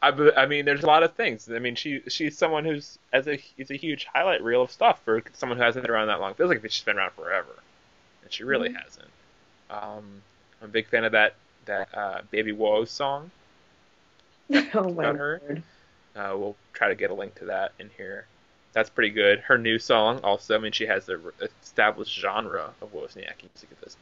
I, 0.02 0.10
I 0.38 0.46
mean, 0.46 0.64
there's 0.64 0.84
a 0.84 0.88
lot 0.88 1.04
of 1.04 1.14
things. 1.14 1.50
I 1.52 1.60
mean, 1.60 1.76
she 1.76 2.02
she's 2.08 2.38
someone 2.38 2.64
who's 2.64 2.98
as 3.12 3.28
a 3.28 3.38
is 3.58 3.70
a 3.70 3.76
huge 3.76 4.06
highlight 4.06 4.42
reel 4.42 4.62
of 4.62 4.72
stuff 4.72 5.02
for 5.04 5.22
someone 5.34 5.58
who 5.58 5.64
hasn't 5.64 5.84
been 5.84 5.92
around 5.92 6.08
that 6.08 6.22
long. 6.22 6.34
feels 6.36 6.50
like 6.50 6.62
she's 6.72 6.84
been 6.84 6.98
around 6.98 7.12
forever, 7.12 7.54
and 8.24 8.32
she 8.32 8.44
really 8.46 8.70
Mhm. 8.70 8.82
hasn't. 8.82 9.10
Um, 9.70 10.22
I'm 10.62 10.66
a 10.66 10.68
big 10.68 10.88
fan 10.88 11.04
of 11.04 11.12
that 11.12 11.36
that 11.66 11.90
uh, 11.94 12.22
Baby 12.32 12.54
Whoa 12.54 12.86
song. 12.86 13.32
oh 14.74 14.90
my 14.94 15.04
About 15.04 15.16
her? 15.18 15.42
Uh, 16.16 16.34
we'll 16.38 16.56
try 16.74 16.88
to 16.88 16.96
get 16.96 17.12
a 17.12 17.14
link 17.14 17.36
to 17.36 17.46
that 17.46 17.74
in 17.80 17.90
here. 17.98 18.26
That's 18.74 18.90
pretty 18.90 19.10
good. 19.10 19.40
Her 19.40 19.58
new 19.58 19.80
song 19.80 20.20
also. 20.24 20.56
I 20.56 20.60
mean, 20.60 20.72
she 20.72 20.86
has 20.86 21.06
the 21.06 21.20
established 21.62 22.18
genre 22.20 22.72
of 22.82 22.94
Wozniacki 22.94 23.44
music 23.54 23.70
at 23.72 23.82
this 23.82 23.98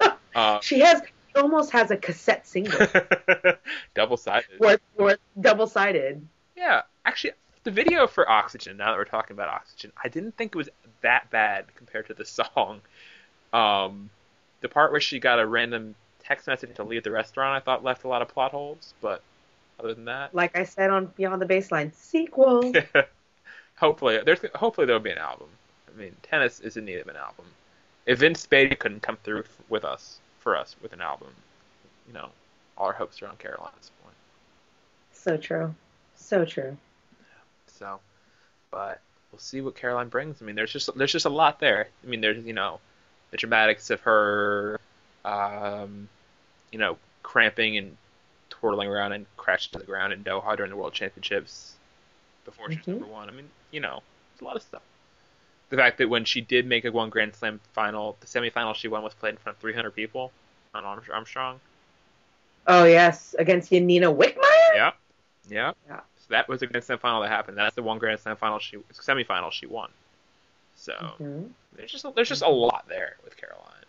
point. 0.00 0.14
Uh, 0.34 0.58
She 0.62 0.80
has 0.80 1.02
almost 1.34 1.70
has 1.70 1.90
a 1.90 1.96
cassette 1.96 2.46
single 2.46 2.86
double 3.94 4.16
sided. 4.16 4.46
or, 4.60 4.78
or 4.96 5.16
double 5.40 5.66
sided. 5.66 6.26
Yeah, 6.56 6.82
actually, 7.06 7.32
the 7.64 7.70
video 7.70 8.06
for 8.06 8.28
Oxygen. 8.28 8.76
Now 8.76 8.90
that 8.90 8.98
we're 8.98 9.04
talking 9.04 9.34
about 9.34 9.48
Oxygen, 9.48 9.92
I 10.02 10.08
didn't 10.08 10.36
think 10.36 10.54
it 10.54 10.58
was 10.58 10.68
that 11.02 11.30
bad 11.30 11.64
compared 11.76 12.06
to 12.08 12.14
the 12.14 12.24
song. 12.24 12.80
Um, 13.52 14.10
the 14.60 14.68
part 14.68 14.92
where 14.92 15.00
she 15.00 15.18
got 15.18 15.38
a 15.38 15.46
random 15.46 15.94
text 16.22 16.46
message 16.46 16.74
to 16.76 16.84
leave 16.84 17.04
the 17.04 17.10
restaurant, 17.10 17.56
I 17.56 17.64
thought 17.64 17.82
left 17.84 18.04
a 18.04 18.08
lot 18.08 18.20
of 18.20 18.28
plot 18.28 18.50
holes. 18.50 18.92
But 19.00 19.22
other 19.80 19.94
than 19.94 20.06
that, 20.06 20.34
Like 20.34 20.58
I 20.58 20.64
said 20.64 20.90
on 20.90 21.06
Beyond 21.16 21.40
the 21.40 21.46
Baseline 21.46 21.94
sequel. 21.94 22.72
hopefully 23.78 24.20
there's 24.24 24.40
hopefully 24.54 24.86
there'll 24.86 25.00
be 25.00 25.10
an 25.10 25.18
album. 25.18 25.48
I 25.88 25.98
mean, 25.98 26.16
Tennis 26.22 26.60
is 26.60 26.76
in 26.76 26.84
need 26.84 26.98
of 26.98 27.08
an 27.08 27.16
album. 27.16 27.46
If 28.06 28.20
Vince 28.20 28.46
Spadea 28.46 28.78
couldn't 28.78 29.02
come 29.02 29.18
through 29.22 29.40
f- 29.40 29.58
with 29.68 29.84
us 29.84 30.18
for 30.40 30.56
us 30.56 30.76
with 30.82 30.92
an 30.92 31.00
album, 31.00 31.28
you 32.06 32.14
know, 32.14 32.28
all 32.76 32.86
our 32.86 32.92
hopes 32.92 33.20
are 33.22 33.28
on 33.28 33.36
Caroline 33.36 33.70
at 33.74 33.80
this 33.80 33.90
point. 34.02 34.14
so 35.12 35.36
true. 35.36 35.74
So 36.16 36.44
true. 36.44 36.76
So, 37.66 38.00
but 38.70 39.00
we'll 39.30 39.38
see 39.38 39.60
what 39.60 39.76
Caroline 39.76 40.08
brings. 40.08 40.42
I 40.42 40.44
mean, 40.44 40.56
there's 40.56 40.72
just 40.72 40.96
there's 40.96 41.12
just 41.12 41.26
a 41.26 41.30
lot 41.30 41.60
there. 41.60 41.88
I 42.02 42.06
mean, 42.06 42.20
there's 42.20 42.44
you 42.44 42.52
know, 42.52 42.80
the 43.30 43.36
dramatics 43.36 43.90
of 43.90 44.00
her, 44.02 44.80
um, 45.24 46.08
you 46.72 46.78
know, 46.78 46.96
cramping 47.22 47.76
and 47.76 47.96
twirling 48.50 48.88
around 48.88 49.12
and 49.12 49.26
crashing 49.36 49.72
to 49.72 49.78
the 49.78 49.84
ground 49.84 50.12
in 50.12 50.24
Doha 50.24 50.56
during 50.56 50.70
the 50.70 50.76
World 50.76 50.92
Championships 50.92 51.74
before 52.50 52.70
she's 52.70 52.78
Mhm. 52.80 52.88
number 52.88 53.06
one. 53.06 53.28
I 53.28 53.32
mean, 53.32 53.50
you 53.70 53.80
know, 53.80 54.02
it's 54.32 54.40
a 54.40 54.44
lot 54.44 54.56
of 54.56 54.62
stuff. 54.62 54.82
The 55.70 55.76
fact 55.76 55.98
that 55.98 56.08
when 56.08 56.24
she 56.24 56.40
did 56.40 56.66
make 56.66 56.84
a 56.86 56.90
one 56.90 57.10
Grand 57.10 57.34
Slam 57.34 57.60
final, 57.74 58.16
the 58.20 58.26
semifinal 58.26 58.74
she 58.74 58.88
won 58.88 59.02
was 59.02 59.12
played 59.14 59.30
in 59.30 59.36
front 59.36 59.56
of 59.56 59.60
300 59.60 59.90
people 59.90 60.32
on 60.74 60.84
Arm- 60.84 61.02
Armstrong. 61.12 61.60
Oh 62.66 62.84
yes, 62.84 63.34
against 63.38 63.70
Yanina 63.70 64.14
Wickmayer. 64.14 64.74
Yeah, 64.74 64.92
yeah. 65.48 65.72
Yeah. 65.86 66.00
So 66.16 66.26
that 66.30 66.48
was 66.48 66.62
a 66.62 66.66
Grand 66.66 66.84
Slam 66.84 66.98
final 66.98 67.20
that 67.22 67.28
happened. 67.28 67.56
That's 67.58 67.74
the 67.74 67.82
one 67.82 67.98
Grand 67.98 68.20
Slam 68.20 68.36
final 68.36 68.58
she 68.58 68.78
semifinal 68.92 69.52
she 69.52 69.66
won. 69.66 69.90
So 70.74 70.92
Mhm. 71.20 71.50
there's 71.74 71.92
just 71.92 72.06
there's 72.14 72.28
just 72.28 72.42
a 72.42 72.48
lot 72.48 72.86
there 72.88 73.16
with 73.24 73.36
Caroline, 73.36 73.84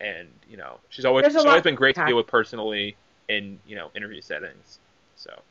and 0.00 0.28
you 0.48 0.56
know 0.56 0.78
she's 0.90 1.04
always 1.04 1.22
There's 1.22 1.34
she's 1.34 1.44
always 1.44 1.62
been 1.62 1.74
great 1.74 1.96
to 1.96 2.04
deal 2.06 2.16
with 2.16 2.26
personally 2.28 2.96
in 3.28 3.58
you 3.66 3.74
know 3.74 3.90
interview 3.96 4.20
settings. 4.20 4.78
So 5.16 5.42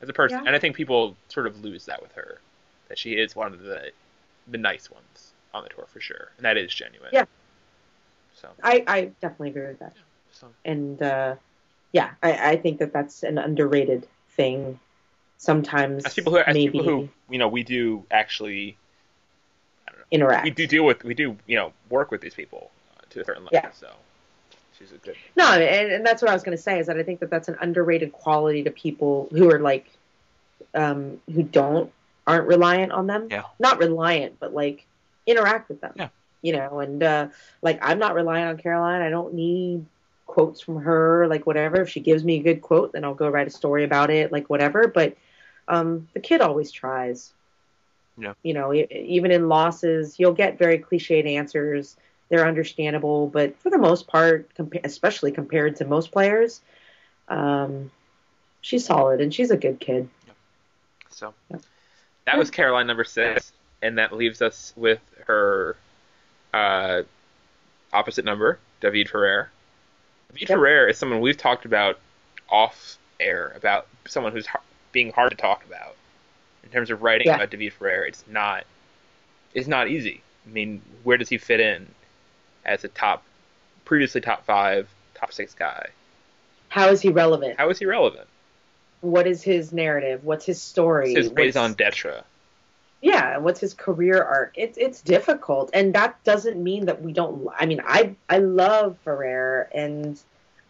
as 0.00 0.08
a 0.08 0.12
person, 0.12 0.38
Yeah. 0.38 0.46
and 0.46 0.54
I 0.54 0.58
think 0.58 0.76
people 0.76 1.16
sort 1.28 1.46
of 1.46 1.62
lose 1.64 1.86
that 1.86 2.02
with 2.02 2.12
her, 2.12 2.40
that 2.88 2.98
she 2.98 3.14
is 3.14 3.34
one 3.34 3.52
of 3.52 3.60
the 3.60 3.92
the 4.48 4.58
nice 4.58 4.90
ones 4.90 5.32
on 5.52 5.64
the 5.64 5.70
tour 5.70 5.86
for 5.88 6.00
sure, 6.00 6.30
and 6.36 6.44
that 6.44 6.56
is 6.56 6.72
genuine. 6.72 7.10
Yeah. 7.12 7.24
So 8.34 8.50
I, 8.62 8.84
I 8.86 9.00
definitely 9.20 9.50
agree 9.50 9.66
with 9.66 9.78
that. 9.80 9.94
so 10.30 10.52
And 10.64 11.00
uh, 11.02 11.36
yeah, 11.92 12.10
I, 12.22 12.50
I 12.50 12.56
think 12.56 12.78
that 12.78 12.92
that's 12.92 13.22
an 13.22 13.38
underrated 13.38 14.06
thing. 14.30 14.78
Sometimes 15.38 16.04
as 16.04 16.14
people 16.14 16.32
who 16.32 16.38
as 16.38 16.54
maybe 16.54 16.72
people 16.72 16.84
who 16.84 17.08
you 17.28 17.38
know 17.38 17.48
we 17.48 17.62
do 17.62 18.04
actually 18.10 18.76
interact. 20.10 20.44
we 20.44 20.50
do 20.50 20.66
deal 20.66 20.84
with 20.84 21.04
we 21.04 21.14
do 21.14 21.36
you 21.46 21.56
know 21.56 21.72
work 21.90 22.10
with 22.10 22.20
these 22.20 22.34
people 22.34 22.70
uh, 22.96 23.02
to 23.10 23.20
a 23.20 23.24
certain 23.24 23.44
level. 23.44 23.58
Yeah. 23.62 23.70
So 23.72 23.88
she's 24.78 24.92
a 24.92 24.98
good. 24.98 25.16
No, 25.36 25.52
and, 25.52 25.92
and 25.92 26.06
that's 26.06 26.22
what 26.22 26.30
I 26.30 26.34
was 26.34 26.42
going 26.42 26.56
to 26.56 26.62
say 26.62 26.78
is 26.78 26.86
that 26.86 26.96
I 26.96 27.02
think 27.02 27.20
that 27.20 27.30
that's 27.30 27.48
an 27.48 27.56
underrated 27.60 28.12
quality 28.12 28.62
to 28.64 28.70
people 28.70 29.28
who 29.32 29.50
are 29.50 29.58
like, 29.58 29.86
um, 30.74 31.20
who 31.32 31.42
don't 31.42 31.92
aren't 32.26 32.46
reliant 32.46 32.92
on 32.92 33.06
them. 33.06 33.28
Yeah. 33.30 33.44
Not 33.58 33.78
reliant, 33.78 34.38
but 34.40 34.52
like 34.52 34.86
interact 35.26 35.68
with 35.68 35.80
them. 35.80 35.94
Yeah. 35.96 36.08
You 36.42 36.52
know, 36.52 36.80
and 36.80 37.02
uh, 37.02 37.28
like 37.62 37.78
I'm 37.82 37.98
not 37.98 38.14
reliant 38.14 38.50
on 38.50 38.62
Caroline. 38.62 39.02
I 39.02 39.10
don't 39.10 39.34
need 39.34 39.86
quotes 40.26 40.60
from 40.60 40.82
her, 40.82 41.26
like 41.28 41.46
whatever. 41.46 41.80
If 41.82 41.88
she 41.88 42.00
gives 42.00 42.24
me 42.24 42.40
a 42.40 42.42
good 42.42 42.62
quote, 42.62 42.92
then 42.92 43.04
I'll 43.04 43.14
go 43.14 43.28
write 43.28 43.46
a 43.46 43.50
story 43.50 43.84
about 43.84 44.10
it, 44.10 44.32
like 44.32 44.50
whatever. 44.50 44.88
But 44.88 45.16
um, 45.68 46.08
the 46.14 46.20
kid 46.20 46.40
always 46.40 46.70
tries. 46.70 47.32
Yeah. 48.18 48.34
You 48.42 48.54
know, 48.54 48.72
even 48.72 49.30
in 49.30 49.48
losses, 49.48 50.18
you'll 50.18 50.32
get 50.32 50.58
very 50.58 50.78
cliched 50.78 51.26
answers 51.26 51.96
they're 52.28 52.46
understandable, 52.46 53.28
but 53.28 53.56
for 53.60 53.70
the 53.70 53.78
most 53.78 54.06
part, 54.06 54.52
compa- 54.54 54.84
especially 54.84 55.30
compared 55.32 55.76
to 55.76 55.84
most 55.84 56.10
players, 56.10 56.60
um, 57.28 57.90
she's 58.60 58.84
solid 58.84 59.20
and 59.20 59.32
she's 59.32 59.50
a 59.50 59.56
good 59.56 59.78
kid. 59.80 60.08
So 61.10 61.34
Yeah. 61.50 61.58
that 62.26 62.38
was 62.38 62.50
Caroline 62.50 62.86
number 62.86 63.04
six, 63.04 63.52
and 63.82 63.98
that 63.98 64.12
leaves 64.12 64.42
us 64.42 64.72
with 64.76 65.00
her 65.26 65.76
uh, 66.54 67.02
opposite 67.92 68.24
number, 68.24 68.58
David 68.80 69.08
Ferrer. 69.10 69.50
David 70.32 70.48
Yep. 70.48 70.58
Ferrer 70.58 70.88
is 70.88 70.98
someone 70.98 71.20
we've 71.20 71.36
talked 71.36 71.64
about 71.64 71.98
off 72.48 72.96
air 73.20 73.52
about 73.56 73.86
someone 74.06 74.32
who's 74.32 74.46
being 74.92 75.12
hard 75.12 75.30
to 75.30 75.36
talk 75.36 75.64
about 75.64 75.96
in 76.62 76.70
terms 76.70 76.90
of 76.90 77.02
writing 77.02 77.26
Yeah. 77.26 77.36
about 77.36 77.50
David 77.50 77.72
Ferrer. 77.72 78.04
It's 78.04 78.24
not 78.26 78.64
it's 79.54 79.68
not 79.68 79.88
easy. 79.88 80.22
I 80.46 80.50
mean, 80.50 80.82
where 81.02 81.16
does 81.16 81.28
he 81.30 81.38
fit 81.38 81.60
in 81.60 81.86
as 82.66 82.84
a 82.84 82.88
top, 82.88 83.22
previously 83.86 84.20
top 84.20 84.44
five, 84.44 84.88
top 85.14 85.32
six 85.32 85.54
guy? 85.54 85.86
How 86.68 86.88
is 86.90 87.00
he 87.00 87.08
relevant? 87.08 87.58
How 87.58 87.70
is 87.70 87.78
he 87.78 87.86
relevant? 87.86 88.26
What 89.00 89.26
is 89.26 89.42
his 89.42 89.72
narrative? 89.72 90.24
What's 90.24 90.44
his 90.44 90.60
story? 90.60 91.14
His 91.14 91.28
What's- 91.28 91.36
raison 91.38 91.72
d'etre. 91.74 92.22
yeah 93.02 93.36
what's 93.36 93.60
his 93.60 93.74
career 93.74 94.22
arc 94.22 94.52
it's 94.56 94.78
it's 94.78 95.02
difficult 95.02 95.68
and 95.74 95.94
that 95.94 96.16
doesn't 96.24 96.56
mean 96.60 96.86
that 96.86 97.02
we 97.02 97.12
don't 97.12 97.46
i 97.58 97.66
mean 97.66 97.80
i 97.86 98.14
i 98.30 98.38
love 98.38 98.96
ferrer 99.04 99.68
and 99.74 100.18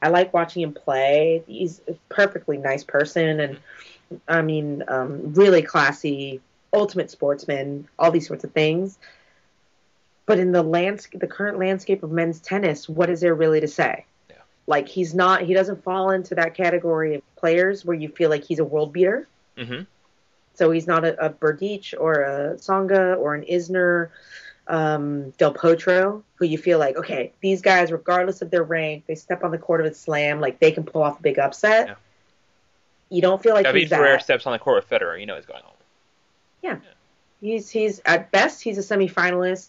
i 0.03 0.09
like 0.09 0.34
watching 0.34 0.61
him 0.62 0.72
play 0.74 1.42
he's 1.47 1.80
a 1.86 1.94
perfectly 2.09 2.59
nice 2.59 2.82
person 2.82 3.38
and 3.38 3.59
i 4.26 4.42
mean 4.42 4.82
um 4.88 5.32
really 5.34 5.62
classy 5.62 6.40
ultimate 6.72 7.12
sportsman 7.12 7.86
all 7.97 8.11
these 8.11 8.26
sorts 8.26 8.42
of 8.42 8.51
things 8.51 8.99
but 10.27 10.39
in 10.39 10.53
the 10.53 10.62
landscape 10.62 11.20
the 11.20 11.27
current 11.27 11.59
landscape 11.59 12.03
of 12.03 12.11
men's 12.11 12.41
tennis 12.41 12.89
what 12.89 13.09
is 13.09 13.20
there 13.20 13.35
really 13.35 13.61
to 13.61 13.68
say 13.68 14.05
Yeah. 14.29 14.37
like 14.66 14.89
he's 14.89 15.14
not 15.14 15.43
he 15.43 15.55
doesn't 15.55 15.83
fall 15.83 16.11
into 16.11 16.35
that 16.35 16.55
category 16.55 17.14
of 17.16 17.37
players 17.37 17.85
where 17.85 17.97
you 17.97 18.09
feel 18.09 18.31
like 18.31 18.45
he's 18.45 18.59
a 18.59 18.64
world 18.64 18.93
beater 18.93 19.27
hmm 19.57 19.83
so 20.55 20.70
he's 20.70 20.87
not 20.87 21.05
a, 21.05 21.27
a 21.27 21.29
Berdych 21.29 21.93
or 22.01 22.22
a 22.22 22.55
Tsonga 22.55 23.18
or 23.18 23.35
an 23.35 23.43
Isner, 23.45 24.09
um, 24.68 25.29
Del 25.33 25.53
Potro, 25.53 26.22
who 26.37 26.47
you 26.47 26.57
feel 26.57 26.79
like, 26.79 26.97
okay, 26.97 27.31
these 27.43 27.61
guys, 27.61 27.93
regardless 27.93 28.41
of 28.41 28.51
their 28.51 28.62
rank, 28.62 29.05
they 29.07 29.16
step 29.16 29.45
on 29.45 29.51
the 29.51 29.59
court 29.59 29.83
of 29.83 29.87
a 29.87 29.93
slam, 29.93 30.41
like 30.41 30.59
they 30.59 30.72
can 30.72 30.83
pull 30.83 31.03
off 31.03 31.18
a 31.18 31.22
big 31.22 31.39
upset. 31.39 31.89
Yeah. 31.89 31.95
You 33.11 33.20
don't 33.20 33.43
feel 33.43 33.53
like 33.53 33.66
Ferrer 33.66 33.87
that. 33.89 34.22
steps 34.22 34.47
on 34.47 34.53
the 34.53 34.59
court 34.59 34.83
with 34.83 34.89
Federer. 34.89 35.20
You 35.20 35.27
know 35.27 35.37
he's 35.37 35.45
going 35.45 35.62
home. 35.62 35.77
Yeah, 36.62 36.79
he's 37.43 37.68
he's 37.68 38.01
at 38.07 38.31
best 38.33 38.62
he's 38.62 38.79
a 38.79 38.81
semifinalist. 38.97 39.68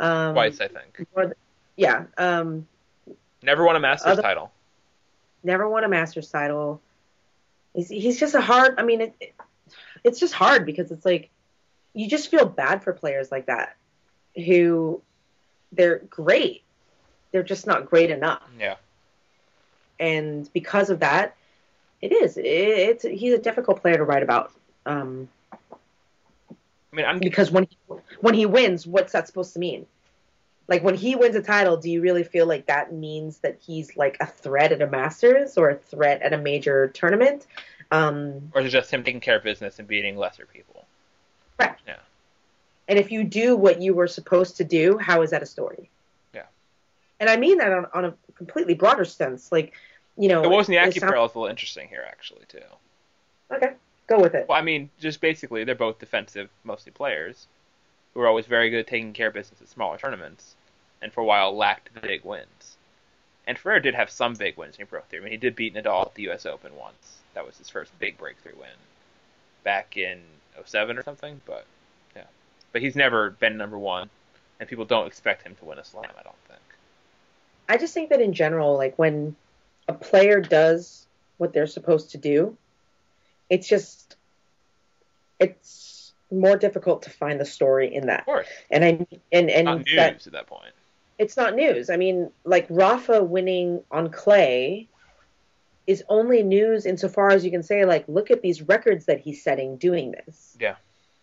Um, 0.00 0.34
Twice, 0.34 0.60
I 0.60 0.66
think. 0.68 1.06
more 1.14 1.26
th- 1.26 1.36
yeah. 1.76 2.04
Um, 2.18 2.66
Never 3.42 3.64
won 3.64 3.76
a 3.76 3.80
Masters 3.80 4.12
Other- 4.12 4.22
title. 4.22 4.50
never 5.44 5.68
won 5.68 5.84
a 5.84 5.88
Masters 5.88 6.30
title. 6.30 6.80
He's, 7.74 7.88
he's 7.88 8.18
just 8.20 8.34
a 8.34 8.40
hard. 8.40 8.74
I 8.78 8.82
mean, 8.82 9.00
it, 9.02 9.14
it- 9.20 9.34
it's 10.02 10.18
just 10.18 10.34
hard 10.34 10.66
because 10.66 10.90
it's 10.90 11.04
like 11.04 11.28
you 11.94 12.08
just 12.08 12.30
feel 12.30 12.44
bad 12.46 12.82
for 12.82 12.92
players 12.92 13.30
like 13.30 13.46
that 13.46 13.76
who 14.34 15.00
they're 15.72 15.98
great, 16.00 16.62
they're 17.32 17.42
just 17.42 17.66
not 17.66 17.88
great 17.88 18.10
enough, 18.10 18.42
Yeah. 18.58 18.76
and 19.98 20.50
because 20.52 20.90
of 20.90 21.00
that, 21.00 21.36
it 22.02 22.12
is. 22.12 22.36
It, 22.36 22.44
it's 22.46 23.02
he's 23.04 23.34
a 23.34 23.38
difficult 23.38 23.80
player 23.82 23.96
to 23.98 24.04
write 24.04 24.22
about. 24.22 24.52
Um, 24.86 25.28
I 26.52 26.96
mean, 26.96 27.06
I'm 27.06 27.18
because 27.18 27.50
when 27.50 27.64
he, 27.64 27.76
when 28.20 28.34
he 28.34 28.46
wins, 28.46 28.86
what's 28.86 29.12
that 29.12 29.26
supposed 29.26 29.52
to 29.54 29.58
mean? 29.58 29.86
Like 30.68 30.84
when 30.84 30.94
he 30.94 31.16
wins 31.16 31.34
a 31.34 31.42
title, 31.42 31.76
do 31.76 31.90
you 31.90 32.00
really 32.00 32.22
feel 32.22 32.46
like 32.46 32.66
that 32.66 32.92
means 32.92 33.38
that 33.38 33.58
he's 33.60 33.96
like 33.96 34.16
a 34.20 34.26
threat 34.26 34.70
at 34.72 34.80
a 34.80 34.86
Masters 34.86 35.58
or 35.58 35.70
a 35.70 35.74
threat 35.76 36.22
at 36.22 36.32
a 36.32 36.38
major 36.38 36.88
tournament? 36.88 37.46
Um, 37.90 38.52
or 38.54 38.60
is 38.60 38.68
it 38.68 38.70
just 38.70 38.90
him 38.90 39.02
taking 39.02 39.20
care 39.20 39.36
of 39.36 39.42
business 39.42 39.78
and 39.80 39.88
beating 39.88 40.16
lesser 40.16 40.46
people? 40.46 40.84
Right. 41.58 41.74
Yeah. 41.86 41.96
And 42.86 42.98
if 42.98 43.10
you 43.10 43.24
do 43.24 43.56
what 43.56 43.80
you 43.82 43.94
were 43.94 44.06
supposed 44.06 44.58
to 44.58 44.64
do, 44.64 44.96
how 44.98 45.22
is 45.22 45.30
that 45.30 45.42
a 45.42 45.46
story? 45.46 45.90
Yeah. 46.34 46.44
And 47.18 47.28
I 47.28 47.36
mean 47.36 47.58
that 47.58 47.72
on, 47.72 47.86
on 47.92 48.04
a 48.04 48.14
completely 48.36 48.74
broader 48.74 49.04
sense. 49.04 49.50
Like, 49.50 49.72
you 50.16 50.28
know, 50.28 50.42
The 50.42 50.48
it 50.50 50.52
Wozniacki 50.52 50.82
sounds- 50.84 50.98
parallel 51.00 51.26
is 51.26 51.34
a 51.34 51.38
little 51.38 51.50
interesting 51.50 51.88
here, 51.88 52.04
actually, 52.06 52.44
too. 52.48 52.60
Okay, 53.52 53.72
go 54.06 54.20
with 54.20 54.34
it. 54.34 54.46
Well, 54.48 54.56
I 54.58 54.62
mean, 54.62 54.90
just 55.00 55.20
basically, 55.20 55.64
they're 55.64 55.74
both 55.74 55.98
defensive, 55.98 56.48
mostly 56.62 56.92
players 56.92 57.48
who 58.14 58.20
were 58.20 58.26
always 58.26 58.46
very 58.46 58.70
good 58.70 58.80
at 58.80 58.86
taking 58.86 59.12
care 59.12 59.28
of 59.28 59.34
business 59.34 59.60
at 59.60 59.68
smaller 59.68 59.98
tournaments, 59.98 60.54
and 61.02 61.12
for 61.12 61.20
a 61.20 61.24
while 61.24 61.56
lacked 61.56 61.90
big 62.02 62.24
wins. 62.24 62.76
And 63.46 63.58
Ferrer 63.58 63.80
did 63.80 63.94
have 63.94 64.10
some 64.10 64.34
big 64.34 64.56
wins 64.56 64.76
broke 64.76 65.08
through. 65.08 65.20
I 65.20 65.22
mean, 65.22 65.32
he 65.32 65.36
did 65.36 65.56
beat 65.56 65.74
Nadal 65.74 66.06
at 66.06 66.14
the 66.14 66.24
U.S. 66.24 66.46
Open 66.46 66.76
once. 66.76 67.18
That 67.34 67.46
was 67.46 67.56
his 67.58 67.68
first 67.68 67.96
big 67.98 68.18
breakthrough 68.18 68.56
win 68.56 68.68
back 69.64 69.96
in 69.96 70.20
07 70.64 70.98
or 70.98 71.02
something. 71.02 71.40
But 71.46 71.66
yeah, 72.14 72.24
but 72.72 72.82
he's 72.82 72.96
never 72.96 73.30
been 73.30 73.56
number 73.56 73.78
one, 73.78 74.10
and 74.58 74.68
people 74.68 74.84
don't 74.84 75.06
expect 75.06 75.42
him 75.42 75.54
to 75.56 75.64
win 75.64 75.78
a 75.78 75.84
slam. 75.84 76.10
I 76.18 76.22
don't 76.22 76.36
think. 76.48 76.60
I 77.68 77.76
just 77.76 77.94
think 77.94 78.10
that 78.10 78.20
in 78.20 78.32
general, 78.32 78.76
like 78.76 78.96
when 78.98 79.36
a 79.88 79.92
player 79.92 80.40
does 80.40 81.06
what 81.38 81.52
they're 81.52 81.66
supposed 81.66 82.10
to 82.10 82.18
do, 82.18 82.56
it's 83.48 83.66
just 83.66 84.16
it's 85.38 85.89
more 86.30 86.56
difficult 86.56 87.02
to 87.02 87.10
find 87.10 87.40
the 87.40 87.44
story 87.44 87.94
in 87.94 88.06
that. 88.06 88.20
Of 88.20 88.26
course, 88.26 88.46
And 88.70 88.84
I 88.84 89.06
and 89.32 89.50
and 89.50 89.64
not 89.64 89.78
news 89.78 89.96
that 89.96 90.26
at 90.26 90.32
that 90.32 90.46
point. 90.46 90.72
it's 91.18 91.36
not 91.36 91.54
news. 91.54 91.90
I 91.90 91.96
mean, 91.96 92.30
like 92.44 92.66
Rafa 92.70 93.22
winning 93.24 93.82
on 93.90 94.10
clay 94.10 94.88
is 95.86 96.04
only 96.08 96.42
news 96.42 96.86
insofar 96.86 97.30
as 97.30 97.44
you 97.44 97.50
can 97.50 97.62
say, 97.62 97.84
like, 97.84 98.04
look 98.06 98.30
at 98.30 98.42
these 98.42 98.62
records 98.62 99.06
that 99.06 99.20
he's 99.20 99.42
setting 99.42 99.76
doing 99.76 100.12
this. 100.12 100.56
Yeah. 100.60 100.76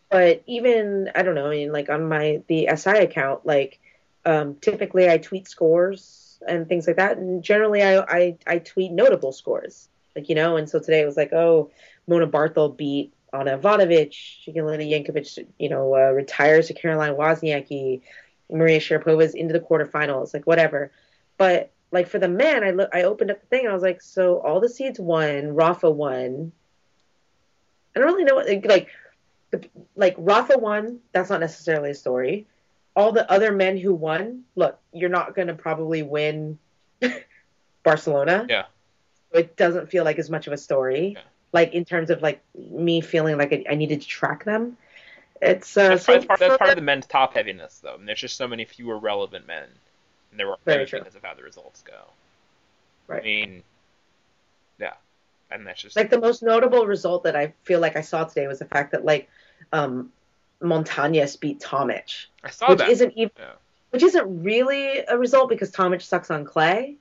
But 0.10 0.44
even 0.46 1.10
I 1.16 1.24
don't 1.24 1.36
know, 1.36 1.48
I 1.48 1.52
mean, 1.52 1.72
like 1.72 1.90
on 1.90 2.08
my 2.08 2.42
the 2.48 2.70
SI 2.76 2.98
account, 2.98 3.46
like 3.46 3.80
um, 4.26 4.56
typically 4.56 5.10
I 5.10 5.18
tweet 5.18 5.48
scores 5.48 6.40
and 6.48 6.68
things 6.68 6.88
like 6.88 6.98
that, 6.98 7.18
and 7.18 7.44
generally 7.44 7.82
I, 7.84 8.00
I 8.00 8.38
I 8.46 8.60
tweet 8.60 8.92
notable 8.92 9.32
scores, 9.34 9.90
like 10.16 10.30
you 10.30 10.36
know. 10.36 10.56
And 10.58 10.70
so 10.70 10.80
today 10.80 11.02
it 11.02 11.06
was 11.06 11.18
like, 11.18 11.34
oh, 11.34 11.72
Mona 12.08 12.28
Barthel 12.28 12.76
beat 12.76 13.14
Anna 13.34 13.58
Ivanovic, 13.58 14.16
Jelena 14.48 14.90
Jankovic, 14.90 15.46
you 15.60 15.70
know, 15.70 15.96
uh, 15.96 16.12
retires 16.12 16.68
to 16.68 16.74
Caroline 16.74 17.14
Wozniacki. 17.14 18.02
Maria 18.50 18.80
Sharapova's 18.80 19.36
into 19.36 19.54
the 19.54 19.60
quarterfinals, 19.60 20.34
like 20.34 20.48
whatever. 20.48 20.92
But 21.38 21.72
like 21.92 22.08
for 22.08 22.20
the 22.20 22.28
men, 22.28 22.64
I 22.64 22.72
look, 22.72 22.90
I 22.94 23.04
opened 23.04 23.32
up 23.32 23.42
the 23.42 23.48
thing 23.48 23.62
and 23.62 23.70
I 23.70 23.74
was 23.74 23.84
like, 23.84 24.02
so 24.02 24.40
all 24.40 24.60
the 24.60 24.70
seeds 24.70 25.00
won, 25.00 25.56
Rafa 25.56 25.90
won. 25.90 26.52
I 27.96 28.00
don't 28.00 28.08
really 28.08 28.24
know 28.26 28.36
what 28.36 28.48
like, 28.66 28.90
the, 29.52 29.68
like 29.96 30.16
Rafa 30.18 30.58
won. 30.58 31.00
That's 31.12 31.30
not 31.30 31.40
necessarily 31.40 31.92
a 31.92 31.96
story. 31.96 32.48
All 32.96 33.12
the 33.12 33.30
other 33.30 33.52
men 33.52 33.78
who 33.78 33.94
won, 33.94 34.44
look, 34.56 34.80
you're 34.92 35.10
not 35.10 35.36
going 35.36 35.48
to 35.48 35.54
probably 35.54 36.04
win 36.04 36.58
Barcelona. 37.84 38.46
Yeah. 38.50 38.66
It 39.32 39.56
doesn't 39.56 39.90
feel 39.90 40.04
like 40.04 40.20
as 40.20 40.30
much 40.30 40.48
of 40.48 40.54
a 40.54 40.58
story. 40.58 41.14
Yeah. 41.16 41.22
Like 41.54 41.74
in 41.74 41.86
terms 41.86 42.10
of 42.10 42.22
like 42.22 42.42
me 42.56 43.02
feeling 43.02 43.38
like 43.38 43.54
I, 43.54 43.64
I 43.72 43.76
needed 43.76 44.02
to 44.02 44.08
track 44.08 44.44
them. 44.44 44.78
It's 45.42 45.78
uh, 45.78 45.90
That's, 45.90 46.06
so 46.06 46.22
part, 46.24 46.40
that's 46.40 46.58
part 46.58 46.70
of 46.72 46.76
the- 46.76 46.82
men's 46.82 47.06
top 47.06 47.36
heaviness, 47.36 47.80
though. 47.84 47.96
And 47.96 48.08
there's 48.08 48.20
just 48.20 48.38
so 48.38 48.48
many 48.48 48.66
fewer 48.66 48.98
relevant 48.98 49.46
men, 49.48 49.64
and 50.32 50.40
there 50.40 50.48
were 50.48 50.58
Very 50.66 50.78
very 50.78 50.88
true. 50.88 51.00
because 51.00 51.16
of 51.16 51.24
how 51.24 51.36
the 51.36 51.44
results 51.44 51.84
go. 51.84 51.94
Right. 53.08 53.22
I 53.22 53.24
mean, 53.26 53.64
yeah, 54.80 54.94
and 55.52 55.66
that's 55.66 55.82
just 55.82 55.96
like 55.96 56.10
the 56.10 56.20
most 56.20 56.42
notable 56.44 56.86
result 56.88 57.24
that 57.24 57.36
I 57.36 57.54
feel 57.64 57.80
like 57.80 57.96
I 57.96 58.02
saw 58.02 58.24
today 58.26 58.48
was 58.48 58.60
the 58.60 58.66
fact 58.66 58.92
that 58.92 59.06
like 59.06 59.30
um 59.72 60.12
Montañés 60.62 61.40
beat 61.40 61.60
Tomic, 61.60 62.26
I 62.44 62.50
saw 62.50 62.70
which 62.70 62.80
that. 62.80 62.90
isn't 62.90 63.14
even 63.16 63.32
Yeah. 63.38 63.54
which 63.92 64.04
isn't 64.04 64.44
really 64.44 65.00
a 65.08 65.18
result 65.18 65.50
because 65.50 65.72
Tomic 65.72 66.02
sucks 66.02 66.32
on 66.32 66.46
clay, 66.46 66.96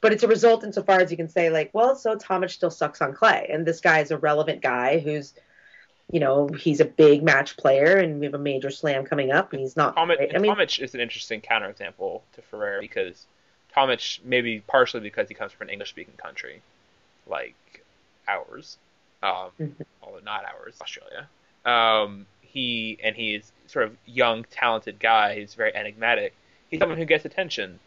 but 0.00 0.12
it's 0.12 0.22
a 0.22 0.28
result 0.28 0.64
insofar 0.64 1.00
as 1.00 1.10
you 1.10 1.16
can 1.16 1.28
say 1.28 1.50
like, 1.50 1.70
well, 1.72 1.94
so 1.96 2.16
Tomic 2.16 2.50
still 2.50 2.70
sucks 2.70 3.00
on 3.00 3.12
clay, 3.12 3.48
and 3.52 3.66
this 3.66 3.80
guy 3.80 4.00
is 4.00 4.10
a 4.10 4.18
relevant 4.18 4.62
guy 4.62 4.98
who's, 4.98 5.34
you 6.10 6.20
know, 6.20 6.48
he's 6.48 6.80
a 6.80 6.84
big 6.84 7.22
match 7.22 7.56
player, 7.56 7.96
and 7.98 8.18
we 8.20 8.26
have 8.26 8.34
a 8.34 8.38
major 8.38 8.70
slam 8.70 9.04
coming 9.04 9.30
up, 9.30 9.52
and 9.52 9.60
he's 9.60 9.76
not. 9.76 9.96
Tomic, 9.96 10.16
great. 10.16 10.34
I 10.34 10.38
mean, 10.38 10.54
Tomic 10.54 10.80
is 10.80 10.94
an 10.94 11.00
interesting 11.00 11.40
counterexample 11.40 12.22
to 12.34 12.42
Ferrer 12.42 12.80
because 12.80 13.26
Tomic, 13.76 14.20
maybe 14.24 14.60
partially 14.66 15.00
because 15.00 15.28
he 15.28 15.34
comes 15.34 15.52
from 15.52 15.68
an 15.68 15.72
English-speaking 15.72 16.14
country 16.16 16.62
like 17.26 17.54
ours, 18.26 18.76
um, 19.22 19.50
Mhm. 19.60 19.84
although 20.02 20.20
not 20.20 20.44
ours, 20.44 20.76
Australia. 20.80 21.28
Um, 21.64 22.26
he 22.42 22.98
and 23.04 23.14
he's 23.14 23.52
sort 23.68 23.84
of 23.84 23.96
young, 24.06 24.44
talented 24.50 24.98
guy. 24.98 25.38
He's 25.38 25.54
very 25.54 25.72
enigmatic. 25.74 26.34
He's 26.68 26.80
someone 26.80 26.98
who 26.98 27.04
gets 27.04 27.24
attention 27.24 27.78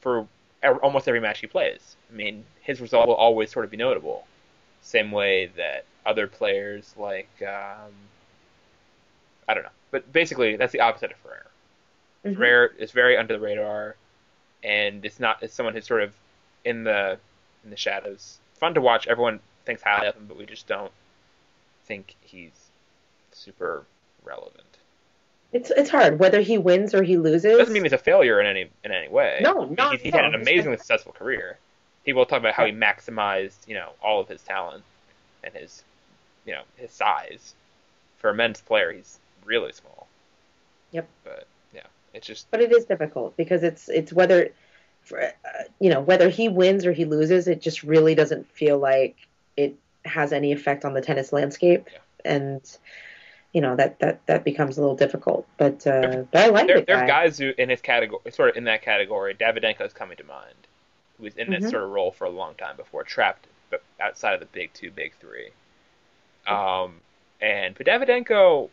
for 0.00 0.26
almost 0.64 1.08
every 1.08 1.20
match 1.20 1.40
he 1.40 1.46
plays. 1.46 1.96
I 2.10 2.14
mean, 2.14 2.44
his 2.60 2.80
result 2.80 3.08
will 3.08 3.14
always 3.14 3.50
sort 3.50 3.64
of 3.64 3.70
be 3.70 3.76
notable. 3.76 4.26
Same 4.82 5.10
way 5.12 5.46
that 5.56 5.84
other 6.04 6.26
players 6.26 6.94
like 6.96 7.28
um, 7.42 7.92
I 9.48 9.54
don't 9.54 9.62
know, 9.64 9.70
but 9.90 10.12
basically 10.12 10.56
that's 10.56 10.72
the 10.72 10.80
opposite 10.80 11.12
of 11.12 11.16
Ferrer. 11.18 11.46
Mhm. 12.24 12.36
Ferrer 12.36 12.66
is 12.78 12.90
very 12.92 13.16
under 13.16 13.34
the 13.34 13.40
radar, 13.40 13.96
and 14.62 15.04
it's 15.04 15.20
not 15.20 15.42
it's 15.42 15.54
someone 15.54 15.74
who's 15.74 15.86
sort 15.86 16.02
of 16.02 16.14
in 16.64 16.84
the 16.84 17.18
in 17.64 17.70
the 17.70 17.76
shadows. 17.76 18.38
Fun 18.58 18.74
to 18.74 18.80
watch. 18.80 19.06
Everyone 19.08 19.40
thinks 19.64 19.82
highly 19.82 20.06
of 20.08 20.16
him, 20.16 20.26
but 20.26 20.36
we 20.36 20.46
just 20.46 20.66
don't 20.66 20.92
think 21.84 22.14
he's 22.20 22.70
super 23.32 23.84
relevant. 24.24 24.71
It's 25.52 25.70
it's 25.70 25.90
hard 25.90 26.18
whether 26.18 26.40
he 26.40 26.58
wins 26.58 26.94
or 26.94 27.02
he 27.02 27.18
loses. 27.18 27.44
It 27.44 27.58
doesn't 27.58 27.72
mean 27.72 27.84
he's 27.84 27.92
a 27.92 27.98
failure 27.98 28.40
in 28.40 28.46
any 28.46 28.68
in 28.84 28.92
any 28.92 29.08
way. 29.08 29.40
No, 29.42 29.62
I 29.62 29.66
mean, 29.66 29.74
no, 29.76 29.90
he's, 29.90 30.00
he's 30.00 30.12
no. 30.12 30.18
had 30.18 30.34
an 30.34 30.40
amazingly 30.40 30.78
successful 30.78 31.12
career. 31.12 31.58
People 32.04 32.26
talk 32.26 32.40
about 32.40 32.54
how 32.54 32.64
he 32.64 32.72
maximized, 32.72 33.68
you 33.68 33.74
know, 33.74 33.90
all 34.02 34.20
of 34.20 34.28
his 34.28 34.42
talent 34.42 34.82
and 35.44 35.54
his, 35.54 35.82
you 36.46 36.52
know, 36.52 36.62
his 36.76 36.90
size. 36.90 37.54
For 38.18 38.30
a 38.30 38.34
men's 38.34 38.60
player, 38.60 38.92
he's 38.92 39.18
really 39.44 39.72
small. 39.72 40.06
Yep. 40.92 41.08
But 41.24 41.46
yeah, 41.74 41.86
it's 42.14 42.26
just 42.26 42.50
but 42.50 42.60
it 42.60 42.72
is 42.72 42.84
difficult 42.84 43.36
because 43.36 43.62
it's 43.62 43.88
it's 43.88 44.12
whether 44.12 44.50
for, 45.02 45.20
uh, 45.22 45.30
you 45.80 45.90
know 45.90 46.00
whether 46.00 46.28
he 46.28 46.48
wins 46.48 46.86
or 46.86 46.92
he 46.92 47.04
loses 47.04 47.48
it 47.48 47.60
just 47.60 47.82
really 47.82 48.14
doesn't 48.14 48.48
feel 48.52 48.78
like 48.78 49.16
it 49.56 49.74
has 50.04 50.32
any 50.32 50.52
effect 50.52 50.84
on 50.84 50.94
the 50.94 51.00
tennis 51.00 51.32
landscape 51.32 51.88
Yeah. 51.92 51.98
and 52.24 52.78
you 53.52 53.60
know 53.60 53.76
that 53.76 53.98
that 54.00 54.24
that 54.26 54.44
becomes 54.44 54.78
a 54.78 54.80
little 54.80 54.96
difficult 54.96 55.46
but 55.58 55.86
uh 55.86 56.24
but 56.30 56.40
I 56.44 56.48
like 56.48 56.66
there, 56.66 56.80
the 56.80 56.86
there 56.86 56.96
are 56.96 57.00
guy. 57.06 57.24
guys 57.24 57.38
who 57.38 57.52
in 57.58 57.68
his 57.68 57.80
category, 57.80 58.20
sort 58.32 58.50
of 58.50 58.56
in 58.56 58.64
that 58.64 58.82
category. 58.82 59.34
Davydenko 59.34 59.82
is 59.86 59.92
coming 59.92 60.16
to 60.16 60.24
mind, 60.24 60.54
who 61.18 61.24
was 61.24 61.36
in 61.36 61.50
this 61.50 61.64
Mhm. 61.64 61.70
sort 61.70 61.82
of 61.84 61.90
role 61.90 62.10
for 62.12 62.24
a 62.24 62.30
long 62.30 62.54
time 62.54 62.76
before, 62.76 63.04
trapped 63.04 63.46
but 63.70 63.82
outside 64.00 64.34
of 64.34 64.40
the 64.40 64.46
big 64.46 64.72
two, 64.74 64.90
big 64.90 65.14
three. 65.16 65.50
Um, 66.46 67.00
and 67.40 67.74
but 67.74 67.86
Davydenko 67.86 68.70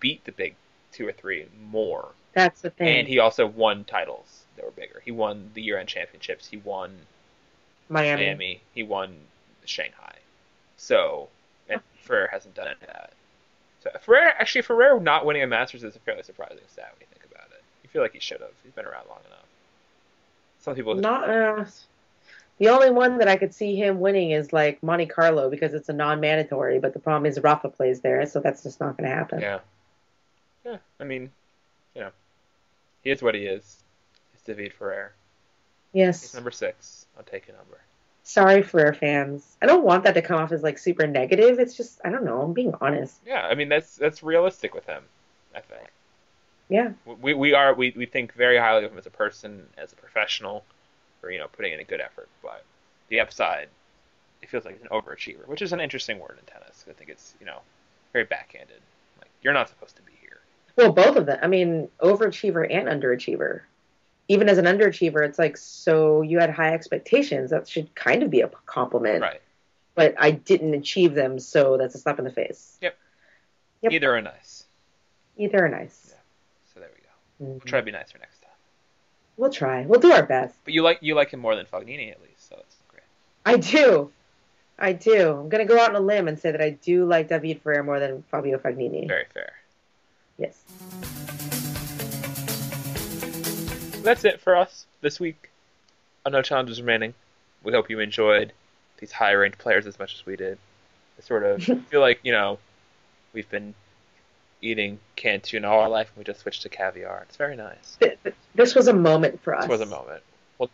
beat 0.00 0.24
the 0.24 0.32
big 0.32 0.54
two 0.92 1.06
or 1.06 1.12
three 1.12 1.46
more, 1.70 2.08
that's 2.32 2.60
the 2.60 2.70
thing 2.70 2.88
and 2.98 3.08
he 3.08 3.18
also 3.18 3.46
won 3.46 3.84
titles 3.84 4.44
that 4.56 4.64
were 4.64 4.70
bigger. 4.72 5.00
He 5.04 5.10
won 5.10 5.50
the 5.54 5.62
year-end 5.62 5.88
championships. 5.88 6.46
He 6.46 6.56
won 6.58 6.96
Miami. 7.88 8.24
Miami. 8.26 8.60
He 8.74 8.82
won 8.82 9.16
Shanghai. 9.64 10.16
So, 10.76 11.28
and 11.68 11.80
Ferrer 12.00 12.28
hasn't 12.32 12.54
done 12.54 12.66
any 12.68 12.76
of 12.80 12.86
that. 12.88 13.12
So 13.82 13.90
Ferrer, 14.00 14.32
actually, 14.38 14.62
Ferrer 14.62 15.00
not 15.00 15.26
winning 15.26 15.42
a 15.42 15.46
Masters 15.46 15.84
is 15.84 15.96
a 15.96 15.98
fairly 16.00 16.22
surprising 16.22 16.58
stat 16.68 16.92
when 16.92 17.00
you 17.00 17.06
think 17.12 17.30
about 17.30 17.50
it. 17.52 17.62
You 17.82 17.88
feel 17.88 18.02
like 18.02 18.12
he 18.12 18.20
should 18.20 18.40
have. 18.40 18.50
He's 18.62 18.72
been 18.72 18.86
around 18.86 19.06
long 19.08 19.20
enough. 19.26 19.44
Some 20.60 20.74
people, 20.74 20.96
not 20.96 21.30
uh, 21.30 21.64
the 22.58 22.68
only 22.70 22.90
one 22.90 23.18
that 23.18 23.28
I 23.28 23.36
could 23.36 23.54
see 23.54 23.76
him 23.76 24.00
winning 24.00 24.30
is 24.30 24.52
like 24.52 24.82
Monte 24.82 25.06
Carlo 25.06 25.50
because 25.50 25.74
it's 25.74 25.88
a 25.88 25.92
non-mandatory 25.92 26.78
but 26.78 26.92
the 26.92 26.98
problem 26.98 27.26
is 27.26 27.38
Rafa 27.40 27.68
plays 27.68 28.00
there 28.00 28.24
so 28.26 28.40
that's 28.40 28.62
just 28.62 28.80
not 28.80 28.96
going 28.96 29.08
to 29.08 29.14
happen 29.14 29.40
yeah, 29.40 29.60
yeah. 30.64 30.78
I 30.98 31.04
mean, 31.04 31.30
you 31.94 32.00
know, 32.02 32.10
he 33.02 33.10
is 33.10 33.22
what 33.22 33.34
he 33.34 33.42
is. 33.42 33.82
He's 34.32 34.42
David 34.42 34.72
Ferrer. 34.72 35.12
He's 35.92 36.00
yes 36.00 36.34
number 36.34 36.50
six. 36.50 37.06
I'll 37.16 37.24
take 37.24 37.48
a 37.48 37.52
number. 37.52 37.78
Sorry 38.26 38.60
for 38.62 38.84
our 38.84 38.92
fans 38.92 39.56
I 39.62 39.66
don't 39.66 39.84
want 39.84 40.02
that 40.04 40.14
to 40.14 40.22
come 40.22 40.40
off 40.40 40.50
as 40.50 40.62
like 40.62 40.78
super 40.78 41.06
negative 41.06 41.60
it's 41.60 41.76
just 41.76 42.00
I 42.04 42.10
don't 42.10 42.24
know 42.24 42.42
I'm 42.42 42.52
being 42.52 42.74
honest 42.80 43.16
Yeah, 43.24 43.46
I 43.46 43.54
mean 43.54 43.68
that's 43.68 43.96
that's 43.96 44.22
realistic 44.22 44.74
with 44.74 44.84
him. 44.86 45.02
I 45.54 45.60
think. 45.60 45.88
yeah 46.68 46.90
we 47.22 47.34
we 47.34 47.54
are 47.54 47.72
we, 47.74 47.94
we 47.96 48.04
think 48.06 48.32
very 48.34 48.58
highly 48.58 48.84
of 48.84 48.92
him 48.92 48.98
as 48.98 49.06
a 49.06 49.10
person, 49.10 49.66
as 49.78 49.92
a 49.92 49.96
professional, 49.96 50.64
for 51.20 51.30
you 51.30 51.38
know 51.38 51.46
putting 51.56 51.72
in 51.72 51.80
a 51.80 51.84
good 51.84 52.00
effort. 52.00 52.28
But 52.42 52.64
the 53.08 53.20
upside, 53.20 53.68
it 54.42 54.48
feels 54.50 54.64
like 54.64 54.74
he's 54.74 54.82
an 54.82 54.88
overachiever, 54.90 55.46
which 55.46 55.62
is 55.62 55.72
an 55.72 55.80
interesting 55.80 56.18
word 56.18 56.36
in 56.40 56.44
tennis. 56.52 56.84
I 56.90 56.92
think 56.92 57.10
it's 57.10 57.34
you 57.40 57.46
know 57.46 57.60
very 58.12 58.24
backhanded. 58.24 58.80
Like 59.20 59.30
you're 59.42 59.54
not 59.54 59.68
supposed 59.68 59.96
to 59.96 60.02
be 60.02 60.12
here. 60.20 60.40
Well, 60.76 60.92
both 60.92 61.16
of 61.16 61.26
them. 61.26 61.38
I 61.42 61.46
mean, 61.46 61.88
overachiever 62.00 62.66
and 62.70 62.88
underachiever. 62.88 63.60
Even 64.28 64.48
as 64.48 64.58
an 64.58 64.64
underachiever, 64.64 65.24
it's 65.24 65.38
like, 65.38 65.56
so 65.56 66.22
you 66.22 66.38
had 66.38 66.50
high 66.50 66.74
expectations. 66.74 67.50
That 67.50 67.68
should 67.68 67.94
kind 67.94 68.22
of 68.22 68.30
be 68.30 68.40
a 68.40 68.48
compliment. 68.66 69.22
Right. 69.22 69.40
But 69.94 70.14
I 70.18 70.32
didn't 70.32 70.74
achieve 70.74 71.14
them, 71.14 71.38
so 71.38 71.76
that's 71.76 71.94
a 71.94 71.98
slap 71.98 72.18
in 72.18 72.24
the 72.24 72.32
face. 72.32 72.78
Yep. 72.82 72.96
Either 73.90 74.16
are 74.16 74.22
nice. 74.22 74.64
Either 75.36 75.64
are 75.64 75.68
nice. 75.68 76.08
Yeah. 76.08 76.16
So 76.74 76.80
there 76.80 76.88
we 76.94 77.02
go. 77.02 77.44
Mhm. 77.44 77.58
We'll 77.58 77.60
try 77.60 77.80
to 77.80 77.84
be 77.84 77.92
nicer 77.92 78.18
next 78.18 78.40
time. 78.40 78.50
We'll 79.36 79.50
try. 79.50 79.86
We'll 79.86 80.00
do 80.00 80.12
our 80.12 80.24
best. 80.24 80.54
But 80.64 80.74
you 80.74 80.82
like 80.82 80.98
you 81.02 81.14
like 81.14 81.30
him 81.30 81.40
more 81.40 81.54
than 81.54 81.66
Fognini 81.66 82.10
at 82.10 82.20
least, 82.20 82.48
so 82.48 82.56
that's 82.56 82.76
great. 82.88 83.02
I 83.44 83.58
do. 83.58 84.10
I 84.78 84.92
do. 84.92 85.32
I'm 85.40 85.48
gonna 85.48 85.66
go 85.66 85.78
out 85.78 85.90
on 85.90 85.96
a 85.96 86.00
limb 86.00 86.26
and 86.26 86.38
say 86.38 86.50
that 86.50 86.60
I 86.60 86.70
do 86.70 87.04
like 87.04 87.28
David 87.28 87.60
Ferrer 87.62 87.82
more 87.82 88.00
than 88.00 88.22
Fabio 88.30 88.58
Fognini. 88.58 89.06
Very 89.06 89.26
fair. 89.32 89.52
Yes. 90.38 90.62
That's 94.06 94.24
it 94.24 94.40
for 94.40 94.56
us 94.56 94.86
this 95.00 95.20
week. 95.20 95.50
On 96.24 96.32
No 96.32 96.42
Challenges 96.42 96.80
Remaining. 96.80 97.14
We 97.62 97.72
hope 97.72 97.90
you 97.90 98.00
enjoyed 98.00 98.52
these 98.98 99.12
high 99.12 99.34
ranked 99.34 99.58
players 99.58 99.86
as 99.86 99.98
much 99.98 100.14
as 100.14 100.24
we 100.24 100.36
did. 100.36 100.58
I 101.18 101.22
sort 101.22 101.42
of 101.44 101.62
feel 101.90 102.00
like, 102.00 102.20
you 102.22 102.32
know, 102.32 102.58
we've 103.32 103.48
been 103.50 103.74
eating 104.62 104.98
canned 105.16 105.42
tuna 105.42 105.68
all 105.68 105.80
our 105.80 105.88
life 105.88 106.08
and 106.14 106.18
we 106.18 106.24
just 106.24 106.40
switched 106.40 106.62
to 106.62 106.68
caviar. 106.68 107.24
It's 107.28 107.36
very 107.36 107.56
nice. 107.56 107.96
Th- 108.00 108.18
th- 108.22 108.34
This 108.54 108.74
was 108.74 108.88
a 108.88 108.92
moment 108.92 109.42
for 109.42 109.54
us. 109.54 109.64
This 109.64 109.70
was 109.70 109.80
a 109.82 109.86
moment. 109.86 110.22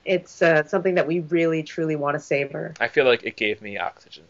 It's 0.05 0.41
uh, 0.43 0.63
something 0.65 0.95
that 0.95 1.07
we 1.09 1.21
really, 1.21 1.63
truly 1.65 1.97
want 1.97 2.15
to 2.15 2.21
savor. 2.21 2.73
I 2.79 2.87
feel 2.89 3.05
like 3.05 3.25
it 3.25 3.37
gave 3.37 3.61
me 3.63 3.79
oxygen. 3.79 4.25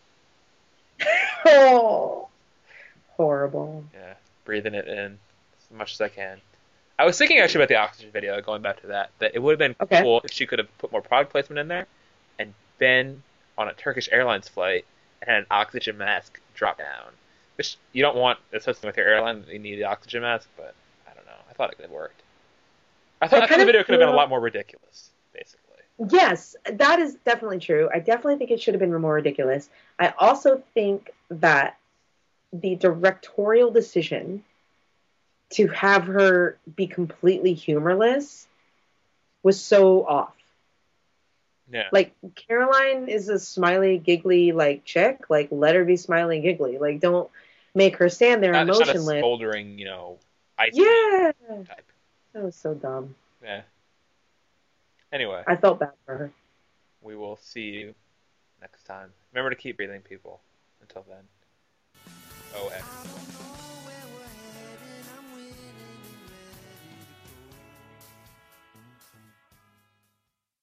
Oh, 1.44 2.28
horrible. 3.16 3.84
Yeah, 3.92 4.14
breathing 4.44 4.74
it 4.74 4.86
in 4.86 5.18
as 5.58 5.76
much 5.76 5.92
as 5.94 6.00
I 6.00 6.08
can. 6.08 6.40
I 6.98 7.04
was 7.04 7.18
thinking 7.18 7.38
actually 7.38 7.60
about 7.60 7.68
the 7.68 7.76
oxygen 7.76 8.10
video, 8.12 8.40
going 8.40 8.62
back 8.62 8.80
to 8.82 8.88
that, 8.88 9.10
that 9.18 9.34
it 9.34 9.42
would 9.42 9.52
have 9.52 9.58
been 9.58 9.76
Okay. 9.80 10.02
cool 10.02 10.20
if 10.24 10.32
she 10.32 10.46
could 10.46 10.58
have 10.58 10.78
put 10.78 10.92
more 10.92 11.02
product 11.02 11.32
placement 11.32 11.58
in 11.58 11.68
there 11.68 11.86
and 12.38 12.54
been 12.78 13.22
on 13.58 13.68
a 13.68 13.72
Turkish 13.74 14.08
Airlines 14.12 14.48
flight 14.48 14.84
and 15.20 15.30
had 15.30 15.38
an 15.38 15.46
oxygen 15.50 15.98
mask 15.98 16.40
drop 16.54 16.78
down. 16.78 17.12
Which 17.56 17.76
you 17.92 18.02
don't 18.02 18.16
want 18.16 18.38
associated 18.52 18.86
with 18.86 18.96
your 18.96 19.06
airline 19.06 19.42
that 19.42 19.52
you 19.52 19.58
need 19.58 19.76
the 19.76 19.84
oxygen 19.84 20.22
mask, 20.22 20.48
but 20.56 20.74
I 21.08 21.14
don't 21.14 21.26
know. 21.26 21.32
I 21.50 21.52
thought 21.52 21.70
it 21.70 21.76
could 21.76 21.84
have 21.84 21.92
worked. 21.92 22.22
I 23.20 23.28
thought, 23.28 23.42
I 23.42 23.44
I 23.44 23.48
thought 23.48 23.58
the 23.58 23.66
video 23.66 23.84
could 23.84 23.92
have 23.92 24.00
been 24.00 24.08
a 24.08 24.16
lot 24.16 24.28
more 24.28 24.40
ridiculous, 24.40 25.10
basically. 25.32 25.58
Yes, 26.10 26.56
that 26.64 26.98
is 26.98 27.14
definitely 27.24 27.58
true. 27.58 27.88
I 27.94 27.98
definitely 28.00 28.36
think 28.36 28.50
it 28.50 28.60
should 28.60 28.74
have 28.74 28.80
been 28.80 28.92
more 29.00 29.14
ridiculous. 29.14 29.68
I 29.98 30.14
also 30.18 30.62
think 30.74 31.10
that 31.28 31.76
the 32.52 32.74
directorial 32.76 33.70
decision 33.70 34.42
to 35.52 35.68
have 35.68 36.04
her 36.04 36.58
be 36.76 36.86
completely 36.86 37.54
humorless 37.54 38.46
was 39.42 39.60
so 39.60 40.06
off. 40.06 40.34
Yeah. 41.70 41.88
Like 41.92 42.14
Caroline 42.34 43.08
is 43.08 43.28
a 43.28 43.38
smiley, 43.38 43.98
giggly 43.98 44.52
like 44.52 44.84
chick. 44.84 45.30
Like 45.30 45.48
let 45.50 45.74
her 45.74 45.84
be 45.84 45.96
smiley, 45.96 46.40
giggly. 46.40 46.78
Like 46.78 47.00
don't 47.00 47.30
make 47.74 47.96
her 47.96 48.08
stand 48.08 48.42
there 48.42 48.52
Not, 48.52 48.68
it's 48.68 48.78
not 48.78 48.88
a 48.88 48.90
emotionless. 48.92 49.20
smoldering, 49.20 49.78
you 49.78 49.86
know, 49.86 50.18
ice 50.58 50.72
Yeah, 50.74 51.32
type. 51.66 51.90
that 52.34 52.42
was 52.42 52.54
so 52.56 52.74
dumb. 52.74 53.14
Yeah. 53.42 53.62
Anyway, 55.12 55.42
I 55.46 55.56
felt 55.56 55.78
bad 55.78 55.92
for 56.06 56.16
her. 56.16 56.32
we 57.02 57.16
will 57.16 57.36
see 57.36 57.70
you 57.70 57.94
next 58.60 58.84
time. 58.84 59.10
Remember 59.32 59.50
to 59.50 59.56
keep 59.56 59.76
breathing, 59.76 60.00
people. 60.02 60.40
Until 60.80 61.04
then. 61.08 61.24
OX. 62.54 63.51